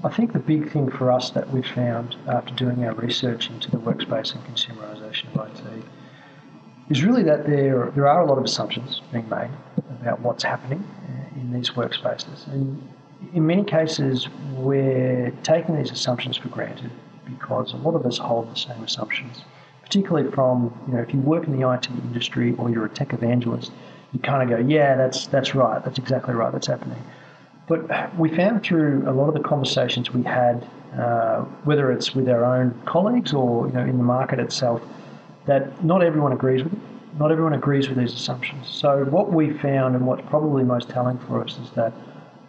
I 0.03 0.09
think 0.09 0.33
the 0.33 0.39
big 0.39 0.71
thing 0.71 0.91
for 0.91 1.11
us 1.11 1.31
that 1.31 1.49
we've 1.49 1.65
found 1.65 2.15
after 2.27 2.53
doing 2.53 2.85
our 2.85 2.93
research 2.93 3.49
into 3.49 3.71
the 3.71 3.77
workspace 3.77 4.35
and 4.35 4.43
consumerisation 4.45 5.33
of 5.33 5.49
IT 5.49 5.83
is 6.89 7.03
really 7.03 7.23
that 7.23 7.47
there 7.47 7.91
there 7.95 8.07
are 8.07 8.21
a 8.21 8.25
lot 8.25 8.37
of 8.37 8.43
assumptions 8.43 9.01
being 9.11 9.27
made 9.27 9.49
about 10.01 10.21
what's 10.21 10.43
happening 10.43 10.85
uh, 11.09 11.39
in 11.39 11.51
these 11.51 11.71
workspaces 11.71 12.45
and 12.47 12.81
in 13.33 13.45
many 13.45 13.63
cases 13.63 14.29
we're 14.53 15.31
taking 15.43 15.75
these 15.75 15.91
assumptions 15.91 16.37
for 16.37 16.49
granted 16.49 16.91
because 17.27 17.73
a 17.73 17.77
lot 17.77 17.95
of 17.95 18.05
us 18.05 18.17
hold 18.17 18.51
the 18.51 18.57
same 18.57 18.83
assumptions, 18.83 19.41
particularly 19.83 20.29
from, 20.31 20.73
you 20.87 20.93
know, 20.93 21.01
if 21.01 21.13
you 21.13 21.19
work 21.19 21.45
in 21.45 21.59
the 21.59 21.69
IT 21.71 21.89
industry 21.89 22.55
or 22.57 22.69
you're 22.69 22.85
a 22.85 22.89
tech 22.89 23.13
evangelist, 23.13 23.71
you 24.13 24.19
kind 24.19 24.43
of 24.43 24.57
go, 24.57 24.65
yeah, 24.65 24.95
that's, 24.95 25.27
that's 25.27 25.53
right, 25.53 25.83
that's 25.83 25.99
exactly 25.99 26.33
right, 26.33 26.51
that's 26.51 26.67
happening. 26.67 27.01
But 27.67 28.17
we 28.17 28.33
found 28.33 28.63
through 28.63 29.03
a 29.07 29.11
lot 29.11 29.27
of 29.27 29.33
the 29.33 29.41
conversations 29.41 30.13
we 30.13 30.23
had, 30.23 30.65
uh, 30.97 31.41
whether 31.65 31.91
it's 31.91 32.15
with 32.15 32.29
our 32.29 32.45
own 32.45 32.79
colleagues 32.85 33.33
or 33.33 33.67
you 33.67 33.73
know 33.73 33.81
in 33.81 33.97
the 33.97 34.03
market 34.03 34.39
itself, 34.39 34.81
that 35.45 35.83
not 35.83 36.01
everyone 36.01 36.31
agrees 36.31 36.63
with 36.63 36.73
it. 36.73 36.79
Not 37.19 37.31
everyone 37.31 37.53
agrees 37.53 37.89
with 37.89 37.97
these 37.97 38.13
assumptions. 38.13 38.69
So 38.69 39.03
what 39.05 39.33
we 39.33 39.51
found, 39.51 39.95
and 39.95 40.05
what's 40.05 40.21
probably 40.29 40.63
most 40.63 40.87
telling 40.89 41.17
for 41.19 41.43
us, 41.43 41.57
is 41.57 41.71
that 41.71 41.91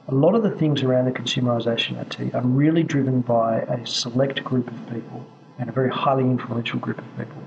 a 0.09 0.15
lot 0.15 0.35
of 0.35 0.43
the 0.43 0.51
things 0.51 0.83
around 0.83 1.05
the 1.05 1.13
consumerisation 1.13 2.01
IT 2.01 2.35
are 2.35 2.41
really 2.41 2.83
driven 2.83 3.21
by 3.21 3.61
a 3.61 3.87
select 3.87 4.43
group 4.43 4.67
of 4.69 4.91
people 4.91 5.27
and 5.59 5.69
a 5.69 5.73
very 5.73 5.91
highly 5.91 6.25
influential 6.25 6.79
group 6.79 6.99
of 6.99 7.05
people. 7.19 7.43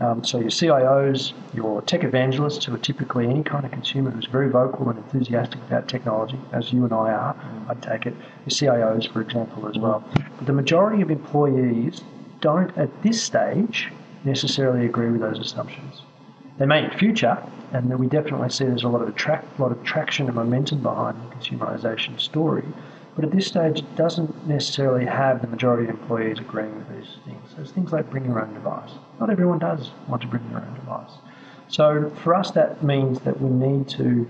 Um, 0.00 0.24
so 0.24 0.38
your 0.38 0.48
CIOs, 0.48 1.34
your 1.52 1.82
tech 1.82 2.04
evangelists, 2.04 2.64
who 2.64 2.74
are 2.74 2.78
typically 2.78 3.26
any 3.26 3.42
kind 3.42 3.64
of 3.66 3.72
consumer 3.72 4.10
who's 4.10 4.26
very 4.26 4.48
vocal 4.48 4.88
and 4.88 4.98
enthusiastic 4.98 5.60
about 5.66 5.88
technology, 5.88 6.38
as 6.52 6.72
you 6.72 6.84
and 6.84 6.94
I 6.94 7.10
are, 7.10 7.36
I 7.68 7.74
take 7.74 8.06
it. 8.06 8.14
Your 8.46 8.74
CIOs, 8.74 9.12
for 9.12 9.20
example, 9.20 9.68
as 9.68 9.76
well. 9.76 10.02
But 10.14 10.46
the 10.46 10.52
majority 10.52 11.02
of 11.02 11.10
employees 11.10 12.00
don't, 12.40 12.76
at 12.78 13.02
this 13.02 13.22
stage, 13.22 13.90
necessarily 14.24 14.86
agree 14.86 15.10
with 15.10 15.20
those 15.20 15.40
assumptions. 15.40 16.02
They 16.58 16.66
may 16.66 16.84
in 16.84 16.90
future, 16.92 17.42
and 17.72 17.98
we 17.98 18.06
definitely 18.06 18.48
see 18.50 18.64
there's 18.64 18.84
a 18.84 18.88
lot 18.88 19.02
of 19.02 19.08
attract, 19.08 19.58
lot 19.60 19.72
of 19.72 19.82
traction 19.84 20.26
and 20.26 20.34
momentum 20.34 20.82
behind 20.82 21.16
the 21.18 21.34
consumerisation 21.36 22.18
story. 22.20 22.64
But 23.14 23.24
at 23.24 23.30
this 23.32 23.48
stage, 23.48 23.80
it 23.80 23.96
doesn't 23.96 24.46
necessarily 24.46 25.04
have 25.04 25.42
the 25.42 25.48
majority 25.48 25.88
of 25.88 25.90
employees 25.90 26.38
agreeing 26.38 26.74
with 26.76 26.88
these 26.88 27.16
things. 27.24 27.54
There's 27.56 27.72
things 27.72 27.92
like 27.92 28.08
bring 28.10 28.24
your 28.24 28.40
own 28.40 28.54
device. 28.54 28.90
Not 29.18 29.28
everyone 29.28 29.58
does 29.58 29.90
want 30.06 30.22
to 30.22 30.28
bring 30.28 30.48
their 30.50 30.62
own 30.62 30.74
device. 30.74 31.10
So 31.66 32.10
for 32.22 32.34
us, 32.34 32.52
that 32.52 32.82
means 32.82 33.20
that 33.20 33.40
we 33.40 33.50
need 33.50 33.88
to, 33.90 34.28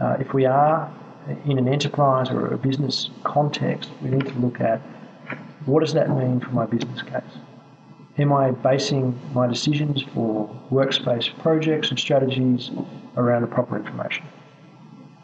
uh, 0.00 0.16
if 0.20 0.32
we 0.32 0.46
are 0.46 0.90
in 1.44 1.58
an 1.58 1.68
enterprise 1.68 2.30
or 2.30 2.46
a 2.46 2.56
business 2.56 3.10
context, 3.24 3.90
we 4.02 4.10
need 4.10 4.26
to 4.26 4.38
look 4.38 4.60
at 4.60 4.80
what 5.66 5.80
does 5.80 5.92
that 5.92 6.08
mean 6.08 6.40
for 6.40 6.50
my 6.50 6.64
business 6.64 7.02
case? 7.02 7.22
Am 8.18 8.32
I 8.32 8.50
basing 8.50 9.16
my 9.32 9.46
decisions 9.46 10.02
for 10.02 10.50
workspace 10.72 11.32
projects 11.38 11.90
and 11.90 11.98
strategies 11.98 12.70
around 13.16 13.42
the 13.42 13.46
proper 13.46 13.76
information? 13.76 14.26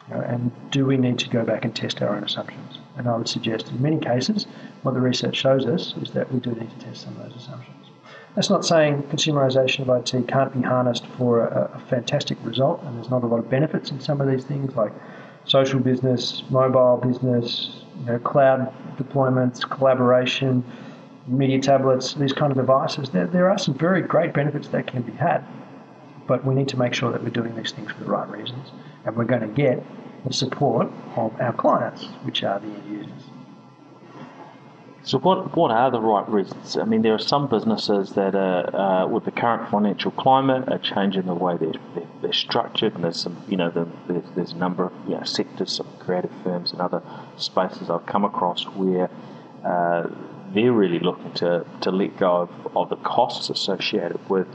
You 0.08 0.14
know, 0.14 0.20
and 0.20 0.52
do 0.70 0.86
we 0.86 0.96
need 0.96 1.18
to 1.18 1.28
go 1.28 1.44
back 1.44 1.64
and 1.64 1.74
test 1.74 2.02
our 2.02 2.14
own 2.14 2.22
assumptions? 2.22 2.78
And 2.96 3.08
I 3.08 3.16
would 3.16 3.28
suggest 3.28 3.70
in 3.70 3.82
many 3.82 3.98
cases, 3.98 4.46
what 4.82 4.94
the 4.94 5.00
research 5.00 5.34
shows 5.34 5.66
us 5.66 5.94
is 6.02 6.12
that 6.12 6.32
we 6.32 6.38
do 6.38 6.52
need 6.52 6.70
to 6.70 6.86
test 6.86 7.02
some 7.02 7.16
of 7.16 7.24
those 7.24 7.42
assumptions. 7.42 7.74
That's 8.36 8.50
not 8.50 8.64
saying 8.64 9.02
consumerisation 9.04 9.80
of 9.80 9.88
IT 9.88 10.28
can't 10.28 10.52
be 10.52 10.62
harnessed 10.62 11.06
for 11.18 11.46
a, 11.46 11.70
a 11.74 11.78
fantastic 11.88 12.38
result, 12.42 12.80
and 12.84 12.96
there's 12.96 13.10
not 13.10 13.24
a 13.24 13.26
lot 13.26 13.38
of 13.38 13.50
benefits 13.50 13.90
in 13.90 13.98
some 14.00 14.20
of 14.20 14.28
these 14.28 14.44
things 14.44 14.76
like 14.76 14.92
social 15.46 15.80
business, 15.80 16.44
mobile 16.48 16.96
business, 16.96 17.82
you 18.00 18.06
know, 18.06 18.18
cloud 18.20 18.72
deployments, 18.96 19.68
collaboration, 19.68 20.64
media 21.26 21.60
tablets, 21.60 22.14
these 22.14 22.32
kind 22.32 22.52
of 22.52 22.58
devices, 22.58 23.10
there, 23.10 23.26
there 23.26 23.50
are 23.50 23.58
some 23.58 23.74
very 23.74 24.02
great 24.02 24.32
benefits 24.32 24.68
that 24.68 24.86
can 24.86 25.02
be 25.02 25.12
had. 25.12 25.44
But 26.26 26.44
we 26.44 26.54
need 26.54 26.68
to 26.68 26.78
make 26.78 26.94
sure 26.94 27.12
that 27.12 27.22
we're 27.22 27.30
doing 27.30 27.54
these 27.54 27.72
things 27.72 27.92
for 27.92 28.00
the 28.00 28.10
right 28.10 28.28
reasons. 28.28 28.70
And 29.04 29.16
we're 29.16 29.24
going 29.24 29.42
to 29.42 29.48
get 29.48 29.84
the 30.26 30.32
support 30.32 30.90
of 31.16 31.38
our 31.40 31.52
clients, 31.52 32.04
which 32.22 32.42
are 32.42 32.58
the 32.58 32.66
end 32.66 32.90
users. 32.90 33.22
So, 35.02 35.18
what 35.18 35.54
what 35.54 35.70
are 35.70 35.90
the 35.90 36.00
right 36.00 36.26
reasons? 36.30 36.78
I 36.78 36.84
mean, 36.84 37.02
there 37.02 37.12
are 37.12 37.18
some 37.18 37.46
businesses 37.46 38.12
that 38.14 38.34
are, 38.34 38.74
uh, 38.74 39.06
with 39.06 39.26
the 39.26 39.30
current 39.30 39.70
financial 39.70 40.10
climate, 40.12 40.66
are 40.72 40.78
changing 40.78 41.26
the 41.26 41.34
way 41.34 41.58
they're, 41.58 41.74
they're, 41.94 42.08
they're 42.22 42.32
structured, 42.32 42.94
and 42.94 43.04
there's 43.04 43.20
some, 43.20 43.36
you 43.46 43.58
know, 43.58 43.68
the, 43.68 43.86
there's, 44.08 44.24
there's 44.34 44.52
a 44.52 44.56
number 44.56 44.86
of 44.86 44.92
you 45.06 45.14
know, 45.14 45.22
sectors, 45.24 45.72
some 45.72 45.88
creative 45.98 46.30
firms, 46.42 46.72
and 46.72 46.80
other 46.80 47.02
spaces 47.36 47.90
I've 47.90 48.06
come 48.06 48.24
across 48.24 48.64
where 48.64 49.10
uh, 49.62 50.08
they're 50.54 50.72
really 50.72 50.98
looking 51.00 51.32
to, 51.34 51.66
to 51.80 51.90
let 51.90 52.16
go 52.16 52.42
of, 52.42 52.76
of 52.76 52.88
the 52.88 52.96
costs 52.96 53.50
associated 53.50 54.28
with 54.28 54.48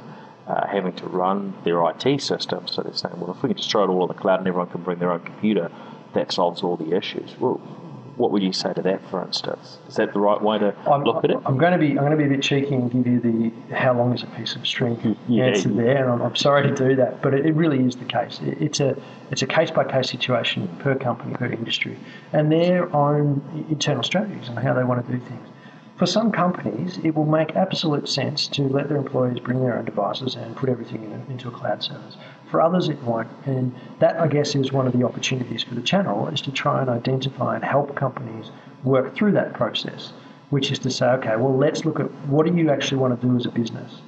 uh, 0.47 0.65
having 0.67 0.93
to 0.93 1.05
run 1.05 1.53
their 1.63 1.87
IT 1.89 2.21
system. 2.21 2.67
So 2.67 2.81
they're 2.81 2.93
saying, 2.93 3.19
well, 3.19 3.31
if 3.31 3.43
we 3.43 3.49
can 3.49 3.57
just 3.57 3.69
throw 3.69 3.83
it 3.83 3.89
all 3.89 4.01
on 4.01 4.07
the 4.07 4.13
cloud 4.13 4.39
and 4.39 4.47
everyone 4.47 4.69
can 4.69 4.81
bring 4.81 4.99
their 4.99 5.11
own 5.11 5.19
computer, 5.19 5.69
that 6.13 6.31
solves 6.31 6.63
all 6.63 6.75
the 6.77 6.95
issues. 6.95 7.35
Well, 7.39 7.61
what 8.19 8.31
would 8.31 8.43
you 8.43 8.51
say 8.51 8.73
to 8.73 8.81
that, 8.81 9.09
for 9.09 9.23
instance? 9.23 9.77
Is 9.87 9.95
that 9.95 10.11
the 10.11 10.19
right 10.19 10.41
way 10.41 10.57
to 10.59 10.75
I'm, 10.91 11.03
look 11.05 11.23
at 11.23 11.31
it? 11.31 11.37
I'm 11.45 11.57
going 11.57 11.71
to 11.71 11.77
be 11.77 11.91
I'm 11.91 11.99
going 12.05 12.11
to 12.11 12.17
be 12.17 12.25
a 12.25 12.27
bit 12.27 12.41
cheeky 12.41 12.75
and 12.75 12.91
give 12.91 13.07
you 13.07 13.19
the 13.21 13.75
how 13.75 13.93
long 13.93 14.13
is 14.13 14.23
a 14.23 14.27
piece 14.27 14.57
of 14.57 14.67
string 14.67 15.15
Yeah. 15.29 15.45
answer 15.45 15.69
there, 15.69 16.03
and 16.03 16.11
I'm, 16.11 16.21
I'm 16.21 16.35
sorry 16.35 16.63
to 16.63 16.75
do 16.75 16.97
that, 16.97 17.21
but 17.21 17.33
it, 17.33 17.45
it 17.45 17.53
really 17.53 17.79
is 17.85 17.95
the 17.95 18.03
case. 18.03 18.41
It, 18.43 18.61
it's 18.61 18.81
a 18.81 18.97
it's 19.31 19.41
a 19.41 19.47
case 19.47 19.71
by 19.71 19.85
case 19.85 20.09
situation 20.09 20.67
per 20.79 20.95
company, 20.95 21.33
per 21.35 21.45
industry, 21.45 21.97
and 22.33 22.51
their 22.51 22.93
own 22.93 23.41
internal 23.69 24.03
strategies 24.03 24.49
and 24.49 24.59
how 24.59 24.73
they 24.73 24.83
want 24.83 25.05
to 25.05 25.11
do 25.13 25.19
things. 25.23 25.48
For 25.99 26.05
some 26.05 26.31
companies, 26.31 26.97
it 27.03 27.13
will 27.13 27.25
make 27.25 27.57
absolute 27.57 28.07
sense 28.07 28.47
to 28.47 28.61
let 28.69 28.87
their 28.87 28.95
employees 28.95 29.41
bring 29.41 29.59
their 29.59 29.77
own 29.77 29.83
devices 29.83 30.33
and 30.33 30.55
put 30.55 30.69
everything 30.69 31.03
in 31.03 31.25
into 31.29 31.49
a 31.49 31.51
cloud 31.51 31.83
service. 31.83 32.15
For 32.49 32.61
others, 32.61 32.87
it 32.87 33.03
won't. 33.03 33.27
And 33.45 33.75
that, 33.99 34.17
I 34.17 34.27
guess, 34.27 34.55
is 34.55 34.71
one 34.71 34.87
of 34.87 34.93
the 34.93 35.03
opportunities 35.03 35.61
for 35.61 35.75
the 35.75 35.81
channel 35.81 36.29
is 36.29 36.39
to 36.43 36.53
try 36.53 36.79
and 36.79 36.89
identify 36.89 37.55
and 37.55 37.65
help 37.65 37.97
companies 37.97 38.49
work 38.85 39.13
through 39.13 39.33
that 39.33 39.53
process, 39.53 40.13
which 40.51 40.71
is 40.71 40.79
to 40.79 40.89
say, 40.89 41.05
okay, 41.05 41.35
well, 41.35 41.57
let's 41.57 41.83
look 41.83 41.99
at 41.99 42.09
what 42.27 42.45
do 42.45 42.55
you 42.55 42.69
actually 42.69 42.99
want 42.99 43.19
to 43.19 43.27
do 43.27 43.35
as 43.35 43.45
a 43.45 43.51
business? 43.51 43.99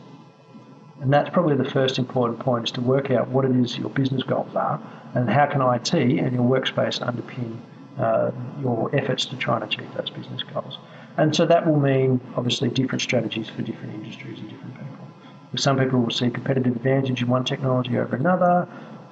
And 1.02 1.12
that's 1.12 1.30
probably 1.30 1.58
the 1.58 1.70
first 1.70 2.00
important 2.00 2.40
point 2.40 2.70
is 2.70 2.72
to 2.72 2.82
work 2.82 3.12
out 3.12 3.28
what 3.28 3.44
it 3.44 3.52
is 3.52 3.78
your 3.78 3.90
business 3.90 4.24
goals 4.24 4.56
are 4.56 4.80
and 5.14 5.30
how 5.30 5.46
can 5.46 5.62
IT 5.62 5.94
and 5.94 6.34
your 6.34 6.46
workspace 6.46 7.06
underpin 7.06 7.58
uh, 8.00 8.32
your 8.62 8.90
efforts 8.96 9.26
to 9.26 9.36
try 9.36 9.56
and 9.56 9.66
achieve 9.66 9.94
those 9.94 10.10
business 10.10 10.42
goals. 10.44 10.78
And 11.18 11.36
so 11.36 11.46
that 11.46 11.66
will 11.68 11.80
mean 11.80 12.20
obviously 12.36 12.70
different 12.70 13.02
strategies 13.02 13.50
for 13.50 13.62
different 13.62 13.94
industries 13.96 14.40
and 14.40 14.50
different 14.50 14.76
people. 14.76 15.08
Some 15.58 15.78
people 15.78 16.00
will 16.00 16.12
see 16.12 16.30
competitive 16.30 16.76
advantage 16.76 17.22
in 17.22 17.28
one 17.28 17.44
technology 17.44 17.98
over 17.98 18.16
another, 18.16 18.68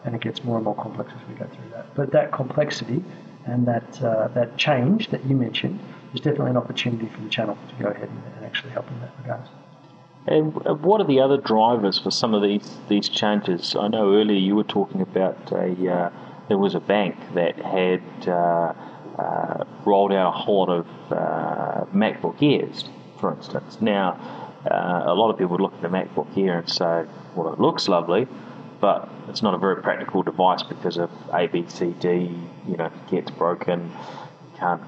and 0.06 0.16
it 0.16 0.22
gets 0.22 0.44
more 0.44 0.56
and 0.56 0.66
more 0.66 0.76
complex 0.76 1.12
as 1.12 1.28
we 1.28 1.36
go 1.36 1.46
through 1.46 1.70
that. 1.72 1.94
But 1.96 2.12
that 2.12 2.32
complexity 2.32 3.04
and 3.46 3.68
that 3.68 4.02
uh, 4.02 4.30
that 4.30 4.58
change 4.58 5.10
that 5.10 5.26
you 5.26 5.36
mentioned 5.36 5.80
is 6.14 6.22
definitely 6.22 6.52
an 6.52 6.58
opportunity 6.58 7.08
for 7.08 7.22
the 7.22 7.30
channel 7.30 7.58
to 7.68 7.84
go 7.84 7.90
ahead 7.90 8.10
and, 8.10 8.24
and 8.38 8.46
actually 8.46 8.72
help 8.72 8.90
in 8.90 9.00
that 9.02 9.12
regard. 9.22 9.42
And 10.28 10.54
what 10.84 11.02
are 11.02 11.08
the 11.08 11.20
other 11.20 11.38
drivers 11.38 12.00
for 12.00 12.12
some 12.12 12.34
of 12.34 12.42
these 12.42 12.78
these 12.88 13.10
changes? 13.10 13.76
I 13.76 13.88
know 13.88 14.14
earlier 14.14 14.38
you 14.38 14.56
were 14.56 14.64
talking 14.64 15.02
about 15.02 15.52
a 15.52 15.92
uh, 15.92 16.10
there 16.48 16.58
was 16.58 16.76
a 16.76 16.80
bank 16.80 17.16
that 17.36 17.58
had 17.58 18.02
uh, 18.28 18.74
uh, 19.20 19.64
rolled 19.86 20.14
out 20.14 20.30
a 20.30 20.38
whole 20.38 20.60
lot 20.60 20.70
of 20.70 20.88
uh, 21.12 21.86
MacBook 21.94 22.42
Airs, 22.42 22.86
for 23.20 23.34
instance. 23.34 23.78
Now, 23.82 24.18
uh, 24.70 25.04
a 25.06 25.14
lot 25.14 25.30
of 25.30 25.38
people 25.38 25.52
would 25.52 25.62
look 25.62 25.74
at 25.74 25.82
the 25.82 25.88
MacBook 25.88 26.38
Air 26.38 26.60
and 26.60 26.70
say, 26.70 27.06
"Well, 27.36 27.54
it 27.54 27.60
looks 27.60 27.88
lovely, 27.88 28.28
but 28.80 29.10
it's 29.28 29.42
not 29.42 29.54
a 29.54 29.58
very 29.58 29.82
practical 29.82 30.24
device 30.24 30.64
because 30.64 30.98
of 30.98 31.10
A, 31.34 31.48
B, 31.48 31.66
C, 31.68 31.94
D. 32.00 32.36
You 32.68 32.78
know, 32.78 32.92
gets 33.10 33.32
broken, 33.32 33.92
can't." 34.58 34.82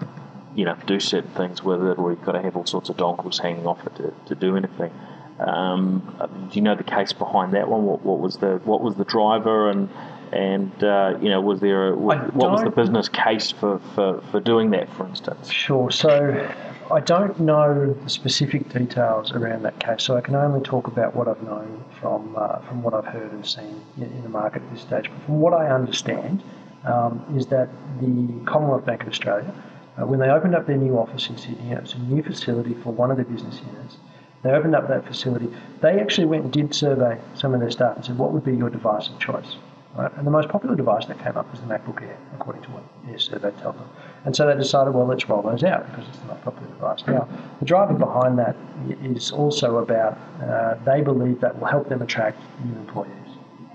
You 0.53 0.65
know, 0.65 0.75
do 0.85 0.99
certain 0.99 1.31
things 1.31 1.63
with 1.63 1.81
it, 1.81 1.97
or 1.97 2.11
you've 2.11 2.25
got 2.25 2.33
to 2.33 2.41
have 2.41 2.57
all 2.57 2.65
sorts 2.65 2.89
of 2.89 2.97
dongles 2.97 3.41
hanging 3.41 3.65
off 3.65 3.87
it 3.87 3.95
to, 3.95 4.13
to 4.25 4.35
do 4.35 4.57
anything. 4.57 4.91
Um, 5.39 6.49
do 6.51 6.55
you 6.55 6.61
know 6.61 6.75
the 6.75 6.83
case 6.83 7.13
behind 7.13 7.53
that 7.53 7.69
one? 7.69 7.85
What, 7.85 8.03
what 8.03 8.19
was 8.19 8.35
the 8.37 8.59
what 8.65 8.81
was 8.81 8.95
the 8.95 9.05
driver 9.05 9.69
and 9.69 9.87
and 10.31 10.83
uh, 10.83 11.17
you 11.21 11.29
know 11.29 11.41
was 11.41 11.59
there 11.59 11.89
a, 11.89 11.95
what 11.95 12.33
was 12.33 12.63
the 12.63 12.69
business 12.69 13.09
case 13.09 13.51
for, 13.51 13.79
for, 13.95 14.21
for 14.31 14.39
doing 14.39 14.71
that, 14.71 14.91
for 14.93 15.05
instance? 15.05 15.51
Sure. 15.51 15.91
So 15.91 16.49
I 16.91 16.99
don't 16.99 17.39
know 17.39 17.93
the 17.93 18.09
specific 18.09 18.69
details 18.69 19.31
around 19.31 19.63
that 19.63 19.79
case, 19.79 20.03
so 20.03 20.17
I 20.17 20.21
can 20.21 20.35
only 20.35 20.61
talk 20.61 20.87
about 20.87 21.15
what 21.15 21.27
I've 21.27 21.41
known 21.43 21.83
from 21.99 22.35
uh, 22.37 22.59
from 22.59 22.81
what 22.83 22.93
I've 22.93 23.05
heard 23.05 23.31
and 23.31 23.45
seen 23.45 23.81
in, 23.97 24.23
the 24.23 24.29
market 24.29 24.61
at 24.61 24.71
this 24.71 24.81
stage. 24.81 25.09
But 25.09 25.23
from 25.25 25.39
what 25.39 25.53
I 25.53 25.69
understand, 25.69 26.43
um, 26.85 27.23
is 27.35 27.47
that 27.47 27.69
the 27.99 28.43
Commonwealth 28.45 28.85
Bank 28.85 29.03
of 29.03 29.09
Australia, 29.09 29.53
uh, 29.97 30.05
when 30.05 30.19
they 30.19 30.29
opened 30.29 30.55
up 30.55 30.65
their 30.67 30.77
new 30.77 30.97
office 30.97 31.29
in 31.29 31.37
Sydney, 31.37 31.71
it 31.71 31.81
was 31.81 31.93
a 31.93 31.99
new 31.99 32.23
facility 32.23 32.73
for 32.83 32.91
one 32.91 33.11
of 33.11 33.17
their 33.17 33.25
business 33.25 33.61
units. 33.65 33.97
They 34.43 34.49
opened 34.51 34.75
up 34.75 34.87
that 34.87 35.05
facility. 35.05 35.53
They 35.81 35.99
actually 35.99 36.25
went 36.25 36.43
and 36.45 36.53
did 36.53 36.73
survey 36.73 37.19
some 37.35 37.53
of 37.53 37.59
their 37.59 37.71
staff 37.71 37.97
and 37.97 38.05
said, 38.05 38.17
"What 38.17 38.31
would 38.31 38.43
be 38.43 38.55
your 38.55 38.69
device 38.69 39.07
of 39.07 39.19
choice?" 39.19 39.55
Right? 39.95 40.11
And 40.15 40.25
the 40.25 40.31
most 40.31 40.47
popular 40.47 40.75
device 40.75 41.05
that 41.07 41.19
came 41.19 41.35
up 41.35 41.51
was 41.51 41.59
the 41.59 41.67
MacBook 41.67 42.01
Air, 42.01 42.17
according 42.35 42.61
to 42.63 42.69
what 42.69 42.83
their 43.05 43.19
survey 43.19 43.51
told 43.61 43.75
them. 43.75 43.89
And 44.23 44.33
so 44.35 44.47
they 44.47 44.55
decided, 44.55 44.93
well, 44.93 45.05
let's 45.05 45.27
roll 45.27 45.41
those 45.41 45.63
out 45.63 45.85
because 45.89 46.07
it's 46.07 46.19
the 46.19 46.27
most 46.27 46.41
popular 46.43 46.67
device. 46.69 47.03
Now, 47.07 47.27
the 47.59 47.65
driver 47.65 47.93
behind 47.93 48.39
that 48.39 48.55
is 49.03 49.31
also 49.31 49.79
about 49.79 50.17
uh, 50.41 50.75
they 50.85 51.01
believe 51.01 51.41
that 51.41 51.59
will 51.59 51.67
help 51.67 51.89
them 51.89 52.01
attract 52.01 52.39
new 52.63 52.73
employees. 52.79 53.11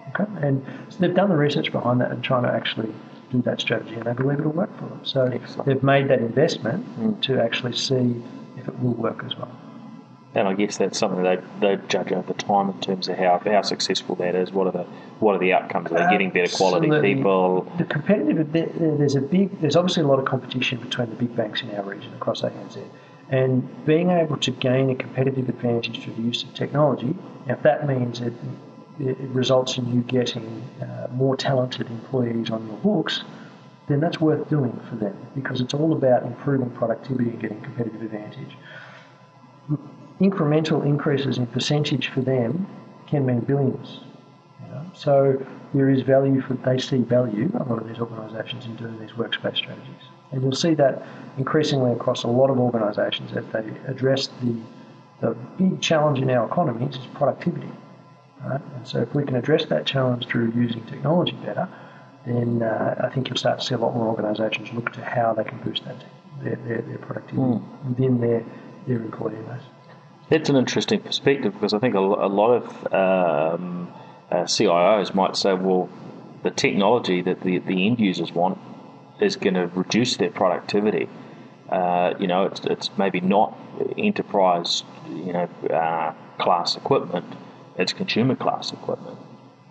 Okay? 0.09 0.25
And 0.41 0.65
so 0.89 0.99
they've 1.01 1.15
done 1.15 1.29
the 1.29 1.37
research 1.37 1.71
behind 1.71 2.01
that 2.01 2.11
and 2.11 2.25
trying 2.25 2.45
to 2.45 2.51
actually 2.51 2.95
do 3.31 3.43
that 3.43 3.61
strategy, 3.61 3.95
and 3.95 4.05
they 4.05 4.15
believe 4.15 4.39
it'll 4.39 4.53
work 4.53 4.75
for 4.79 4.87
them. 4.87 5.01
So 5.05 5.25
Excellent. 5.27 5.67
they've 5.67 5.83
made 5.83 6.09
that 6.09 6.21
investment 6.21 7.23
to 7.25 7.43
actually 7.43 7.75
see 7.75 8.23
if 8.57 8.69
it 8.69 8.79
will 8.81 8.95
work 8.95 9.23
as 9.25 9.37
well. 9.37 9.51
And 10.37 10.47
I 10.47 10.53
guess 10.53 10.77
that's 10.77 10.99
something 10.99 11.23
they 11.23 11.39
they 11.61 11.79
judge 11.89 12.13
over 12.13 12.35
time 12.35 12.69
in 12.69 12.79
terms 12.81 13.09
of 13.09 13.17
how 13.17 13.41
how 13.43 13.63
successful 13.63 14.17
that 14.17 14.35
is. 14.35 14.53
What 14.53 14.67
are 14.67 14.73
the 14.73 14.85
what 15.19 15.35
are 15.35 15.39
the 15.39 15.55
outcomes? 15.55 15.91
Are 15.91 15.99
they 15.99 16.11
getting 16.11 16.31
better 16.31 16.55
quality 16.55 16.89
Absolutely. 16.89 17.15
people? 17.15 17.63
The 17.79 17.85
competitive, 17.85 18.53
there's 18.53 19.15
a 19.15 19.23
big, 19.23 19.59
there's 19.63 19.77
obviously 19.77 20.03
a 20.03 20.07
lot 20.07 20.19
of 20.19 20.27
competition 20.27 20.79
between 20.79 21.09
the 21.09 21.17
big 21.17 21.35
banks 21.35 21.63
in 21.63 21.75
our 21.75 21.83
region 21.83 22.13
across 22.13 22.43
ANZ. 22.43 22.85
And 23.31 23.87
being 23.87 24.11
able 24.11 24.37
to 24.37 24.51
gain 24.51 24.91
a 24.91 24.95
competitive 24.95 25.49
advantage 25.49 26.03
through 26.03 26.15
the 26.15 26.23
use 26.23 26.43
of 26.43 26.53
technology, 26.53 27.17
if 27.47 27.63
that 27.63 27.89
means 27.89 28.21
it, 28.21 28.35
it 29.01 29.19
results 29.31 29.79
in 29.79 29.91
you 29.93 30.03
getting 30.03 30.63
uh, 30.83 31.09
more 31.13 31.35
talented 31.35 31.89
employees 31.89 32.51
on 32.51 32.67
your 32.67 32.77
books, 32.77 33.25
then 33.89 34.01
that's 34.01 34.21
worth 34.21 34.49
doing 34.51 34.79
for 34.91 34.97
them 34.97 35.17
because 35.35 35.63
it's 35.63 35.73
all 35.73 35.93
about 35.93 36.25
improving 36.25 36.69
productivity 36.71 37.31
and 37.31 37.41
getting 37.41 37.61
competitive 37.63 38.03
advantage. 38.03 38.57
Incremental 40.21 40.85
increases 40.85 41.39
in 41.39 41.47
percentage 41.47 42.09
for 42.09 42.21
them 42.21 42.67
can 43.07 43.25
mean 43.27 43.41
billions. 43.41 44.01
You 44.63 44.75
know? 44.75 44.91
So 44.95 45.47
there 45.75 45.91
is 45.91 46.03
value 46.03 46.41
for 46.41 46.55
they 46.55 46.79
see 46.79 46.99
value 46.99 47.51
a 47.55 47.65
lot 47.65 47.81
of 47.81 47.89
these 47.89 47.99
organisations 47.99 48.67
in 48.67 48.77
doing 48.77 48.99
these 48.99 49.11
workspace 49.13 49.57
strategies, 49.57 50.03
and 50.33 50.43
you'll 50.43 50.53
see 50.53 50.75
that 50.75 51.03
increasingly 51.39 51.93
across 51.93 52.25
a 52.25 52.29
lot 52.29 52.51
of 52.51 52.59
organisations 52.59 53.33
as 53.37 53.45
they 53.53 53.65
address 53.87 54.29
the 54.43 54.57
the 55.21 55.31
big 55.57 55.81
challenge 55.81 56.19
in 56.19 56.31
our 56.31 56.47
economies 56.47 56.97
is 56.97 57.07
productivity. 57.15 57.71
Right? 58.45 58.61
And 58.77 58.87
so 58.87 59.01
if 59.01 59.15
we 59.15 59.25
can 59.25 59.37
address 59.37 59.65
that 59.67 59.87
challenge 59.87 60.27
through 60.27 60.53
using 60.53 60.85
technology 60.85 61.33
better, 61.45 61.69
then 62.27 62.63
uh, 62.63 63.03
I 63.03 63.09
think 63.09 63.29
you'll 63.29 63.39
start 63.39 63.61
to 63.61 63.65
see 63.65 63.75
a 63.75 63.79
lot 63.79 63.95
more 63.95 64.09
organisations 64.09 64.73
look 64.73 64.93
to 64.93 65.05
how 65.05 65.33
they 65.33 65.45
can 65.45 65.59
boost 65.59 65.85
that 65.85 66.05
their, 66.43 66.57
their, 66.57 66.83
their 66.83 66.99
productivity 66.99 67.41
mm. 67.41 67.89
within 67.89 68.21
their, 68.21 68.45
their 68.87 68.99
employee 68.99 69.37
base. 69.37 69.63
That's 70.29 70.49
an 70.49 70.57
interesting 70.57 71.01
perspective 71.01 71.53
because 71.53 71.73
I 71.73 71.79
think 71.79 71.95
a, 71.95 71.99
a 71.99 72.29
lot 72.29 72.51
of 72.55 72.93
um, 72.93 73.93
uh, 74.31 74.43
CIOs 74.43 75.15
might 75.15 75.37
say, 75.37 75.53
well, 75.55 75.89
the 76.43 76.51
technology 76.51 77.23
that 77.23 77.43
the, 77.43 77.59
the 77.59 77.87
end 77.87 78.01
users 78.01 78.33
want 78.33 78.59
is 79.21 79.37
going 79.37 79.55
to 79.55 79.69
reduce 79.69 80.17
their 80.17 80.31
productivity. 80.31 81.09
Uh, 81.69 82.15
you 82.19 82.27
know, 82.27 82.45
it's, 82.45 82.61
it's 82.65 82.91
maybe 82.99 83.21
not 83.21 83.57
enterprise, 83.97 84.83
you 85.09 85.33
know, 85.33 85.49
uh, 85.71 86.13
class 86.39 86.77
equipment. 86.77 87.25
It's 87.77 87.93
consumer 87.93 88.35
class 88.35 88.73
equipment. 88.73 89.19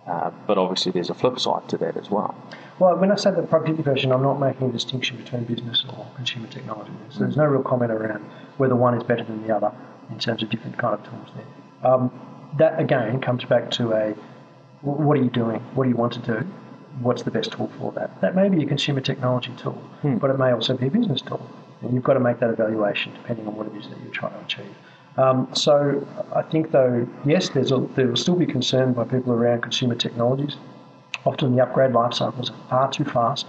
Uh, 0.06 0.30
but 0.46 0.56
obviously, 0.56 0.92
there's 0.92 1.10
a 1.10 1.14
flip 1.14 1.38
side 1.38 1.68
to 1.68 1.76
that 1.78 1.96
as 1.96 2.10
well. 2.10 2.34
Well, 2.78 2.96
when 2.96 3.10
I 3.10 3.16
say 3.16 3.32
the 3.32 3.42
productivity 3.42 3.82
version, 3.82 4.12
I'm 4.12 4.22
not 4.22 4.38
making 4.38 4.68
a 4.68 4.72
distinction 4.72 5.16
between 5.16 5.44
business 5.44 5.84
or 5.88 6.06
consumer 6.14 6.46
technology. 6.46 6.92
So 7.10 7.20
there's 7.20 7.36
no 7.36 7.44
real 7.44 7.62
comment 7.62 7.90
around 7.90 8.24
whether 8.56 8.76
one 8.76 8.94
is 8.94 9.02
better 9.02 9.24
than 9.24 9.46
the 9.46 9.54
other 9.54 9.72
in 10.10 10.18
terms 10.18 10.42
of 10.42 10.50
different 10.50 10.78
kind 10.78 10.94
of 10.94 11.04
tools 11.04 11.28
there. 11.34 11.92
Um, 11.92 12.10
that 12.58 12.78
again 12.80 13.20
comes 13.20 13.44
back 13.44 13.70
to 13.72 13.92
a 13.92 14.14
what 14.82 15.18
are 15.18 15.22
you 15.22 15.30
doing? 15.30 15.60
What 15.74 15.84
do 15.84 15.90
you 15.90 15.96
want 15.96 16.12
to 16.14 16.20
do? 16.20 16.46
What's 17.00 17.22
the 17.22 17.30
best 17.30 17.52
tool 17.52 17.70
for 17.78 17.92
that? 17.92 18.20
That 18.20 18.34
may 18.34 18.48
be 18.48 18.62
a 18.62 18.66
consumer 18.66 19.00
technology 19.00 19.52
tool, 19.58 19.74
hmm. 20.02 20.16
but 20.16 20.30
it 20.30 20.38
may 20.38 20.52
also 20.52 20.76
be 20.76 20.86
a 20.86 20.90
business 20.90 21.20
tool. 21.20 21.44
And 21.82 21.92
you've 21.92 22.04
got 22.04 22.14
to 22.14 22.20
make 22.20 22.40
that 22.40 22.50
evaluation 22.50 23.12
depending 23.14 23.46
on 23.46 23.54
what 23.54 23.66
it 23.66 23.76
is 23.76 23.88
that 23.88 24.00
you're 24.02 24.12
trying 24.12 24.32
to 24.32 24.44
achieve. 24.44 24.74
Um, 25.18 25.48
so 25.54 26.06
I 26.34 26.42
think, 26.42 26.72
though, 26.72 27.08
yes, 27.24 27.48
there's 27.50 27.72
a, 27.72 27.78
there 27.96 28.06
will 28.06 28.16
still 28.16 28.36
be 28.36 28.46
concern 28.46 28.92
by 28.92 29.04
people 29.04 29.32
around 29.32 29.62
consumer 29.62 29.94
technologies. 29.94 30.56
Often 31.24 31.56
the 31.56 31.62
upgrade 31.62 31.92
life 31.92 32.14
cycles 32.14 32.50
are 32.50 32.68
far 32.68 32.90
too 32.90 33.04
fast, 33.04 33.46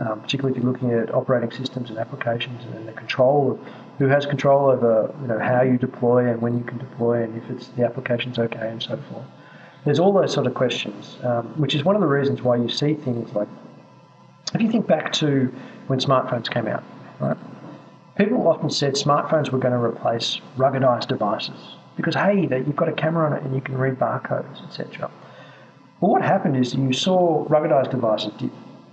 um, 0.00 0.20
particularly 0.20 0.56
if 0.56 0.62
you're 0.62 0.72
looking 0.72 0.92
at 0.92 1.12
operating 1.14 1.50
systems 1.50 1.90
and 1.90 1.98
applications 1.98 2.64
and 2.64 2.86
the 2.86 2.92
control 2.92 3.52
of 3.52 3.60
who 3.98 4.06
has 4.06 4.26
control 4.26 4.70
over 4.70 5.12
you 5.20 5.26
know 5.26 5.38
how 5.38 5.62
you 5.62 5.76
deploy 5.76 6.28
and 6.30 6.40
when 6.40 6.56
you 6.56 6.64
can 6.64 6.78
deploy 6.78 7.22
and 7.22 7.36
if 7.36 7.50
it's 7.50 7.68
the 7.68 7.84
application's 7.84 8.38
okay 8.38 8.68
and 8.68 8.82
so 8.82 8.96
forth. 9.10 9.26
There's 9.84 9.98
all 9.98 10.12
those 10.12 10.32
sort 10.32 10.46
of 10.46 10.54
questions, 10.54 11.16
um, 11.22 11.46
which 11.56 11.74
is 11.74 11.84
one 11.84 11.94
of 11.94 12.00
the 12.00 12.08
reasons 12.08 12.42
why 12.42 12.56
you 12.56 12.68
see 12.68 12.94
things 12.94 13.32
like 13.34 13.48
if 14.54 14.62
you 14.62 14.70
think 14.70 14.86
back 14.86 15.12
to 15.14 15.52
when 15.88 15.98
smartphones 15.98 16.50
came 16.50 16.66
out, 16.66 16.82
right? 17.20 17.36
People 18.16 18.48
often 18.48 18.70
said 18.70 18.94
smartphones 18.94 19.50
were 19.50 19.58
going 19.58 19.72
to 19.72 19.80
replace 19.80 20.40
ruggedized 20.56 21.06
devices 21.06 21.76
because, 21.96 22.14
hey, 22.14 22.46
that 22.46 22.66
you've 22.66 22.76
got 22.76 22.88
a 22.88 22.92
camera 22.92 23.26
on 23.26 23.32
it 23.32 23.42
and 23.42 23.54
you 23.54 23.60
can 23.60 23.76
read 23.76 23.98
barcodes, 23.98 24.64
etc. 24.66 25.10
But 26.00 26.08
what 26.08 26.22
happened 26.22 26.56
is 26.56 26.74
you 26.74 26.92
saw 26.92 27.44
ruggedized 27.46 27.90
devices 27.90 28.32
dip 28.38 28.52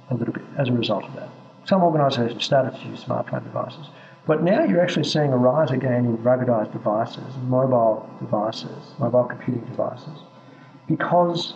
a 0.10 0.16
little 0.16 0.34
bit 0.34 0.43
as 0.58 0.70
a 0.70 0.74
result 0.74 1.06
of 1.06 1.16
that. 1.16 1.30
Some 1.66 1.82
organisations 1.82 2.43
started 2.43 2.80
to 2.80 2.88
use 2.88 3.03
smartphone 3.03 3.43
devices. 3.43 3.88
But 4.26 4.41
now 4.41 4.63
you're 4.63 4.82
actually 4.82 5.03
seeing 5.03 5.32
a 5.32 5.38
rise 5.38 5.69
again 5.69 6.05
in 6.05 6.17
ruggedized 6.17 6.71
devices, 6.71 7.36
mobile 7.47 8.09
devices, 8.19 8.93
mobile 8.97 9.26
computing 9.26 9.63
devices, 9.65 10.19
because 10.88 11.53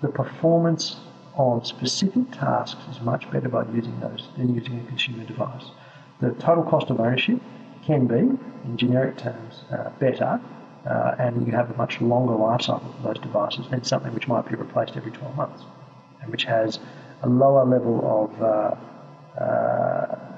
the 0.00 0.08
performance 0.08 0.96
on 1.34 1.64
specific 1.64 2.30
tasks 2.30 2.80
is 2.88 3.00
much 3.00 3.28
better 3.32 3.48
by 3.48 3.64
using 3.72 3.98
those 3.98 4.28
than 4.36 4.54
using 4.54 4.78
a 4.78 4.84
consumer 4.84 5.24
device. 5.24 5.64
The 6.20 6.30
total 6.34 6.62
cost 6.62 6.90
of 6.90 7.00
ownership 7.00 7.40
can 7.84 8.06
be, 8.06 8.18
in 8.18 8.76
generic 8.76 9.16
terms, 9.16 9.64
uh, 9.72 9.90
better, 9.98 10.40
uh, 10.86 11.16
and 11.18 11.44
you 11.44 11.52
have 11.52 11.70
a 11.70 11.76
much 11.76 12.00
longer 12.00 12.34
life 12.34 12.62
cycle 12.62 12.94
for 12.96 13.08
those 13.08 13.22
devices 13.22 13.66
than 13.70 13.82
something 13.82 14.14
which 14.14 14.28
might 14.28 14.48
be 14.48 14.54
replaced 14.54 14.96
every 14.96 15.10
12 15.10 15.34
months, 15.36 15.64
and 16.22 16.30
which 16.30 16.44
has 16.44 16.78
a 17.22 17.28
lower 17.28 17.64
level 17.64 17.98
of 18.06 18.42
uh, 18.42 19.40
uh 19.42 20.33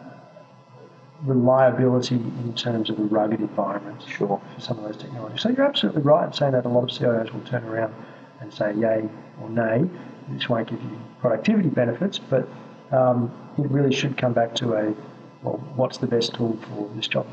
reliability 1.26 2.16
in 2.16 2.54
terms 2.54 2.90
of 2.90 2.98
a 2.98 3.02
rugged 3.02 3.40
environment 3.40 4.02
sure. 4.06 4.40
for 4.54 4.60
some 4.60 4.78
of 4.78 4.84
those 4.84 4.96
technologies. 4.96 5.42
So 5.42 5.50
you're 5.50 5.66
absolutely 5.66 6.02
right 6.02 6.26
in 6.26 6.32
saying 6.32 6.52
that 6.52 6.64
a 6.64 6.68
lot 6.68 6.84
of 6.84 6.90
CIOs 6.90 7.32
will 7.32 7.40
turn 7.40 7.64
around 7.64 7.94
and 8.40 8.52
say 8.52 8.74
yay 8.74 9.08
or 9.40 9.50
nay. 9.50 9.88
This 10.28 10.48
won't 10.48 10.68
give 10.68 10.82
you 10.82 10.98
productivity 11.20 11.68
benefits, 11.68 12.18
but 12.18 12.48
um, 12.92 13.32
it 13.58 13.70
really 13.70 13.94
should 13.94 14.16
come 14.16 14.32
back 14.32 14.54
to 14.56 14.74
a 14.74 14.94
well, 15.42 15.62
what's 15.76 15.98
the 15.98 16.06
best 16.06 16.34
tool 16.34 16.58
for 16.62 16.90
this 16.94 17.06
job? 17.06 17.26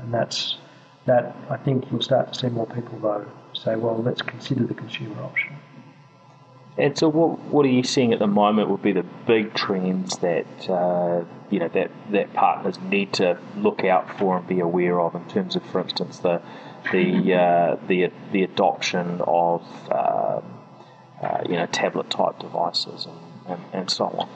And 0.00 0.14
that's 0.14 0.56
that. 1.06 1.36
I 1.50 1.56
think 1.56 1.90
you'll 1.90 2.02
start 2.02 2.32
to 2.32 2.38
see 2.38 2.48
more 2.48 2.66
people 2.66 2.98
though 2.98 3.26
say, 3.52 3.76
well, 3.76 4.02
let's 4.02 4.22
consider 4.22 4.64
the 4.64 4.74
consumer 4.74 5.22
option. 5.22 5.56
And 6.80 6.96
so, 6.96 7.08
what 7.08 7.38
what 7.52 7.66
are 7.66 7.70
you 7.70 7.82
seeing 7.82 8.12
at 8.12 8.18
the 8.18 8.26
moment? 8.26 8.70
Would 8.70 8.82
be 8.82 8.92
the 8.92 9.04
big 9.26 9.54
trends 9.54 10.16
that 10.18 10.68
uh, 10.68 11.24
you 11.50 11.58
know 11.58 11.68
that 11.68 11.90
that 12.10 12.32
partners 12.32 12.78
need 12.80 13.12
to 13.14 13.38
look 13.56 13.84
out 13.84 14.18
for 14.18 14.38
and 14.38 14.46
be 14.46 14.60
aware 14.60 14.98
of 15.00 15.14
in 15.14 15.26
terms 15.28 15.56
of, 15.56 15.62
for 15.66 15.80
instance, 15.80 16.18
the 16.18 16.40
the 16.90 17.34
uh, 17.34 17.76
the 17.86 18.10
the 18.32 18.44
adoption 18.44 19.20
of 19.26 19.62
uh, 19.90 20.40
uh 21.22 21.42
you 21.48 21.56
know 21.56 21.66
tablet 21.66 22.08
type 22.08 22.38
devices 22.38 23.06
and, 23.06 23.18
and, 23.46 23.64
and 23.72 23.90
so 23.90 24.06
on. 24.06 24.28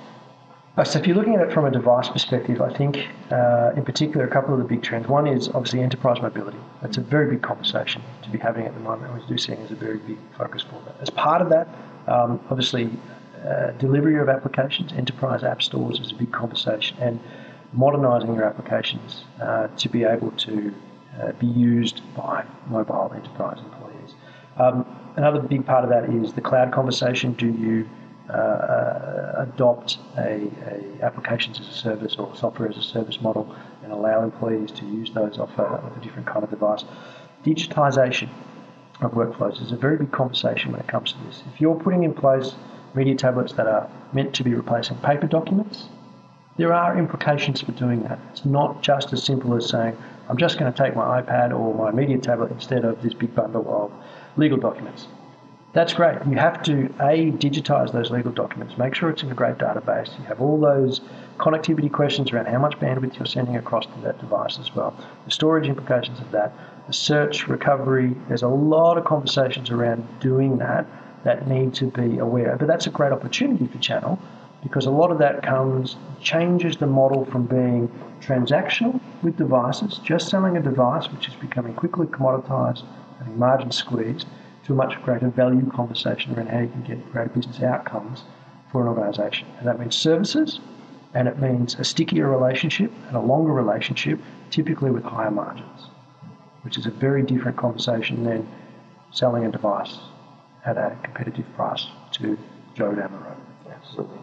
Uh, 0.76 0.82
so 0.82 0.99
if 0.99 1.07
you're 1.07 1.16
looking 1.16 1.36
at 1.36 1.40
it 1.40 1.53
from 1.53 1.64
a 1.64 1.70
device 1.70 2.09
perspective, 2.09 2.61
I 2.61 2.72
think 2.74 3.07
uh, 3.30 3.70
in 3.76 3.84
particular 3.84 4.26
a 4.26 4.30
couple 4.30 4.53
of 4.53 4.59
the 4.59 4.66
big 4.66 4.82
trends. 4.82 5.07
One 5.07 5.28
is 5.28 5.49
obviously 5.49 5.80
enterprise 5.80 6.20
mobility. 6.20 6.59
That's 6.82 6.97
a 6.97 7.01
very 7.01 7.30
big 7.30 7.42
conversation 7.42 8.03
to 8.22 8.28
be 8.28 8.38
having 8.38 8.66
at 8.66 8.74
the 8.74 8.80
moment. 8.80 9.12
And 9.12 9.22
we 9.22 9.26
do 9.28 9.38
seeing 9.38 9.61
as 9.61 9.70
a 9.70 9.76
very 9.76 9.99
big 9.99 10.18
focus 10.36 10.62
for 10.62 10.82
that. 10.84 10.97
As 11.01 11.11
part 11.11 11.42
of 11.42 11.49
that, 11.51 11.68
um, 12.07 12.40
obviously 12.50 12.90
uh, 13.46 13.72
delivery 13.72 14.18
of 14.18 14.28
applications, 14.28 14.92
enterprise 14.92 15.42
app 15.42 15.62
stores 15.62 16.00
is 16.00 16.12
a 16.12 16.14
big 16.14 16.32
conversation, 16.32 16.96
and 17.00 17.20
modernising 17.72 18.34
your 18.34 18.44
applications 18.44 19.24
uh, 19.42 19.68
to 19.76 19.88
be 19.88 20.05
able 20.05 20.30
to 20.32 20.74
uh, 21.20 21.32
be 21.32 21.46
used 21.46 22.02
by 22.16 22.44
mobile 22.68 23.12
enterprise 23.14 23.59
employees. 23.59 24.14
Um, 24.57 24.86
another 25.16 25.40
big 25.40 25.66
part 25.66 25.84
of 25.84 25.90
that 25.90 26.09
is 26.09 26.32
the 26.32 26.40
cloud 26.40 26.72
conversation. 26.72 27.32
Do 27.34 27.46
you 27.46 27.88
uh, 28.30 29.32
adopt 29.36 29.98
a, 30.16 30.50
a, 30.66 31.05
applications 31.05 31.61
as 31.61 31.68
a 31.68 31.72
service 31.72 32.16
or 32.16 32.34
software 32.34 32.68
as 32.68 32.76
a 32.76 32.82
service 32.82 33.20
model 33.20 33.55
and 33.82 33.92
allow 33.92 34.22
employees 34.22 34.70
to 34.72 34.86
use 34.86 35.11
those 35.12 35.38
off 35.38 35.50
a, 35.59 35.62
off 35.62 35.96
a 35.96 36.00
different 36.00 36.26
kind 36.26 36.42
of 36.42 36.50
device. 36.50 36.84
Digitization 37.44 38.30
of 39.01 39.12
workflows 39.12 39.61
is 39.62 39.72
a 39.72 39.76
very 39.76 39.97
big 39.97 40.12
conversation 40.12 40.72
when 40.72 40.80
it 40.80 40.88
comes 40.88 41.12
to 41.12 41.18
this. 41.24 41.42
If 41.53 41.61
you're 41.61 41.74
putting 41.74 42.05
in 42.05 42.14
place 42.14 42.55
media 42.95 43.14
tablets 43.14 43.53
that 43.55 43.66
are 43.66 43.90
meant 44.12 44.34
to 44.34 44.45
be 44.45 44.55
replacing 44.55 44.97
paper 44.99 45.26
documents, 45.26 45.88
there 46.57 46.72
are 46.72 46.97
implications 46.97 47.61
for 47.61 47.72
doing 47.72 48.03
that. 48.05 48.18
It's 48.30 48.45
not 48.45 48.82
just 48.82 49.12
as 49.12 49.24
simple 49.24 49.55
as 49.57 49.68
saying, 49.68 49.97
I'm 50.28 50.36
just 50.36 50.59
going 50.59 50.72
to 50.72 50.82
take 50.82 50.95
my 50.95 51.20
iPad 51.20 51.53
or 51.53 51.74
my 51.74 51.90
media 51.90 52.18
tablet 52.18 52.53
instead 52.53 52.84
of 52.84 53.03
this 53.03 53.12
big 53.12 53.34
bundle 53.34 53.66
of 53.68 53.92
legal 54.36 54.59
documents. 54.59 55.09
That's 55.72 55.92
great. 55.92 56.18
You 56.24 56.36
have 56.36 56.62
to 56.62 56.84
a 57.01 57.32
digitize 57.32 57.92
those 57.92 58.12
legal 58.12 58.30
documents, 58.30 58.78
make 58.78 58.95
sure 58.95 59.11
it's 59.11 59.24
in 59.24 59.32
a 59.32 59.34
great 59.34 59.59
database. 59.59 60.16
You 60.16 60.24
have 60.26 60.40
all 60.40 60.61
those 60.61 61.01
connectivity 61.38 61.90
questions 61.90 62.30
around 62.30 62.47
how 62.47 62.61
much 62.61 62.78
bandwidth 62.78 63.16
you're 63.16 63.26
sending 63.26 63.57
across 63.57 63.84
to 63.86 64.01
that 64.05 64.20
device 64.20 64.61
as 64.61 64.72
well. 64.72 64.95
The 65.24 65.32
storage 65.32 65.66
implications 65.66 66.20
of 66.20 66.30
that, 66.30 66.53
search 66.93 67.49
recovery. 67.49 68.14
There's 68.28 68.43
a 68.43 68.49
lot 68.49 68.99
of 68.99 69.05
conversations 69.05 69.70
around 69.70 70.07
doing 70.20 70.59
that 70.59 70.87
that 71.24 71.49
need 71.49 71.74
to 71.74 71.87
be 71.87 72.18
aware. 72.18 72.57
But 72.57 72.68
that's 72.68 72.87
a 72.87 72.91
great 72.91 73.12
opportunity 73.12 73.66
for 73.66 73.78
Channel 73.78 74.18
because 74.62 74.87
a 74.87 74.91
lot 74.91 75.11
of 75.11 75.18
that 75.18 75.43
comes 75.43 75.97
changes 76.20 76.76
the 76.76 76.87
model 76.87 77.24
from 77.26 77.47
being 77.47 77.89
transactional 78.20 79.01
with 79.22 79.37
devices, 79.37 79.99
just 80.03 80.28
selling 80.28 80.57
a 80.57 80.62
device 80.62 81.11
which 81.11 81.28
is 81.28 81.35
becoming 81.35 81.74
quickly 81.74 82.07
commoditized, 82.07 82.82
having 83.18 83.39
margins 83.39 83.76
squeezed 83.76 84.26
to 84.64 84.72
a 84.72 84.76
much 84.76 85.01
greater 85.03 85.28
value 85.28 85.70
conversation 85.70 86.35
around 86.35 86.49
how 86.49 86.61
you 86.61 86.68
can 86.68 86.82
get 86.82 87.12
greater 87.12 87.28
business 87.28 87.62
outcomes 87.62 88.24
for 88.72 88.80
an 88.82 88.89
organisation. 88.89 89.47
And 89.59 89.68
that 89.68 89.78
means 89.78 89.95
services, 89.95 90.61
and 91.12 91.28
it 91.28 91.39
means 91.39 91.74
a 91.78 91.85
stickier 91.85 92.28
relationship 92.28 92.91
and 93.09 93.16
a 93.16 93.20
longer 93.20 93.53
relationship, 93.53 94.18
typically 94.51 94.91
with 94.91 95.05
higher 95.05 95.30
margins, 95.30 95.89
which 96.64 96.78
is 96.78 96.86
a 96.86 96.90
very 96.90 97.22
different 97.22 97.56
conversation 97.56 98.24
than 98.24 98.48
selling 99.10 99.44
a 99.44 99.50
device 99.50 99.98
at 100.64 100.76
a 100.76 100.96
competitive 101.02 101.46
price 101.54 101.86
to 102.12 102.38
Joe 102.74 102.94
down 102.94 103.12
the 103.12 103.18
road. 103.18 103.36
Absolutely. 103.70 104.18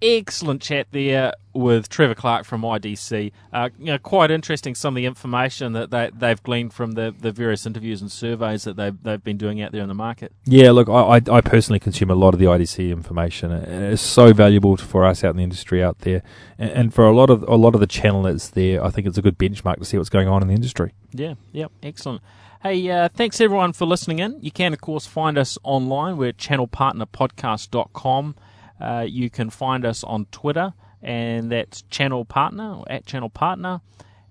Excellent 0.00 0.62
chat 0.62 0.86
there 0.92 1.32
with 1.52 1.88
Trevor 1.88 2.14
Clark 2.14 2.44
from 2.44 2.62
IDC. 2.62 3.32
Uh, 3.52 3.68
you 3.78 3.86
know, 3.86 3.98
quite 3.98 4.30
interesting 4.30 4.74
some 4.74 4.94
of 4.94 4.96
the 4.96 5.06
information 5.06 5.72
that 5.72 5.90
they, 5.90 6.10
they've 6.14 6.42
gleaned 6.42 6.72
from 6.72 6.92
the, 6.92 7.14
the 7.18 7.32
various 7.32 7.66
interviews 7.66 8.00
and 8.00 8.10
surveys 8.10 8.64
that 8.64 8.76
they've, 8.76 9.02
they've 9.02 9.22
been 9.22 9.36
doing 9.36 9.60
out 9.60 9.72
there 9.72 9.82
in 9.82 9.88
the 9.88 9.94
market. 9.94 10.32
Yeah, 10.44 10.70
look, 10.70 10.88
I, 10.88 11.16
I, 11.16 11.36
I 11.36 11.40
personally 11.40 11.80
consume 11.80 12.10
a 12.10 12.14
lot 12.14 12.34
of 12.34 12.40
the 12.40 12.46
IDC 12.46 12.90
information, 12.90 13.50
it's 13.52 14.02
so 14.02 14.32
valuable 14.32 14.76
for 14.76 15.04
us 15.04 15.24
out 15.24 15.30
in 15.30 15.38
the 15.38 15.42
industry 15.42 15.82
out 15.82 15.98
there, 16.00 16.22
and, 16.58 16.70
and 16.70 16.94
for 16.94 17.06
a 17.06 17.12
lot 17.12 17.30
of 17.30 17.42
a 17.48 17.56
lot 17.56 17.74
of 17.74 17.80
the 17.80 17.86
channel 17.86 18.22
that's 18.22 18.50
there. 18.50 18.84
I 18.84 18.90
think 18.90 19.06
it's 19.06 19.18
a 19.18 19.22
good 19.22 19.38
benchmark 19.38 19.78
to 19.78 19.84
see 19.84 19.96
what's 19.96 20.10
going 20.10 20.28
on 20.28 20.42
in 20.42 20.48
the 20.48 20.54
industry. 20.54 20.92
Yeah, 21.12 21.34
yeah, 21.52 21.66
excellent. 21.82 22.22
Hey, 22.62 22.88
uh, 22.90 23.08
thanks 23.08 23.40
everyone 23.40 23.72
for 23.72 23.86
listening 23.86 24.18
in. 24.18 24.38
You 24.40 24.50
can, 24.50 24.72
of 24.72 24.80
course, 24.80 25.06
find 25.06 25.38
us 25.38 25.58
online. 25.62 26.16
We're 26.16 26.32
channelpartnerpodcast.com. 26.32 28.34
Uh, 28.80 29.04
you 29.08 29.30
can 29.30 29.50
find 29.50 29.84
us 29.84 30.04
on 30.04 30.26
Twitter, 30.30 30.72
and 31.02 31.50
that's 31.50 31.82
Channel 31.82 32.24
Partner, 32.24 32.74
or 32.74 32.84
at 32.90 33.06
Channel 33.06 33.30
Partner. 33.30 33.80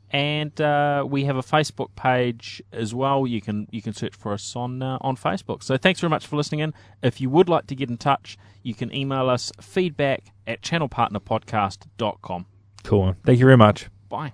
And 0.10 0.60
uh, 0.62 1.06
we 1.08 1.26
have 1.26 1.36
a 1.36 1.42
Facebook 1.42 1.90
page 1.96 2.62
as 2.72 2.96
well. 2.96 3.28
You 3.28 3.42
can 3.42 3.68
you 3.72 3.82
can 3.82 3.94
search 3.94 4.16
for 4.16 4.32
us 4.32 4.56
on 4.56 4.82
uh, 4.82 4.98
on 5.02 5.18
Facebook. 5.18 5.64
So 5.64 5.76
thanks 5.76 6.00
very 6.00 6.10
much 6.10 6.26
for 6.26 6.38
listening 6.38 6.62
in. 6.62 6.74
If 7.04 7.20
you 7.20 7.30
would 7.30 7.50
like 7.50 7.68
to 7.68 7.76
get 7.76 7.90
in 7.90 7.98
touch, 7.98 8.38
you 8.64 8.74
can 8.74 8.94
email 8.96 9.30
us 9.30 9.52
feedback 9.60 10.32
at 10.46 10.62
channelpartnerpodcast.com. 10.62 12.46
Cool. 12.84 13.16
Thank 13.26 13.40
you 13.40 13.46
very 13.46 13.58
much. 13.58 13.90
Bye. 14.08 14.34